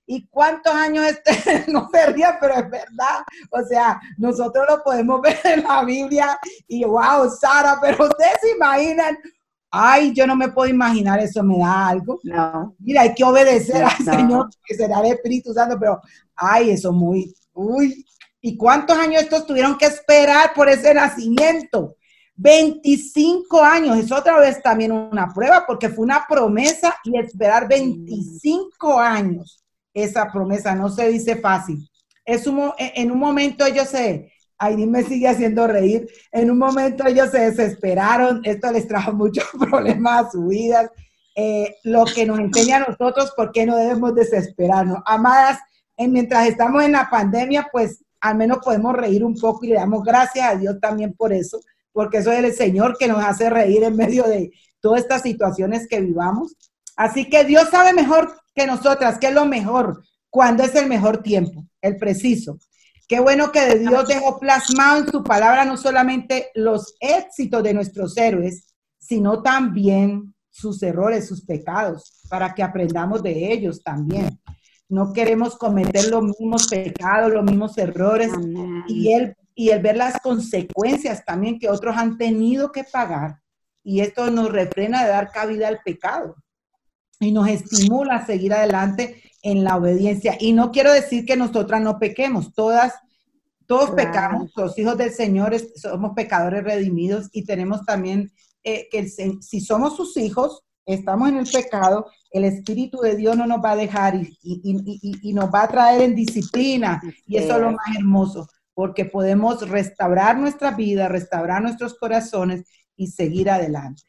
¿Y 0.07 0.29
cuántos 0.29 0.75
años 0.75 1.07
este? 1.07 1.65
no 1.73 1.89
se 1.91 2.07
ría, 2.13 2.37
pero 2.41 2.55
es 2.55 2.71
verdad. 2.71 3.25
O 3.51 3.65
sea, 3.65 4.01
nosotros 4.19 4.67
lo 4.69 4.83
podemos 4.83 5.21
ver 5.23 5.41
en 5.45 5.63
la 5.63 5.83
Biblia 5.83 6.39
y 6.69 6.85
wow, 6.85 7.29
Sara, 7.31 7.79
pero 7.81 8.05
ustedes 8.05 8.39
se 8.41 8.51
imaginan, 8.53 9.17
ay, 9.77 10.13
yo 10.15 10.25
no 10.27 10.37
me 10.37 10.51
puedo 10.51 10.71
imaginar 10.71 11.19
eso, 11.19 11.43
me 11.43 11.59
da 11.59 11.89
algo. 11.89 12.21
No. 12.23 12.77
Mira, 12.79 13.03
hay 13.03 13.13
que 13.13 13.25
obedecer 13.25 13.83
al 13.83 13.97
Señor, 13.97 14.49
que 14.65 14.77
será 14.77 15.01
el 15.01 15.13
Espíritu 15.13 15.53
Santo, 15.53 15.77
pero 15.79 16.01
ay, 16.37 16.71
eso 16.71 16.93
muy, 16.93 17.35
uy. 17.53 18.07
¿Y 18.41 18.57
cuántos 18.57 18.97
años 18.97 19.23
estos 19.23 19.47
tuvieron 19.47 19.77
que 19.77 19.87
esperar 19.87 20.55
por 20.55 20.69
ese 20.69 20.95
nacimiento? 20.95 21.97
25 22.37 23.63
años, 23.63 23.99
es 23.99 24.13
otra 24.13 24.39
vez 24.39 24.63
también 24.63 24.93
una 24.93 25.33
prueba 25.33 25.65
porque 25.67 25.89
fue 25.89 26.05
una 26.05 26.25
promesa 26.29 26.95
y 27.05 27.19
esperar 27.19 27.69
25 27.69 28.99
años 28.99 29.65
esa 29.93 30.31
promesa, 30.31 30.75
no 30.75 30.89
se 30.89 31.09
dice 31.09 31.37
fácil. 31.37 31.89
Es 32.25 32.47
en 32.79 33.11
un 33.11 33.19
momento 33.19 33.65
ellos 33.65 33.89
se, 33.89 34.33
Aileen 34.65 34.91
me 34.91 35.03
sigue 35.03 35.29
haciendo 35.29 35.67
reír, 35.67 36.09
en 36.33 36.51
un 36.51 36.59
momento 36.59 37.07
ellos 37.07 37.31
se 37.31 37.51
desesperaron, 37.51 38.41
esto 38.45 38.71
les 38.73 38.87
trajo 38.87 39.13
muchos 39.13 39.45
problemas 39.59 40.27
a 40.27 40.31
su 40.31 40.47
vida, 40.47 40.91
eh, 41.37 41.77
lo 41.85 42.05
que 42.05 42.27
nos 42.27 42.39
enseña 42.39 42.77
a 42.77 42.91
nosotros 42.91 43.33
por 43.37 43.53
qué 43.53 43.67
no 43.67 43.77
debemos 43.77 44.15
desesperarnos. 44.15 44.99
Amadas, 45.07 45.59
mientras 45.99 46.47
estamos 46.47 46.83
en 46.85 46.93
la 46.93 47.09
pandemia, 47.11 47.69
pues 47.73 48.05
al 48.21 48.37
menos 48.37 48.59
podemos 48.65 48.95
reír 48.95 49.25
un 49.25 49.37
poco 49.39 49.65
y 49.65 49.69
le 49.69 49.75
damos 49.75 50.03
gracias 50.03 50.49
a 50.49 50.57
Dios 50.57 50.81
también 50.81 51.15
por 51.15 51.33
eso, 51.33 51.61
porque 51.93 52.19
eso 52.19 52.33
es 52.33 52.43
el 52.43 52.55
Señor 52.55 52.97
que 52.99 53.09
nos 53.09 53.23
hace 53.23 53.51
reír 53.51 53.85
en 53.85 53.97
medio 53.97 54.25
de 54.25 54.51
todas 54.81 55.03
estas 55.03 55.23
situaciones 55.23 55.87
que 55.87 56.01
vivamos. 56.01 56.57
Así 56.97 57.29
que 57.29 57.45
Dios 57.45 57.69
sabe 57.71 57.93
mejor 57.93 58.35
que 58.55 58.67
nosotras 58.67 59.19
qué 59.19 59.29
es 59.29 59.35
lo 59.35 59.45
mejor, 59.45 60.05
cuando 60.31 60.63
es 60.63 60.75
el 60.75 60.89
mejor 60.89 61.19
tiempo, 61.19 61.65
el 61.81 61.97
preciso. 61.97 62.59
Qué 63.07 63.21
bueno 63.21 63.53
que 63.53 63.79
Dios 63.79 64.09
dejó 64.09 64.39
plasmado 64.39 65.01
en 65.01 65.11
su 65.11 65.23
palabra 65.23 65.65
no 65.65 65.77
solamente 65.77 66.51
los 66.55 66.95
éxitos 67.01 67.63
de 67.63 67.75
nuestros 67.75 68.17
héroes, 68.17 68.75
sino 68.99 69.43
también 69.43 70.35
sus 70.51 70.83
errores, 70.83 71.29
sus 71.29 71.45
pecados, 71.45 72.23
para 72.31 72.55
que 72.55 72.63
aprendamos 72.63 73.23
de 73.23 73.53
ellos 73.53 73.83
también. 73.83 74.41
No 74.89 75.13
queremos 75.13 75.57
cometer 75.57 76.09
los 76.09 76.23
mismos 76.23 76.69
pecados, 76.69 77.33
los 77.33 77.45
mismos 77.45 77.77
errores 77.77 78.31
y 78.89 79.13
él 79.13 79.37
y 79.55 79.71
el 79.71 79.83
ver 79.83 79.97
las 79.97 80.21
consecuencias 80.21 81.25
también 81.25 81.59
que 81.59 81.69
otros 81.69 81.97
han 81.97 82.19
tenido 82.19 82.73
que 82.73 82.85
pagar. 82.85 83.41
Y 83.83 84.01
esto 84.01 84.31
nos 84.31 84.51
refrena 84.51 85.05
de 85.05 85.11
dar 85.11 85.31
cabida 85.31 85.69
al 85.69 85.81
pecado 85.85 86.37
y 87.21 87.33
nos 87.33 87.49
estimula 87.49 88.17
a 88.17 88.27
seguir 88.27 88.53
adelante 88.53 89.23
en 89.45 89.63
la 89.63 89.77
obediencia. 89.77 90.37
Y 90.41 90.53
no 90.55 90.73
quiero 90.73 90.93
decir 90.93 91.25
que 91.27 91.37
nosotras 91.37 91.81
no 91.83 91.99
pequemos, 91.99 92.53
todas, 92.55 92.95
todos 93.67 93.91
pecamos, 93.91 94.51
los 94.57 94.77
hijos 94.79 94.97
del 94.97 95.13
Señor 95.13 95.55
somos 95.77 96.13
pecadores 96.17 96.65
redimidos 96.65 97.29
y 97.31 97.45
tenemos 97.45 97.85
también 97.85 98.33
eh, 98.65 98.89
que 98.91 99.07
si 99.07 99.61
somos 99.61 99.97
sus 99.97 100.17
hijos, 100.17 100.63
estamos 100.87 101.29
en 101.29 101.37
el 101.37 101.47
pecado, 101.47 102.07
el 102.31 102.45
Espíritu 102.45 103.01
de 103.01 103.17
Dios 103.17 103.37
no 103.37 103.47
nos 103.47 103.63
va 103.63 103.73
a 103.73 103.77
dejar 103.77 104.17
y, 104.17 104.31
y 104.43 105.33
nos 105.35 105.55
va 105.55 105.65
a 105.65 105.69
traer 105.69 106.01
en 106.03 106.15
disciplina. 106.15 107.03
Y 107.27 107.37
eso 107.37 107.55
es 107.55 107.61
lo 107.61 107.73
más 107.73 107.97
hermoso 107.97 108.49
porque 108.73 109.05
podemos 109.05 109.69
restaurar 109.69 110.39
nuestra 110.39 110.73
vida, 110.73 111.07
restaurar 111.09 111.63
nuestros 111.63 111.95
corazones 111.95 112.65
y 112.97 113.09
seguir 113.09 113.51
adelante. 113.51 114.03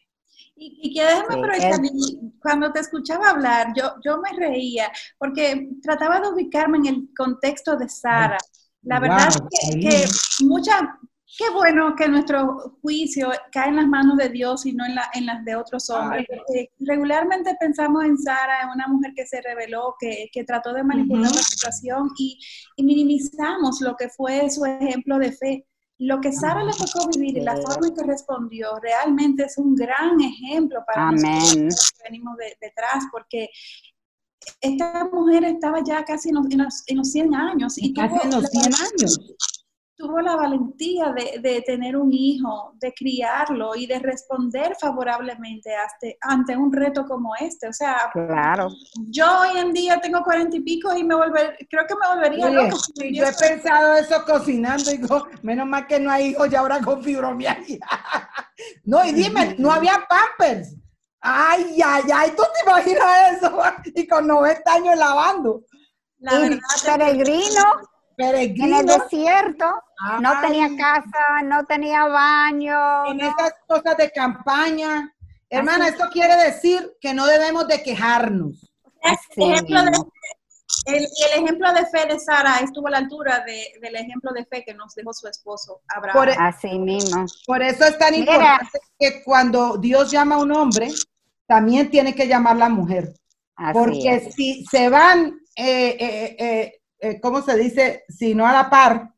Y, 0.55 0.79
y 0.83 0.93
que 0.93 1.03
déjame 1.03 1.35
aprovechar, 1.35 1.79
cuando 2.41 2.71
te 2.71 2.79
escuchaba 2.79 3.29
hablar, 3.29 3.73
yo, 3.75 3.95
yo 4.03 4.19
me 4.19 4.31
reía, 4.37 4.89
porque 5.17 5.69
trataba 5.81 6.21
de 6.21 6.29
ubicarme 6.29 6.77
en 6.77 6.85
el 6.85 7.09
contexto 7.15 7.75
de 7.75 7.89
Sara. 7.89 8.37
La 8.83 8.99
verdad 8.99 9.27
es 9.29 9.41
que, 9.71 9.79
que 9.79 10.05
muchas 10.45 10.81
Qué 11.37 11.49
bueno 11.49 11.95
que 11.97 12.07
nuestro 12.07 12.77
juicio 12.81 13.29
cae 13.51 13.67
en 13.67 13.75
las 13.75 13.87
manos 13.87 14.15
de 14.17 14.29
Dios 14.29 14.65
y 14.65 14.71
no 14.71 14.85
en, 14.85 14.95
la, 14.95 15.09
en 15.13 15.25
las 15.25 15.43
de 15.43 15.55
otros 15.55 15.89
hombres. 15.89 16.25
regularmente 16.79 17.57
pensamos 17.59 18.05
en 18.05 18.17
Sara, 18.17 18.61
en 18.63 18.69
una 18.69 18.87
mujer 18.87 19.11
que 19.13 19.25
se 19.25 19.41
rebeló, 19.41 19.95
que, 19.99 20.29
que 20.31 20.45
trató 20.45 20.71
de 20.71 20.83
manipular 20.83 21.29
la 21.31 21.41
situación 21.41 22.09
y, 22.17 22.39
y, 22.77 22.83
minimizamos 22.83 23.81
lo 23.81 23.97
que 23.97 24.07
fue 24.07 24.49
su 24.49 24.65
ejemplo 24.65 25.17
de 25.17 25.31
fe. 25.33 25.67
Lo 25.97 26.19
que 26.19 26.31
Sara 26.33 26.63
le 26.63 26.73
tocó 26.73 27.07
vivir 27.09 27.37
y 27.37 27.41
la 27.41 27.55
forma 27.55 27.87
en 27.87 27.95
que 27.95 28.03
respondió 28.03 28.77
realmente 28.81 29.45
es 29.45 29.57
un 29.57 29.75
gran 29.75 30.19
ejemplo 30.19 30.83
para 30.85 31.11
nosotros 31.11 31.91
que 31.97 32.03
venimos 32.03 32.35
detrás, 32.59 33.05
porque 33.11 33.49
esta 34.59 35.09
mujer 35.11 35.45
estaba 35.45 35.81
ya 35.83 36.03
casi 36.03 36.29
en 36.29 36.35
los, 36.35 36.83
en 36.87 36.97
los, 36.97 37.11
100 37.11 37.33
años. 37.33 37.77
Y 37.77 37.93
casi 37.93 38.15
en 38.23 38.31
los 38.31 38.45
100 38.45 38.63
años 38.73 39.19
tuvo 39.95 40.19
la 40.19 40.35
valentía 40.35 41.13
de, 41.13 41.61
tener 41.65 41.95
un 41.95 42.11
hijo, 42.11 42.73
de 42.75 42.93
criarlo 42.93 43.75
y 43.75 43.87
de 43.87 43.99
responder 43.99 44.75
favorablemente 44.79 45.71
ante, 46.21 46.57
un 46.57 46.71
reto 46.71 47.05
como 47.05 47.33
este. 47.39 47.69
O 47.69 47.73
sea, 47.73 48.09
claro. 48.11 48.69
yo 49.09 49.25
hoy 49.39 49.57
en 49.57 49.73
día 49.73 49.99
tengo 50.01 50.21
cuarenta 50.23 50.57
y 50.57 50.61
pico 50.61 50.95
y 50.95 51.03
me 51.03 51.15
volver, 51.15 51.57
creo 51.69 51.85
que 51.87 51.95
me 51.95 52.15
volvería 52.15 52.49
loco. 52.49 52.77
yo 52.95 53.25
he 53.25 53.33
pensado 53.33 53.95
eso 53.95 54.23
cocinando 54.25 54.91
y 54.91 54.97
digo, 54.97 55.27
menos 55.41 55.67
mal 55.67 55.87
que 55.87 55.99
no 55.99 56.11
hay 56.11 56.27
hijos 56.27 56.49
ya 56.49 56.59
ahora 56.59 56.81
con 56.81 57.03
fibromialgia. 57.03 57.79
no, 58.83 59.05
y 59.05 59.13
dime, 59.13 59.55
no 59.57 59.71
había 59.71 60.05
pampers. 60.07 60.75
Ay, 61.21 61.79
ay, 61.83 62.03
ay, 62.13 62.31
tú 62.35 62.43
te 62.53 62.69
imaginas 62.69 63.37
eso 63.37 63.61
y 63.95 64.07
con 64.07 64.27
90 64.27 64.73
años 64.73 64.97
lavando. 64.97 65.63
La 66.19 66.39
verdad, 66.39 66.59
peregrino 66.85 67.63
Peregrino. 68.15 68.79
En 68.79 68.89
el 68.89 68.99
desierto, 68.99 69.65
no 70.21 70.41
tenía 70.41 70.69
casa, 70.77 71.41
no 71.43 71.65
tenía 71.65 72.05
baño. 72.05 73.05
En 73.07 73.21
esas 73.21 73.53
cosas 73.67 73.97
de 73.97 74.11
campaña. 74.11 75.11
Hermana, 75.49 75.87
esto 75.87 76.05
quiere 76.11 76.35
decir 76.35 76.97
que 76.99 77.13
no 77.13 77.25
debemos 77.25 77.67
de 77.67 77.81
quejarnos. 77.81 78.69
el, 79.35 79.51
ejemplo 79.51 79.83
de, 79.83 79.91
el, 80.85 81.07
ejemplo 81.35 81.73
de 81.73 81.85
fe 81.85 82.07
de 82.07 82.19
Sara 82.19 82.57
estuvo 82.57 82.87
a 82.87 82.91
la 82.91 82.97
altura 82.97 83.45
del 83.45 83.95
ejemplo 83.95 84.31
de 84.33 84.45
fe 84.45 84.63
que 84.65 84.73
nos 84.73 84.95
dejó 84.95 85.13
su 85.13 85.27
esposo 85.27 85.81
Abraham. 85.87 86.17
Por, 86.17 86.29
e- 86.29 86.35
Así 86.37 86.77
mismo. 86.79 87.25
Por 87.45 87.61
eso 87.61 87.85
es 87.85 87.97
tan 87.97 88.15
importante 88.15 88.79
que 88.99 89.23
cuando 89.23 89.77
Dios 89.77 90.11
llama 90.11 90.35
a 90.35 90.39
un 90.39 90.51
hombre, 90.51 90.89
también 91.47 91.89
tiene 91.89 92.13
que 92.15 92.27
llamar 92.27 92.55
a 92.55 92.59
la 92.59 92.69
mujer. 92.69 93.13
Porque 93.71 94.31
si 94.35 94.65
se 94.65 94.89
van 94.89 95.39
eh, 95.55 95.95
eh, 95.97 96.35
eh, 96.37 96.81
eh, 96.99 97.19
¿cómo 97.21 97.41
se 97.41 97.55
dice? 97.57 98.03
Si 98.09 98.35
no 98.35 98.45
a 98.47 98.53
la 98.53 98.69
par, 98.69 99.13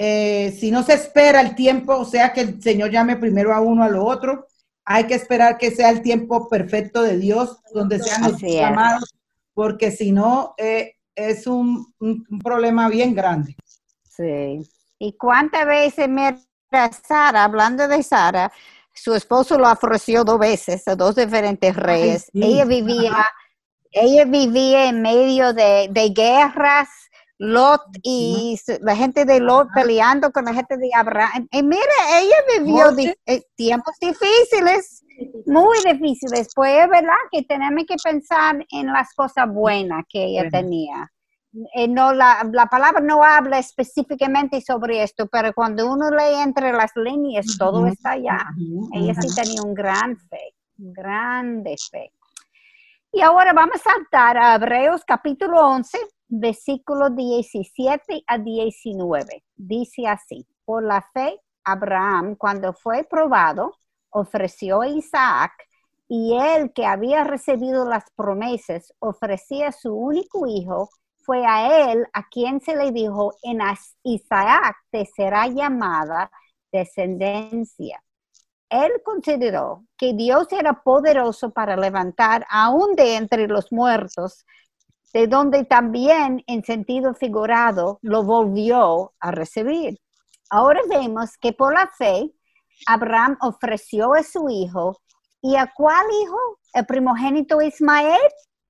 eh, 0.00 0.56
si 0.56 0.70
no 0.70 0.84
se 0.84 0.94
espera 0.94 1.40
el 1.40 1.56
tiempo, 1.56 1.96
o 1.96 2.04
sea 2.04 2.32
que 2.32 2.40
el 2.42 2.62
Señor 2.62 2.90
llame 2.90 3.16
primero 3.16 3.52
a 3.52 3.60
uno 3.60 3.82
a 3.82 3.88
lo 3.88 4.04
otro, 4.04 4.46
hay 4.84 5.08
que 5.08 5.14
esperar 5.14 5.58
que 5.58 5.72
sea 5.72 5.90
el 5.90 6.02
tiempo 6.02 6.48
perfecto 6.48 7.02
de 7.02 7.18
Dios, 7.18 7.58
donde 7.74 7.98
sean 7.98 8.22
los 8.22 8.40
llamados, 8.40 9.12
porque 9.52 9.90
si 9.90 10.12
no, 10.12 10.54
eh, 10.56 10.94
es 11.16 11.48
un, 11.48 11.92
problema 12.42 12.88
bien 12.88 13.12
grande. 13.12 13.56
Sí. 14.08 14.62
¿Y 15.00 15.12
cuántas 15.14 15.66
veces, 15.66 16.08
mira, 16.08 16.38
Sara, 17.06 17.42
hablando 17.42 17.88
de 17.88 18.02
Sara, 18.02 18.52
su 18.94 19.14
esposo 19.14 19.58
lo 19.58 19.70
ofreció 19.70 20.22
dos 20.22 20.38
veces 20.38 20.86
a 20.86 20.94
dos 20.94 21.16
diferentes 21.16 21.74
reyes. 21.74 22.30
Ella 22.32 22.64
vivía, 22.64 23.26
ella 23.90 24.24
vivía 24.24 24.88
en 24.88 25.02
medio 25.02 25.52
de, 25.52 25.88
de 25.90 26.08
guerras, 26.10 26.88
Lot 27.38 27.82
y 28.02 28.58
la 28.80 28.96
gente 28.96 29.24
de 29.24 29.38
Lot 29.38 29.68
peleando 29.72 30.32
con 30.32 30.44
la 30.44 30.54
gente 30.54 30.76
de 30.76 30.90
Abraham. 30.94 31.46
Y 31.52 31.62
mira, 31.62 32.20
ella 32.20 32.36
vivió 32.58 32.86
eh, 33.26 33.42
tiempos 33.54 33.94
difíciles, 34.00 35.04
muy 35.46 35.78
difíciles. 35.84 36.48
Pues 36.54 36.82
es 36.82 36.90
verdad 36.90 37.14
que 37.30 37.42
tenemos 37.44 37.84
que 37.86 37.96
pensar 38.02 38.66
en 38.70 38.86
las 38.88 39.14
cosas 39.14 39.48
buenas 39.48 40.04
que 40.08 40.24
ella 40.24 40.48
tenía. 40.50 41.10
Eh, 41.74 41.88
no, 41.88 42.12
la, 42.12 42.46
la, 42.52 42.66
palabra 42.66 43.00
no 43.00 43.22
habla 43.22 43.58
específicamente 43.58 44.60
sobre 44.60 45.02
esto, 45.02 45.28
pero 45.28 45.52
cuando 45.54 45.90
uno 45.90 46.10
lee 46.10 46.40
entre 46.42 46.72
las 46.72 46.90
líneas, 46.96 47.56
todo 47.56 47.86
está 47.86 48.12
allá. 48.12 48.44
Ella 48.92 49.14
sí 49.14 49.34
tenía 49.34 49.62
un 49.62 49.74
gran 49.74 50.16
fe, 50.16 50.54
un 50.78 50.92
grande 50.92 51.76
fe. 51.90 52.12
Y 53.12 53.22
ahora 53.22 53.52
vamos 53.52 53.76
a 53.76 53.90
saltar 53.90 54.36
a 54.36 54.56
Hebreos 54.56 55.02
capítulo 55.06 55.66
11, 55.66 55.98
versículo 56.28 57.10
17 57.10 58.22
a 58.26 58.38
19. 58.38 59.44
Dice 59.56 60.06
así, 60.06 60.46
por 60.64 60.84
la 60.84 61.02
fe, 61.12 61.40
Abraham, 61.64 62.36
cuando 62.36 62.72
fue 62.72 63.04
probado, 63.04 63.74
ofreció 64.10 64.82
a 64.82 64.88
Isaac 64.88 65.52
y 66.08 66.36
él 66.36 66.72
que 66.72 66.86
había 66.86 67.24
recibido 67.24 67.84
las 67.86 68.04
promesas 68.16 68.92
ofrecía 68.98 69.72
su 69.72 69.94
único 69.94 70.46
hijo, 70.46 70.88
fue 71.24 71.44
a 71.44 71.90
él 71.92 72.06
a 72.14 72.26
quien 72.28 72.60
se 72.60 72.74
le 72.74 72.90
dijo, 72.90 73.34
en 73.42 73.60
Isaac 74.02 74.76
te 74.90 75.04
será 75.04 75.46
llamada 75.46 76.30
descendencia. 76.72 78.02
Él 78.70 78.90
consideró 79.04 79.84
que 79.96 80.14
Dios 80.14 80.48
era 80.52 80.82
poderoso 80.82 81.50
para 81.50 81.76
levantar 81.76 82.46
aún 82.50 82.94
de 82.96 83.16
entre 83.16 83.46
los 83.46 83.72
muertos, 83.72 84.46
de 85.12 85.26
donde 85.26 85.64
también 85.64 86.42
en 86.46 86.64
sentido 86.64 87.14
figurado 87.14 87.98
lo 88.02 88.22
volvió 88.22 89.12
a 89.20 89.30
recibir. 89.30 89.98
Ahora 90.50 90.80
vemos 90.88 91.36
que 91.38 91.52
por 91.52 91.74
la 91.74 91.88
fe, 91.88 92.32
Abraham 92.86 93.36
ofreció 93.40 94.14
a 94.14 94.22
su 94.22 94.48
hijo. 94.48 95.00
¿Y 95.40 95.56
a 95.56 95.72
cuál 95.74 96.04
hijo? 96.22 96.38
¿El 96.72 96.86
primogénito 96.86 97.60
Ismael? 97.62 98.20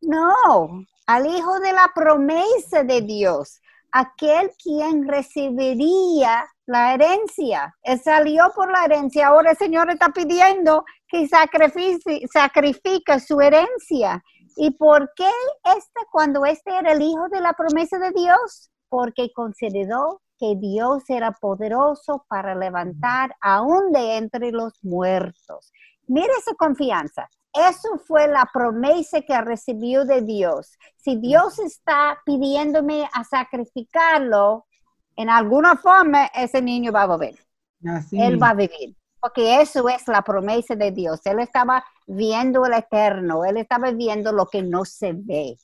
No, 0.01 0.85
al 1.07 1.27
hijo 1.27 1.59
de 1.61 1.73
la 1.73 1.91
promesa 1.95 2.85
de 2.85 3.01
Dios, 3.01 3.61
aquel 3.91 4.53
quien 4.63 5.09
recibiría 5.09 6.47
la 6.67 6.95
herencia. 6.95 7.75
Él 7.83 7.99
salió 7.99 8.53
por 8.55 8.71
la 8.71 8.85
herencia. 8.85 9.29
Ahora 9.29 9.53
el 9.53 9.57
Señor 9.57 9.91
está 9.91 10.11
pidiendo 10.11 10.85
que 11.09 11.27
sacrifique, 11.27 13.21
su 13.21 13.41
herencia. 13.41 14.23
¿Y 14.61 14.73
por 14.73 15.13
qué 15.15 15.31
este 15.65 16.01
cuando 16.11 16.45
este 16.45 16.77
era 16.77 16.91
el 16.91 17.01
hijo 17.01 17.29
de 17.29 17.41
la 17.41 17.53
promesa 17.53 17.97
de 17.99 18.11
Dios? 18.11 18.71
Porque 18.89 19.33
consideró 19.33 20.21
que 20.37 20.57
Dios 20.57 21.05
era 21.09 21.31
poderoso 21.31 22.25
para 22.29 22.57
levantar 22.57 23.37
aún 23.41 23.93
de 23.93 24.17
entre 24.17 24.51
los 24.51 24.73
muertos. 24.83 25.73
Mire 26.09 26.33
esa 26.37 26.55
confianza. 26.55 27.29
Eso 27.53 27.99
fue 28.05 28.27
la 28.27 28.51
promesa 28.53 29.21
que 29.21 29.41
recibió 29.41 30.05
de 30.05 30.23
Dios. 30.23 30.77
Si 30.97 31.15
Dios 31.17 31.61
está 31.61 32.19
pidiéndome 32.25 33.09
a 33.13 33.23
sacrificarlo, 33.23 34.67
en 35.15 35.31
alguna 35.31 35.77
forma 35.77 36.27
ese 36.35 36.61
niño 36.61 36.91
va 36.91 37.03
a 37.03 37.07
volver. 37.07 37.37
Él 38.11 38.43
va 38.43 38.51
a 38.51 38.55
vivir. 38.55 38.97
Porque 39.21 39.61
eso 39.61 39.89
es 39.89 40.07
la 40.07 40.23
promesa 40.23 40.75
de 40.77 40.93
Dios. 40.93 41.21
Él 41.25 41.41
estaba 41.41 41.85
viendo 42.07 42.65
el 42.67 42.75
eterno. 42.75 43.45
Él 43.45 43.57
estaba 43.57 43.91
viendo 43.91 44.33
lo 44.33 44.47
que 44.47 44.63
no 44.63 44.85
se 44.85 45.13
ve. 45.13 45.57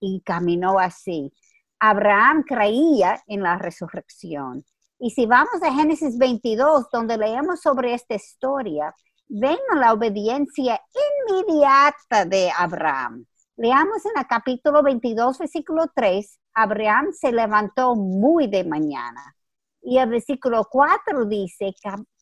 Y 0.00 0.22
caminó 0.22 0.78
así. 0.78 1.32
Abraham 1.78 2.44
creía 2.46 3.22
en 3.26 3.42
la 3.42 3.58
resurrección. 3.58 4.64
Y 4.98 5.10
si 5.10 5.26
vamos 5.26 5.62
a 5.62 5.72
Génesis 5.72 6.16
22, 6.16 6.88
donde 6.90 7.18
leemos 7.18 7.60
sobre 7.60 7.92
esta 7.92 8.14
historia, 8.14 8.94
vemos 9.28 9.58
la 9.74 9.92
obediencia 9.92 10.80
inmediata 11.28 12.24
de 12.24 12.50
Abraham. 12.56 13.26
Leamos 13.56 14.04
en 14.06 14.18
el 14.18 14.26
capítulo 14.26 14.82
22, 14.82 15.38
versículo 15.38 15.84
3, 15.94 16.40
Abraham 16.54 17.12
se 17.12 17.32
levantó 17.32 17.94
muy 17.94 18.46
de 18.46 18.64
mañana. 18.64 19.36
Y 19.82 19.98
el 19.98 20.08
versículo 20.08 20.66
4 20.70 21.24
dice 21.26 21.74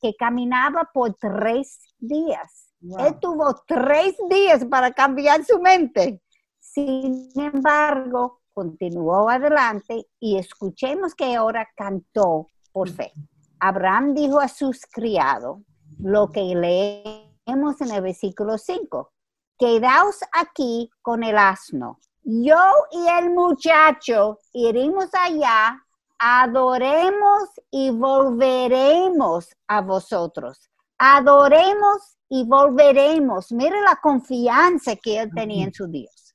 que, 0.02 0.14
caminaba 0.16 0.90
por 0.92 1.14
tres 1.14 1.78
días. 1.98 2.72
Él 2.80 3.18
tuvo 3.20 3.54
tres 3.66 4.16
días 4.28 4.64
para 4.64 4.90
cambiar 4.90 5.44
su 5.44 5.60
mente. 5.60 6.20
Sin 6.58 7.30
embargo, 7.36 8.40
continuó 8.52 9.28
adelante 9.28 10.06
y 10.18 10.36
escuchemos 10.36 11.14
que 11.14 11.34
ahora 11.36 11.68
cantó 11.76 12.48
por 12.72 12.90
fe. 12.90 13.12
Abraham 13.60 14.14
dijo 14.14 14.40
a 14.40 14.48
sus 14.48 14.84
criados 14.86 15.60
lo 15.98 16.30
que 16.32 16.40
leemos 16.40 17.80
en 17.80 17.92
el 17.92 18.02
versículo 18.02 18.58
5. 18.58 19.12
Quedaos 19.58 20.20
aquí 20.32 20.90
con 21.00 21.22
el 21.22 21.38
asno. 21.38 21.98
Yo 22.24 22.58
y 22.92 23.06
el 23.08 23.30
muchacho 23.30 24.38
iremos 24.52 25.08
allá, 25.12 25.81
adoremos 26.24 27.48
y 27.68 27.90
volveremos 27.90 29.48
a 29.66 29.80
vosotros. 29.80 30.70
Adoremos 30.96 32.16
y 32.28 32.44
volveremos. 32.44 33.50
Mire 33.50 33.80
la 33.80 33.96
confianza 33.96 34.94
que 34.94 35.18
él 35.18 35.30
tenía 35.34 35.64
en 35.64 35.74
su 35.74 35.88
Dios. 35.88 36.32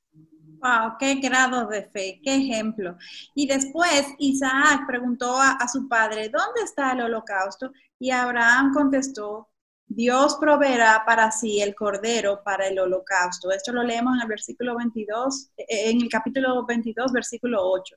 Wow, 0.60 0.98
qué 1.00 1.16
grado 1.16 1.68
de 1.68 1.84
fe, 1.84 2.20
qué 2.22 2.36
ejemplo. 2.36 2.98
Y 3.34 3.48
después 3.48 4.08
Isaac 4.18 4.82
preguntó 4.86 5.38
a, 5.40 5.66
su 5.70 5.88
padre, 5.88 6.30
¿dónde 6.30 6.64
está 6.66 6.92
el 6.92 7.04
holocausto? 7.04 7.72
Y 7.98 8.12
Abraham 8.12 8.74
contestó, 8.74 9.48
Dios 9.90 10.38
proveerá 10.40 11.04
para 11.06 11.32
sí 11.32 11.62
el 11.62 11.74
cordero 11.74 12.42
para 12.44 12.68
el 12.68 12.78
holocausto. 12.78 13.52
Esto 13.52 13.72
lo 13.72 13.84
leemos 13.84 14.16
en 14.16 14.22
el 14.22 14.28
versículo 14.28 14.76
22, 14.76 15.52
eh, 15.58 15.90
en 15.90 16.02
el 16.02 16.10
capítulo 16.10 16.66
22, 16.66 17.12
versículo 17.14 17.62
8. 17.62 17.96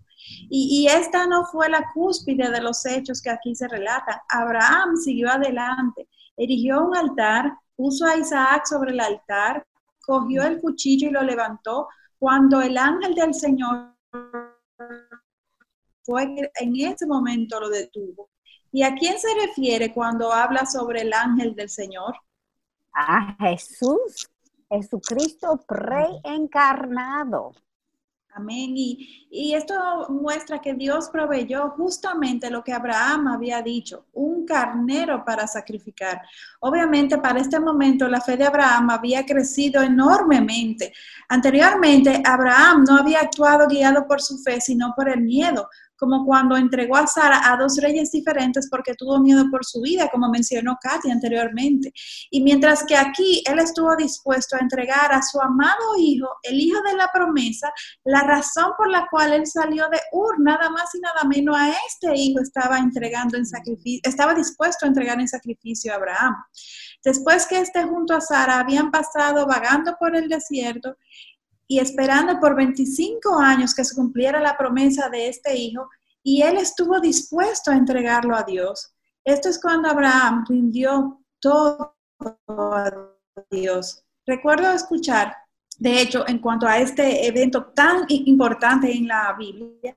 Y, 0.48 0.82
y, 0.82 0.86
esta 0.86 1.26
no 1.26 1.44
fue 1.46 1.68
la 1.68 1.90
cúspide 1.92 2.48
de 2.50 2.60
los 2.60 2.86
hechos 2.86 3.20
que 3.20 3.30
aquí 3.30 3.54
se 3.56 3.66
relata. 3.66 4.22
Abraham 4.28 4.96
siguió 4.96 5.30
adelante, 5.30 6.08
erigió 6.36 6.84
un 6.84 6.96
altar, 6.96 7.52
puso 7.74 8.06
a 8.06 8.16
Isaac 8.16 8.66
sobre 8.66 8.92
el 8.92 9.00
altar, 9.00 9.66
cogió 10.00 10.44
el 10.44 10.60
cuchillo 10.60 11.08
y 11.08 11.12
lo 11.12 11.22
levantó, 11.22 11.88
cuando 12.18 12.60
el 12.60 12.78
ángel 12.78 13.14
del 13.14 13.34
Señor 13.34 13.94
fue 16.02 16.50
en 16.60 16.76
ese 16.76 17.06
momento 17.06 17.58
lo 17.58 17.68
detuvo. 17.68 18.30
¿Y 18.72 18.82
a 18.82 18.94
quién 18.94 19.18
se 19.18 19.28
refiere 19.46 19.92
cuando 19.92 20.32
habla 20.32 20.64
sobre 20.66 21.02
el 21.02 21.12
ángel 21.12 21.54
del 21.54 21.68
Señor? 21.68 22.14
A 22.92 23.36
Jesús, 23.38 24.28
Jesucristo 24.68 25.64
preencarnado. 25.66 27.52
Amén. 28.32 28.74
Y, 28.76 29.54
esto 29.54 29.74
muestra 30.08 30.60
que 30.60 30.74
Dios 30.74 31.08
proveyó 31.10 31.70
justamente 31.70 32.48
lo 32.48 32.62
que 32.62 32.72
Abraham 32.72 33.28
había 33.28 33.60
dicho, 33.60 34.06
un 34.12 34.46
carnero 34.46 35.24
para 35.24 35.46
sacrificar. 35.46 36.22
Obviamente 36.60 37.18
para 37.18 37.40
este 37.40 37.58
momento 37.58 38.06
la 38.08 38.20
fe 38.20 38.36
de 38.36 38.46
Abraham 38.46 38.90
había 38.90 39.26
crecido 39.26 39.82
enormemente. 39.82 40.92
Anteriormente 41.28 42.22
Abraham 42.24 42.84
no 42.88 42.98
había 42.98 43.20
actuado 43.20 43.66
guiado 43.66 44.06
por 44.06 44.20
su 44.20 44.38
fe, 44.38 44.60
sino 44.60 44.94
por 44.96 45.08
el 45.08 45.22
miedo, 45.22 45.68
como 46.00 46.24
cuando 46.24 46.56
entregó 46.56 46.96
a 46.96 47.06
Sara 47.06 47.52
a 47.52 47.56
dos 47.58 47.76
reyes 47.76 48.10
diferentes 48.10 48.68
porque 48.70 48.94
tuvo 48.94 49.20
miedo 49.20 49.44
por 49.50 49.64
su 49.64 49.82
vida, 49.82 50.08
como 50.08 50.30
mencionó 50.30 50.78
Katy 50.80 51.10
anteriormente. 51.10 51.92
Y 52.30 52.42
mientras 52.42 52.82
que 52.84 52.96
aquí 52.96 53.44
él 53.46 53.58
estuvo 53.58 53.94
dispuesto 53.96 54.56
a 54.56 54.60
entregar 54.60 55.12
a 55.12 55.22
su 55.22 55.38
amado 55.40 55.96
hijo, 55.98 56.28
el 56.42 56.58
hijo 56.58 56.80
de 56.82 56.96
la 56.96 57.08
promesa, 57.12 57.70
la 58.04 58.22
razón 58.22 58.72
por 58.78 58.88
la 58.90 59.06
cual 59.10 59.34
él 59.34 59.46
salió 59.46 59.88
de 59.90 60.00
Ur, 60.12 60.40
nada 60.40 60.70
más 60.70 60.94
y 60.94 61.00
nada 61.00 61.24
menos 61.24 61.56
a 61.56 61.68
este 61.86 62.16
hijo 62.16 62.40
estaba 62.40 62.78
entregando 62.78 63.36
en 63.36 63.44
sacrificio, 63.44 64.00
estaba 64.02 64.34
dispuesto 64.34 64.86
a 64.86 64.88
entregar 64.88 65.20
en 65.20 65.28
sacrificio 65.28 65.92
a 65.92 65.96
Abraham. 65.96 66.34
Después 67.04 67.46
que 67.46 67.60
este 67.60 67.82
junto 67.84 68.14
a 68.14 68.20
Sara 68.20 68.58
habían 68.60 68.90
pasado 68.90 69.46
vagando 69.46 69.96
por 69.98 70.16
el 70.16 70.28
desierto, 70.28 70.96
y 71.70 71.78
esperando 71.78 72.40
por 72.40 72.56
25 72.56 73.38
años 73.38 73.76
que 73.76 73.84
se 73.84 73.94
cumpliera 73.94 74.40
la 74.40 74.58
promesa 74.58 75.08
de 75.08 75.28
este 75.28 75.56
hijo, 75.56 75.88
y 76.20 76.42
él 76.42 76.56
estuvo 76.56 76.98
dispuesto 76.98 77.70
a 77.70 77.76
entregarlo 77.76 78.34
a 78.34 78.42
Dios. 78.42 78.92
Esto 79.24 79.48
es 79.48 79.60
cuando 79.60 79.88
Abraham 79.88 80.44
rindió 80.48 81.22
todo 81.38 81.94
a 82.48 82.90
Dios. 83.48 84.02
Recuerdo 84.26 84.72
escuchar, 84.72 85.32
de 85.78 86.00
hecho, 86.00 86.26
en 86.26 86.40
cuanto 86.40 86.66
a 86.66 86.78
este 86.78 87.24
evento 87.28 87.66
tan 87.66 88.04
importante 88.08 88.90
en 88.90 89.06
la 89.06 89.32
Biblia, 89.38 89.96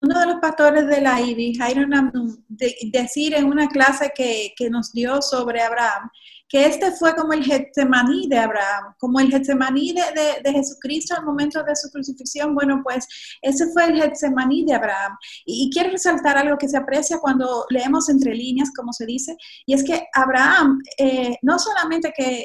uno 0.00 0.18
de 0.18 0.26
los 0.26 0.40
pastores 0.40 0.88
de 0.88 1.02
la 1.02 1.20
IBI, 1.20 1.54
Jairo 1.54 1.86
Namnum, 1.86 2.36
decir 2.48 3.34
en 3.34 3.44
una 3.44 3.68
clase 3.68 4.10
que, 4.12 4.54
que 4.56 4.68
nos 4.68 4.90
dio 4.92 5.22
sobre 5.22 5.62
Abraham, 5.62 6.10
que 6.52 6.66
este 6.66 6.92
fue 6.92 7.16
como 7.16 7.32
el 7.32 7.42
Getsemaní 7.42 8.28
de 8.28 8.38
Abraham, 8.38 8.94
como 8.98 9.18
el 9.20 9.30
Getsemaní 9.30 9.94
de, 9.94 10.52
Jesucristo 10.52 11.14
al 11.16 11.24
momento 11.24 11.62
de 11.62 11.74
su 11.74 11.90
crucifixión. 11.90 12.54
Bueno, 12.54 12.82
pues 12.84 13.08
ese 13.40 13.72
fue 13.72 13.86
el 13.86 14.02
Getsemaní 14.02 14.62
de 14.66 14.74
Abraham. 14.74 15.16
Y, 15.46 15.70
quiero 15.72 15.88
resaltar 15.88 16.36
algo 16.36 16.58
que 16.58 16.68
se 16.68 16.76
aprecia 16.76 17.16
cuando 17.20 17.64
leemos 17.70 18.10
entre 18.10 18.34
líneas, 18.34 18.68
como 18.76 18.92
se 18.92 19.06
dice, 19.06 19.34
y 19.64 19.72
es 19.72 19.82
que 19.82 20.04
Abraham 20.12 20.78
eh, 20.98 21.38
no 21.40 21.58
solamente 21.58 22.12
que 22.14 22.44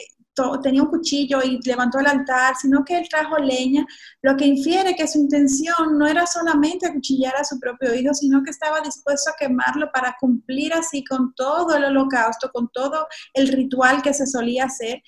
tenía 0.62 0.84
un 0.84 0.90
cuchillo 0.90 1.42
y 1.44 1.60
levantó 1.64 2.00
el 2.00 2.08
altar, 2.08 2.56
sino 2.56 2.84
que 2.84 2.98
él 2.98 3.08
trajo 3.10 3.38
leña, 3.38 3.86
lo 4.22 4.36
que 4.36 4.46
infiere 4.46 4.96
que 4.96 5.08
su 5.08 5.20
intención 5.20 5.98
no 5.98 6.08
era 6.08 6.26
solamente 6.26 6.88
acuchillar 6.88 7.36
a 7.36 7.44
su 7.44 7.60
propio 7.60 7.94
hijo, 7.94 8.14
sino 8.14 8.44
que 8.44 8.52
estaba 8.52 8.82
dispuesto 8.82 9.32
a 9.32 9.36
quemarlo 9.38 9.90
para 9.92 10.16
cumplir 10.20 10.74
así 10.74 11.04
con 11.04 11.34
todo 11.36 11.76
el 11.76 11.86
holocausto, 11.86 12.52
con 12.52 12.70
todo 12.70 13.08
el 13.34 13.48
ritual 13.50 14.02
que 14.02 14.14
se 14.14 14.28
solía 14.28 14.66
hacer. 14.66 15.02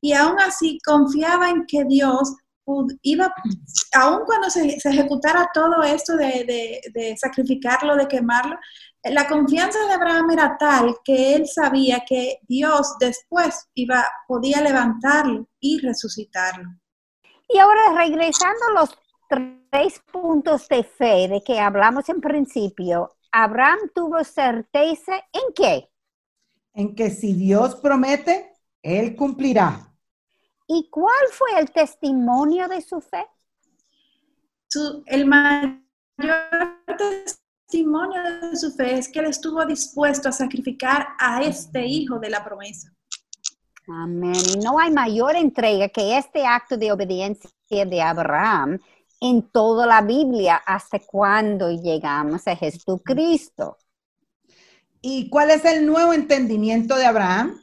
Y 0.00 0.12
aún 0.12 0.38
así 0.40 0.78
confiaba 0.84 1.50
en 1.50 1.64
que 1.66 1.84
Dios 1.84 2.34
iba, 3.02 3.32
aun 3.94 4.24
cuando 4.26 4.50
se, 4.50 4.76
ejecutara 4.84 5.48
todo 5.54 5.82
esto 5.82 6.16
de, 6.16 6.80
de, 6.92 7.16
sacrificarlo, 7.16 7.96
de 7.96 8.08
quemarlo, 8.08 8.56
la 9.10 9.28
confianza 9.28 9.78
de 9.86 9.94
Abraham 9.94 10.30
era 10.30 10.56
tal 10.58 10.96
que 11.04 11.34
él 11.34 11.46
sabía 11.46 12.04
que 12.06 12.38
Dios 12.48 12.96
después 12.98 13.68
iba, 13.74 14.04
podía 14.26 14.60
levantarlo 14.60 15.48
y 15.60 15.78
resucitarlo. 15.80 16.68
Y 17.48 17.58
ahora 17.58 17.92
regresando 17.96 18.60
a 18.70 18.80
los 18.80 18.98
tres 19.28 20.00
puntos 20.12 20.68
de 20.68 20.84
fe 20.84 21.28
de 21.28 21.42
que 21.44 21.60
hablamos 21.60 22.08
en 22.08 22.20
principio, 22.20 23.16
Abraham 23.30 23.78
tuvo 23.94 24.24
certeza 24.24 25.16
en 25.32 25.52
qué? 25.54 25.90
en 26.76 26.94
que 26.94 27.10
si 27.10 27.32
Dios 27.32 27.74
promete, 27.76 28.52
Él 28.82 29.16
cumplirá. 29.16 29.94
¿Y 30.68 30.90
cuál 30.90 31.26
fue 31.32 31.58
el 31.58 31.72
testimonio 31.72 32.68
de 32.68 32.80
su 32.82 33.00
fe? 33.00 33.26
el 35.06 35.24
mayor 35.24 35.80
testimonio 37.66 38.22
de 38.22 38.56
su 38.56 38.70
fe 38.72 38.98
es 38.98 39.08
que 39.08 39.18
él 39.18 39.26
estuvo 39.26 39.64
dispuesto 39.66 40.28
a 40.28 40.32
sacrificar 40.32 41.08
a 41.18 41.42
este 41.42 41.84
hijo 41.84 42.18
de 42.18 42.30
la 42.30 42.44
promesa. 42.44 42.92
Amén. 43.88 44.34
Y 44.54 44.58
no 44.58 44.78
hay 44.78 44.90
mayor 44.90 45.36
entrega 45.36 45.88
que 45.88 46.16
este 46.16 46.44
acto 46.46 46.76
de 46.76 46.92
obediencia 46.92 47.50
de 47.70 48.02
Abraham 48.02 48.78
en 49.20 49.42
toda 49.50 49.86
la 49.86 50.02
Biblia 50.02 50.56
hasta 50.64 50.98
cuando 51.00 51.70
llegamos 51.70 52.46
a 52.46 52.56
Jesucristo. 52.56 53.76
¿Y 55.00 55.28
cuál 55.28 55.50
es 55.50 55.64
el 55.64 55.86
nuevo 55.86 56.12
entendimiento 56.12 56.96
de 56.96 57.06
Abraham? 57.06 57.60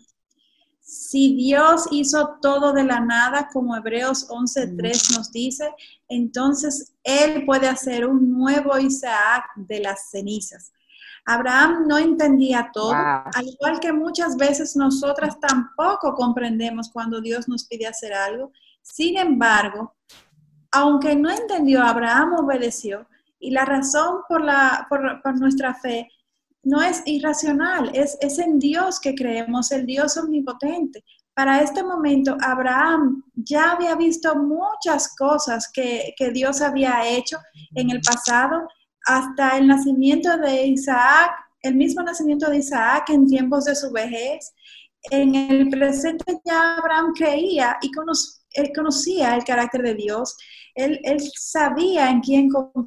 Si 0.82 1.36
Dios 1.36 1.88
hizo 1.91 2.38
todo 2.41 2.74
de 2.74 2.84
la 2.84 2.99
nada, 2.99 3.49
como 3.51 3.76
Hebreos 3.76 4.28
11.3 4.30 5.18
nos 5.18 5.32
dice, 5.32 5.70
entonces 6.08 6.93
Él 7.04 7.45
puede 7.45 7.68
hacer 7.68 8.06
un 8.06 8.32
nuevo 8.32 8.78
Isaac 8.80 9.45
de 9.56 9.80
las 9.80 10.10
cenizas. 10.10 10.72
Abraham 11.26 11.86
no 11.88 11.97
entendía 11.97 12.70
todo, 12.74 12.93
al 12.93 13.47
igual 13.47 13.80
que 13.80 13.93
muchas 13.93 14.36
veces 14.36 14.76
nosotras 14.76 15.39
tampoco 15.39 16.14
comprendemos 16.16 16.89
cuando 16.91 17.22
Dios 17.22 17.47
nos 17.47 17.66
pide 17.66 17.88
hacer 17.88 18.14
algo. 18.14 18.51
Sin 18.82 19.18
embargo, 19.18 19.95
aunque 20.72 21.16
no 21.16 21.30
entendió, 21.30 21.82
Abraham 21.82 22.34
obedeció 22.34 23.08
y 23.39 23.51
la 23.51 23.64
razón 23.64 24.22
por, 24.28 24.43
la, 24.43 24.88
por, 24.89 25.39
nuestra 25.39 25.74
fe 25.76 26.10
no 26.64 26.82
es 26.82 27.04
irracional, 27.06 27.91
es, 27.93 28.18
es 28.22 28.39
en 28.39 28.60
Dios 28.60 28.99
que 28.99 29.16
creemos, 29.16 29.72
el 29.72 29.86
Dios 29.86 30.18
omnipotente. 30.18 31.04
Para 31.36 31.62
este 31.62 31.82
momento, 31.84 32.38
Abraham 32.42 33.24
ya 33.34 33.72
había 33.72 33.96
visto 33.96 34.36
muchas 34.36 35.16
cosas 35.16 35.70
que, 35.74 36.14
que 36.16 36.30
Dios 36.30 36.62
había 36.62 37.08
hecho 37.08 37.38
en 37.76 37.90
el 37.90 38.02
pasado 38.02 38.68
hasta 39.08 39.58
el 39.58 39.68
nacimiento 39.68 40.38
de 40.38 40.68
Isaac, 40.68 41.32
el 41.62 41.76
mismo 41.76 42.04
nacimiento 42.04 42.50
de 42.50 42.58
Isaac 42.58 43.10
en 43.10 43.28
tiempos 43.28 43.66
de 43.66 43.76
su 43.76 43.92
vejez. 43.92 44.54
En 45.10 45.36
el 45.36 45.70
presente 45.70 46.40
ya 46.46 46.78
Abraham 46.78 47.14
creía 47.16 47.78
y 47.82 47.92
conocía 48.72 49.36
el 49.36 49.44
carácter 49.44 49.82
de 49.82 49.96
Dios. 49.96 50.38
Él, 50.76 51.00
él 51.04 51.20
sabía 51.36 52.10
en 52.10 52.22
quién 52.22 52.50
confiaba 52.50 52.84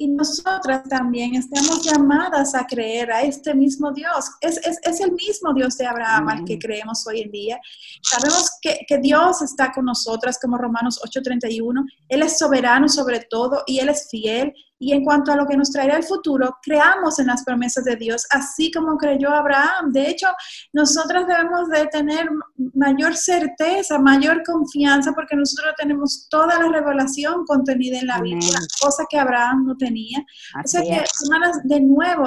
y 0.00 0.08
nosotras 0.08 0.88
también 0.88 1.34
estamos 1.34 1.84
llamadas 1.84 2.54
a 2.54 2.66
creer 2.66 3.12
a 3.12 3.20
este 3.20 3.54
mismo 3.54 3.92
Dios. 3.92 4.30
Es, 4.40 4.58
el 5.00 5.12
mismo 5.12 5.52
Dios 5.52 5.76
de 5.76 5.86
Abraham 5.86 6.30
al 6.30 6.44
que 6.46 6.58
creemos 6.58 7.06
hoy 7.06 7.20
en 7.20 7.30
día. 7.30 7.60
Sabemos 8.02 8.50
que, 8.62 8.78
que 8.88 8.96
Dios 8.96 9.42
está 9.42 9.70
con 9.72 9.84
nosotras, 9.84 10.38
como 10.40 10.56
Romanos 10.56 10.98
8:31. 11.04 11.84
Él 12.08 12.22
es 12.22 12.38
soberano 12.38 12.88
sobre 12.88 13.20
todo 13.28 13.62
y 13.66 13.78
Él 13.78 13.90
es 13.90 14.08
fiel 14.10 14.54
y 14.82 14.92
en 14.94 15.04
cuanto 15.04 15.30
a 15.30 15.36
lo 15.36 15.46
que 15.46 15.58
nos 15.58 15.70
traerá 15.70 15.98
el 15.98 16.04
futuro, 16.04 16.56
creamos 16.62 17.18
en 17.18 17.26
las 17.26 17.44
promesas 17.44 17.84
de 17.84 17.96
Dios, 17.96 18.26
así 18.30 18.72
como 18.72 18.96
creyó 18.96 19.28
Abraham. 19.28 19.92
De 19.92 20.08
hecho, 20.08 20.26
nosotros 20.72 21.26
debemos 21.28 21.68
de 21.68 21.86
tener 21.88 22.30
mayor 22.74 23.14
certeza, 23.14 23.98
mayor 23.98 24.42
confianza, 24.42 25.12
porque 25.12 25.36
nosotros 25.36 25.74
tenemos 25.76 26.26
toda 26.30 26.58
la 26.58 26.68
revelación 26.70 27.44
contenida 27.44 27.98
en 27.98 28.06
la 28.06 28.22
Biblia, 28.22 28.58
cosa 28.80 29.04
que 29.08 29.18
Abraham 29.18 29.66
no 29.66 29.76
tenía. 29.76 30.24
o 30.64 30.66
sea 30.66 30.80
que, 30.80 31.04
hermanas, 31.22 31.60
de 31.64 31.80
nuevo, 31.80 32.24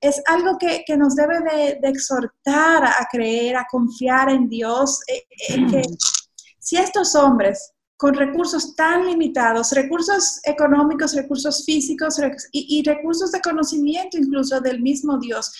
es 0.00 0.20
algo 0.26 0.58
que, 0.58 0.84
nos 0.96 1.14
debe 1.14 1.38
de, 1.80 1.88
exhortar 1.88 2.84
a 2.84 3.06
creer, 3.12 3.56
a 3.56 3.66
confiar 3.70 4.28
en 4.28 4.48
Dios, 4.48 4.98
eh, 5.06 5.24
en 5.50 5.70
que 5.70 5.82
si 6.58 6.76
estos 6.78 7.14
hombres 7.14 7.74
con 8.00 8.14
recursos 8.14 8.74
tan 8.74 9.04
limitados, 9.04 9.72
recursos 9.72 10.40
económicos, 10.44 11.14
recursos 11.14 11.66
físicos 11.66 12.18
y, 12.50 12.82
recursos 12.82 13.30
de 13.30 13.42
conocimiento 13.42 14.16
incluso 14.16 14.58
del 14.58 14.80
mismo 14.80 15.18
Dios, 15.18 15.52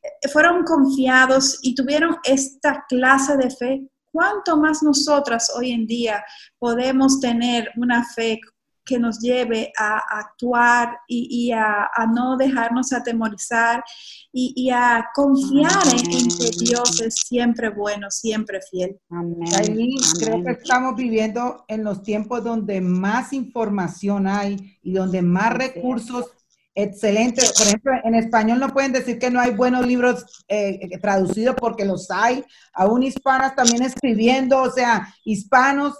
eh, 0.00 0.28
fueron 0.28 0.62
confiados 0.62 1.58
y 1.60 1.74
tuvieron 1.74 2.14
esta 2.22 2.84
clase 2.88 3.36
de 3.36 3.50
fe, 3.50 3.82
¿cuánto 4.12 4.56
más 4.56 4.80
nosotras 4.80 5.50
hoy 5.56 5.72
en 5.72 5.88
día 5.88 6.24
podemos 6.60 7.18
tener 7.18 7.68
una 7.76 8.04
fe 8.04 8.40
que 8.88 8.98
nos 8.98 9.20
lleve 9.20 9.70
a 9.78 10.00
actuar 10.18 10.98
y, 11.06 11.52
a, 11.52 11.90
no 12.12 12.36
dejarnos 12.38 12.92
atemorizar 12.92 13.84
y, 14.32 14.70
a 14.70 15.06
confiar 15.14 15.86
en, 15.88 16.28
que 16.28 16.50
Dios 16.64 17.00
es 17.02 17.14
siempre 17.26 17.68
bueno, 17.68 18.10
siempre 18.10 18.60
fiel. 18.70 18.98
Amén. 19.10 19.90
creo 20.18 20.42
que 20.42 20.52
estamos 20.52 20.96
viviendo 20.96 21.64
en 21.68 21.84
los 21.84 22.02
tiempos 22.02 22.42
donde 22.42 22.80
más 22.80 23.32
información 23.32 24.26
hay 24.26 24.78
y 24.82 24.92
donde 24.92 25.20
más 25.20 25.52
recursos 25.52 26.32
excelentes. 26.74 27.52
Por 27.52 27.66
ejemplo, 27.66 27.92
en 28.04 28.14
español 28.14 28.60
no 28.60 28.72
pueden 28.72 28.92
decir 28.92 29.18
que 29.18 29.30
no 29.30 29.40
hay 29.40 29.50
buenos 29.50 29.86
libros 29.86 30.44
eh, 30.48 30.78
eh, 30.80 30.98
traducidos 30.98 31.56
porque 31.58 31.84
los 31.84 32.10
hay. 32.10 32.44
Aún 32.72 33.02
hispanas 33.02 33.54
también 33.54 33.82
escribiendo, 33.82 34.62
o 34.62 34.70
sea, 34.70 35.12
hispanos 35.24 35.98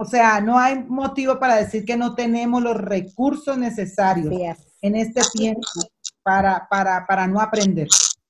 o 0.00 0.04
sea, 0.06 0.40
no 0.40 0.58
hay 0.58 0.82
motivo 0.84 1.38
para 1.38 1.56
decir 1.56 1.84
que 1.84 1.94
no 1.94 2.14
tenemos 2.14 2.62
los 2.62 2.74
recursos 2.74 3.58
necesarios 3.58 4.32
en 4.80 4.96
este 4.96 5.20
tiempo 5.30 5.68
para, 6.22 6.66
para, 6.70 7.06
para 7.06 7.26
no 7.26 7.38
aprender. 7.38 7.86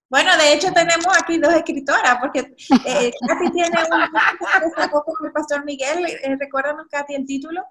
Bueno, 0.08 0.36
de 0.36 0.52
hecho 0.52 0.72
tenemos 0.72 1.06
aquí 1.16 1.38
dos 1.38 1.54
escritoras, 1.54 2.16
porque 2.20 2.40
eh, 2.40 3.12
Katy 3.28 3.52
tiene 3.52 3.68
un 3.68 4.88
con 4.90 5.26
el 5.26 5.32
pastor 5.32 5.64
Miguel. 5.64 6.06
Eh, 6.06 6.36
recuérdanos, 6.40 6.88
Katy, 6.90 7.14
el 7.14 7.24
título. 7.24 7.62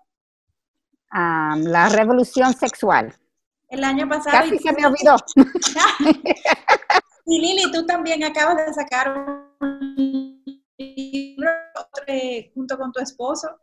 la 1.11 1.89
revolución 1.89 2.53
sexual. 2.53 3.13
El 3.67 3.83
año 3.83 4.07
pasado. 4.07 4.37
Casi 4.37 4.59
se 4.59 4.71
me 4.71 4.85
olvidó. 4.85 5.17
y 7.25 7.41
Lili, 7.41 7.69
tú 7.73 7.85
también 7.85 8.23
acabas 8.23 8.65
de 8.65 8.73
sacar 8.73 9.09
un 9.59 10.41
libro 10.77 11.49
eh, 12.07 12.49
junto 12.55 12.77
con 12.77 12.93
tu 12.93 13.01
esposo. 13.01 13.59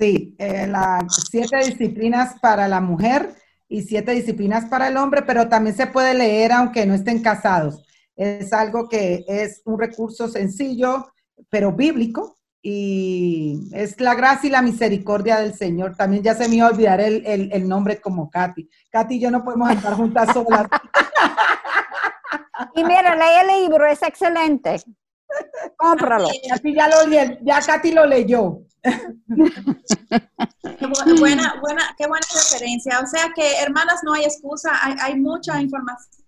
Sí, 0.00 0.34
eh, 0.38 0.66
las 0.66 1.04
siete 1.30 1.58
disciplinas 1.58 2.40
para 2.40 2.66
la 2.68 2.80
mujer 2.80 3.34
y 3.68 3.82
siete 3.82 4.12
disciplinas 4.12 4.64
para 4.64 4.88
el 4.88 4.96
hombre, 4.96 5.20
pero 5.20 5.50
también 5.50 5.76
se 5.76 5.88
puede 5.88 6.14
leer 6.14 6.52
aunque 6.52 6.86
no 6.86 6.94
estén 6.94 7.22
casados. 7.22 7.84
Es 8.16 8.50
algo 8.54 8.88
que 8.88 9.26
es 9.28 9.60
un 9.66 9.78
recurso 9.78 10.26
sencillo, 10.28 11.12
pero 11.50 11.72
bíblico, 11.72 12.38
y 12.62 13.68
es 13.72 14.00
la 14.00 14.14
gracia 14.14 14.48
y 14.48 14.50
la 14.50 14.62
misericordia 14.62 15.38
del 15.38 15.52
Señor. 15.52 15.94
También 15.96 16.22
ya 16.22 16.34
se 16.34 16.48
me 16.48 16.56
iba 16.56 16.68
a 16.68 16.70
olvidar 16.70 16.98
el, 17.00 17.68
nombre 17.68 18.00
como 18.00 18.30
Katy. 18.30 18.70
Katy 18.90 19.16
y 19.16 19.20
yo 19.20 19.30
no 19.30 19.44
podemos 19.44 19.70
estar 19.70 19.94
juntas 19.94 20.32
solas. 20.32 20.66
Y 22.74 22.84
mira, 22.84 23.16
lee 23.16 23.40
el 23.40 23.62
libro, 23.62 23.86
es 23.86 24.02
excelente. 24.02 24.76
Cómpralo. 25.76 26.28
Katy 26.50 26.74
ya 26.74 26.88
lo, 26.88 27.10
ya 27.42 27.60
Katy 27.60 27.92
lo 27.92 28.04
leyó. 28.06 28.60
Buena, 31.18 31.54
buena, 31.60 31.94
qué 31.98 32.06
buena 32.06 32.26
referencia. 32.34 33.00
O 33.00 33.06
sea 33.06 33.30
que, 33.34 33.60
hermanas, 33.60 34.00
no 34.04 34.12
hay 34.12 34.24
excusa, 34.24 34.70
hay, 34.82 35.16
mucha 35.16 35.60
información. 35.60 36.24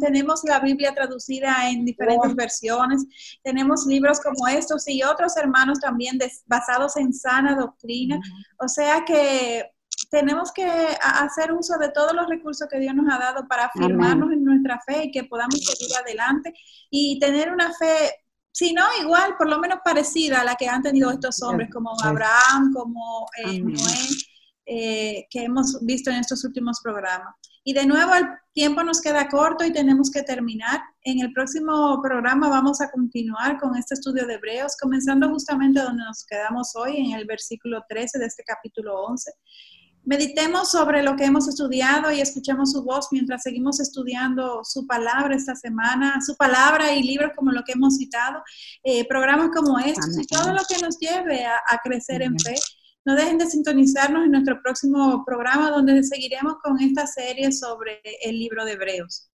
Tenemos 0.00 0.42
la 0.44 0.60
Biblia 0.60 0.94
traducida 0.94 1.68
en 1.68 1.84
diferentes 1.84 2.34
versiones. 2.34 3.04
Tenemos 3.42 3.86
libros 3.86 4.20
como 4.20 4.46
estos 4.48 4.88
y 4.88 5.02
otros 5.02 5.36
hermanos 5.36 5.80
también 5.80 6.18
basados 6.46 6.96
en 6.96 7.12
sana 7.12 7.56
doctrina. 7.56 8.20
O 8.58 8.68
sea 8.68 9.04
que 9.04 9.70
tenemos 10.10 10.52
que 10.52 10.64
hacer 11.00 11.52
uso 11.52 11.76
de 11.78 11.88
todos 11.88 12.14
los 12.14 12.28
recursos 12.28 12.68
que 12.70 12.78
Dios 12.78 12.94
nos 12.94 13.12
ha 13.12 13.18
dado 13.18 13.48
para 13.48 13.64
afirmarnos 13.64 14.32
en 14.32 14.44
nuestra 14.44 14.80
fe 14.86 15.04
y 15.04 15.10
que 15.10 15.24
podamos 15.24 15.58
seguir 15.58 15.96
adelante 15.96 16.52
y 16.90 17.18
tener 17.18 17.50
una 17.50 17.72
fe 17.72 18.12
si 18.54 18.72
no, 18.72 18.84
igual, 19.02 19.36
por 19.36 19.48
lo 19.48 19.58
menos 19.58 19.80
parecida 19.84 20.40
a 20.40 20.44
la 20.44 20.54
que 20.54 20.68
han 20.68 20.80
tenido 20.80 21.10
estos 21.10 21.42
hombres 21.42 21.68
como 21.72 21.90
Abraham, 22.04 22.72
como 22.72 23.26
eh, 23.44 23.60
Noé, 23.60 24.08
eh, 24.64 25.26
que 25.28 25.42
hemos 25.42 25.84
visto 25.84 26.08
en 26.10 26.18
estos 26.18 26.44
últimos 26.44 26.78
programas. 26.80 27.34
Y 27.64 27.72
de 27.72 27.84
nuevo, 27.84 28.14
el 28.14 28.26
tiempo 28.52 28.84
nos 28.84 29.00
queda 29.00 29.28
corto 29.28 29.64
y 29.64 29.72
tenemos 29.72 30.08
que 30.08 30.22
terminar. 30.22 30.80
En 31.02 31.18
el 31.18 31.32
próximo 31.32 32.00
programa 32.00 32.48
vamos 32.48 32.80
a 32.80 32.92
continuar 32.92 33.58
con 33.58 33.74
este 33.74 33.94
estudio 33.94 34.24
de 34.24 34.34
Hebreos, 34.34 34.76
comenzando 34.80 35.28
justamente 35.30 35.80
donde 35.80 36.04
nos 36.04 36.24
quedamos 36.24 36.76
hoy, 36.76 36.98
en 36.98 37.18
el 37.18 37.26
versículo 37.26 37.82
13 37.88 38.20
de 38.20 38.26
este 38.26 38.44
capítulo 38.44 39.02
11. 39.02 39.32
Meditemos 40.06 40.70
sobre 40.70 41.02
lo 41.02 41.16
que 41.16 41.24
hemos 41.24 41.48
estudiado 41.48 42.12
y 42.12 42.20
escuchemos 42.20 42.72
su 42.72 42.84
voz 42.84 43.08
mientras 43.10 43.42
seguimos 43.42 43.80
estudiando 43.80 44.62
su 44.62 44.86
palabra 44.86 45.34
esta 45.34 45.56
semana, 45.56 46.20
su 46.20 46.36
palabra 46.36 46.92
y 46.92 47.02
libros 47.02 47.32
como 47.34 47.52
lo 47.52 47.64
que 47.64 47.72
hemos 47.72 47.96
citado, 47.96 48.42
eh, 48.82 49.08
programas 49.08 49.48
como 49.54 49.78
estos 49.78 50.18
y 50.18 50.26
todo 50.26 50.52
lo 50.52 50.60
que 50.68 50.78
nos 50.82 50.98
lleve 50.98 51.46
a, 51.46 51.78
crecer 51.82 52.20
en 52.20 52.38
fe. 52.38 52.54
No 53.06 53.14
dejen 53.14 53.38
de 53.38 53.46
sintonizarnos 53.46 54.24
en 54.24 54.32
nuestro 54.32 54.60
próximo 54.62 55.24
programa 55.24 55.70
donde 55.70 56.02
seguiremos 56.02 56.56
con 56.62 56.78
esta 56.80 57.06
serie 57.06 57.50
sobre 57.50 58.00
el 58.22 58.38
libro 58.38 58.64
de 58.66 58.72
Hebreos. 58.72 59.30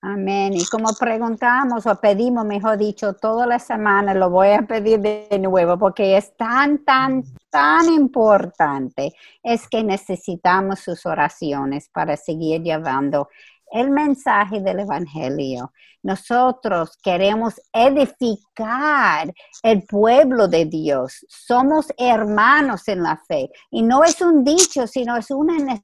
Amén. 0.00 0.52
Y 0.52 0.64
como 0.66 0.90
preguntamos 0.98 1.84
o 1.86 2.00
pedimos, 2.00 2.44
mejor 2.44 2.78
dicho, 2.78 3.14
toda 3.14 3.46
la 3.46 3.58
semana, 3.58 4.14
lo 4.14 4.30
voy 4.30 4.50
a 4.50 4.62
pedir 4.62 5.00
de 5.00 5.38
nuevo 5.40 5.76
porque 5.76 6.16
es 6.16 6.36
tan, 6.36 6.84
tan, 6.84 7.24
tan 7.50 7.92
importante. 7.92 9.12
Es 9.42 9.66
que 9.68 9.82
necesitamos 9.82 10.78
sus 10.80 11.04
oraciones 11.04 11.88
para 11.88 12.16
seguir 12.16 12.62
llevando 12.62 13.28
el 13.72 13.90
mensaje 13.90 14.60
del 14.60 14.80
Evangelio. 14.80 15.72
Nosotros 16.04 16.96
queremos 17.02 17.60
edificar 17.72 19.34
el 19.64 19.82
pueblo 19.82 20.46
de 20.46 20.64
Dios. 20.66 21.26
Somos 21.28 21.88
hermanos 21.98 22.86
en 22.86 23.02
la 23.02 23.16
fe. 23.26 23.50
Y 23.72 23.82
no 23.82 24.04
es 24.04 24.20
un 24.20 24.44
dicho, 24.44 24.86
sino 24.86 25.16
es 25.16 25.32
una 25.32 25.80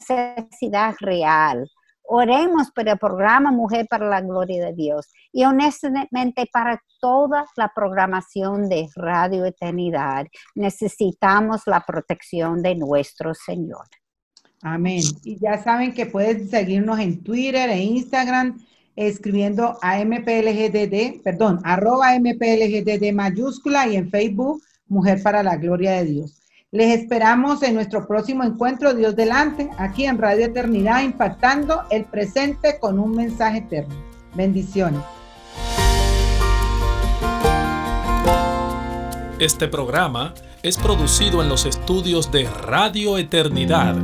necesidad 0.00 0.94
real. 0.98 1.70
Oremos 2.06 2.70
por 2.70 2.88
el 2.88 2.98
programa 2.98 3.50
Mujer 3.50 3.86
para 3.88 4.08
la 4.08 4.20
Gloria 4.20 4.66
de 4.66 4.74
Dios 4.74 5.08
y 5.32 5.44
honestamente 5.44 6.48
para 6.52 6.82
toda 7.00 7.46
la 7.56 7.72
programación 7.74 8.68
de 8.68 8.88
Radio 8.94 9.46
Eternidad 9.46 10.26
necesitamos 10.54 11.62
la 11.66 11.80
protección 11.80 12.62
de 12.62 12.74
nuestro 12.74 13.34
Señor. 13.34 13.86
Amén. 14.60 15.02
Y 15.24 15.38
ya 15.38 15.62
saben 15.62 15.92
que 15.92 16.06
pueden 16.06 16.48
seguirnos 16.48 16.98
en 16.98 17.22
Twitter 17.22 17.70
e 17.70 17.82
Instagram 17.82 18.58
escribiendo 18.96 19.76
a 19.82 19.98
MPLGDD, 20.04 21.22
perdón, 21.22 21.60
arroba 21.64 22.14
MPLGDD 22.18 23.12
mayúscula 23.12 23.88
y 23.88 23.96
en 23.96 24.10
Facebook 24.10 24.62
Mujer 24.86 25.22
para 25.22 25.42
la 25.42 25.56
Gloria 25.56 25.92
de 25.92 26.04
Dios. 26.04 26.43
Les 26.74 26.98
esperamos 26.98 27.62
en 27.62 27.76
nuestro 27.76 28.04
próximo 28.04 28.42
encuentro, 28.42 28.94
Dios 28.94 29.14
delante, 29.14 29.70
aquí 29.78 30.06
en 30.06 30.18
Radio 30.18 30.46
Eternidad, 30.46 31.04
impactando 31.04 31.82
el 31.88 32.04
presente 32.04 32.80
con 32.80 32.98
un 32.98 33.12
mensaje 33.12 33.58
eterno. 33.58 33.94
Bendiciones. 34.34 35.00
Este 39.38 39.68
programa 39.68 40.34
es 40.64 40.76
producido 40.76 41.42
en 41.42 41.48
los 41.48 41.64
estudios 41.64 42.32
de 42.32 42.48
Radio 42.50 43.18
Eternidad 43.18 43.94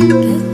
Good. 0.00 0.49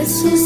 E 0.00 0.04
se 0.04 0.36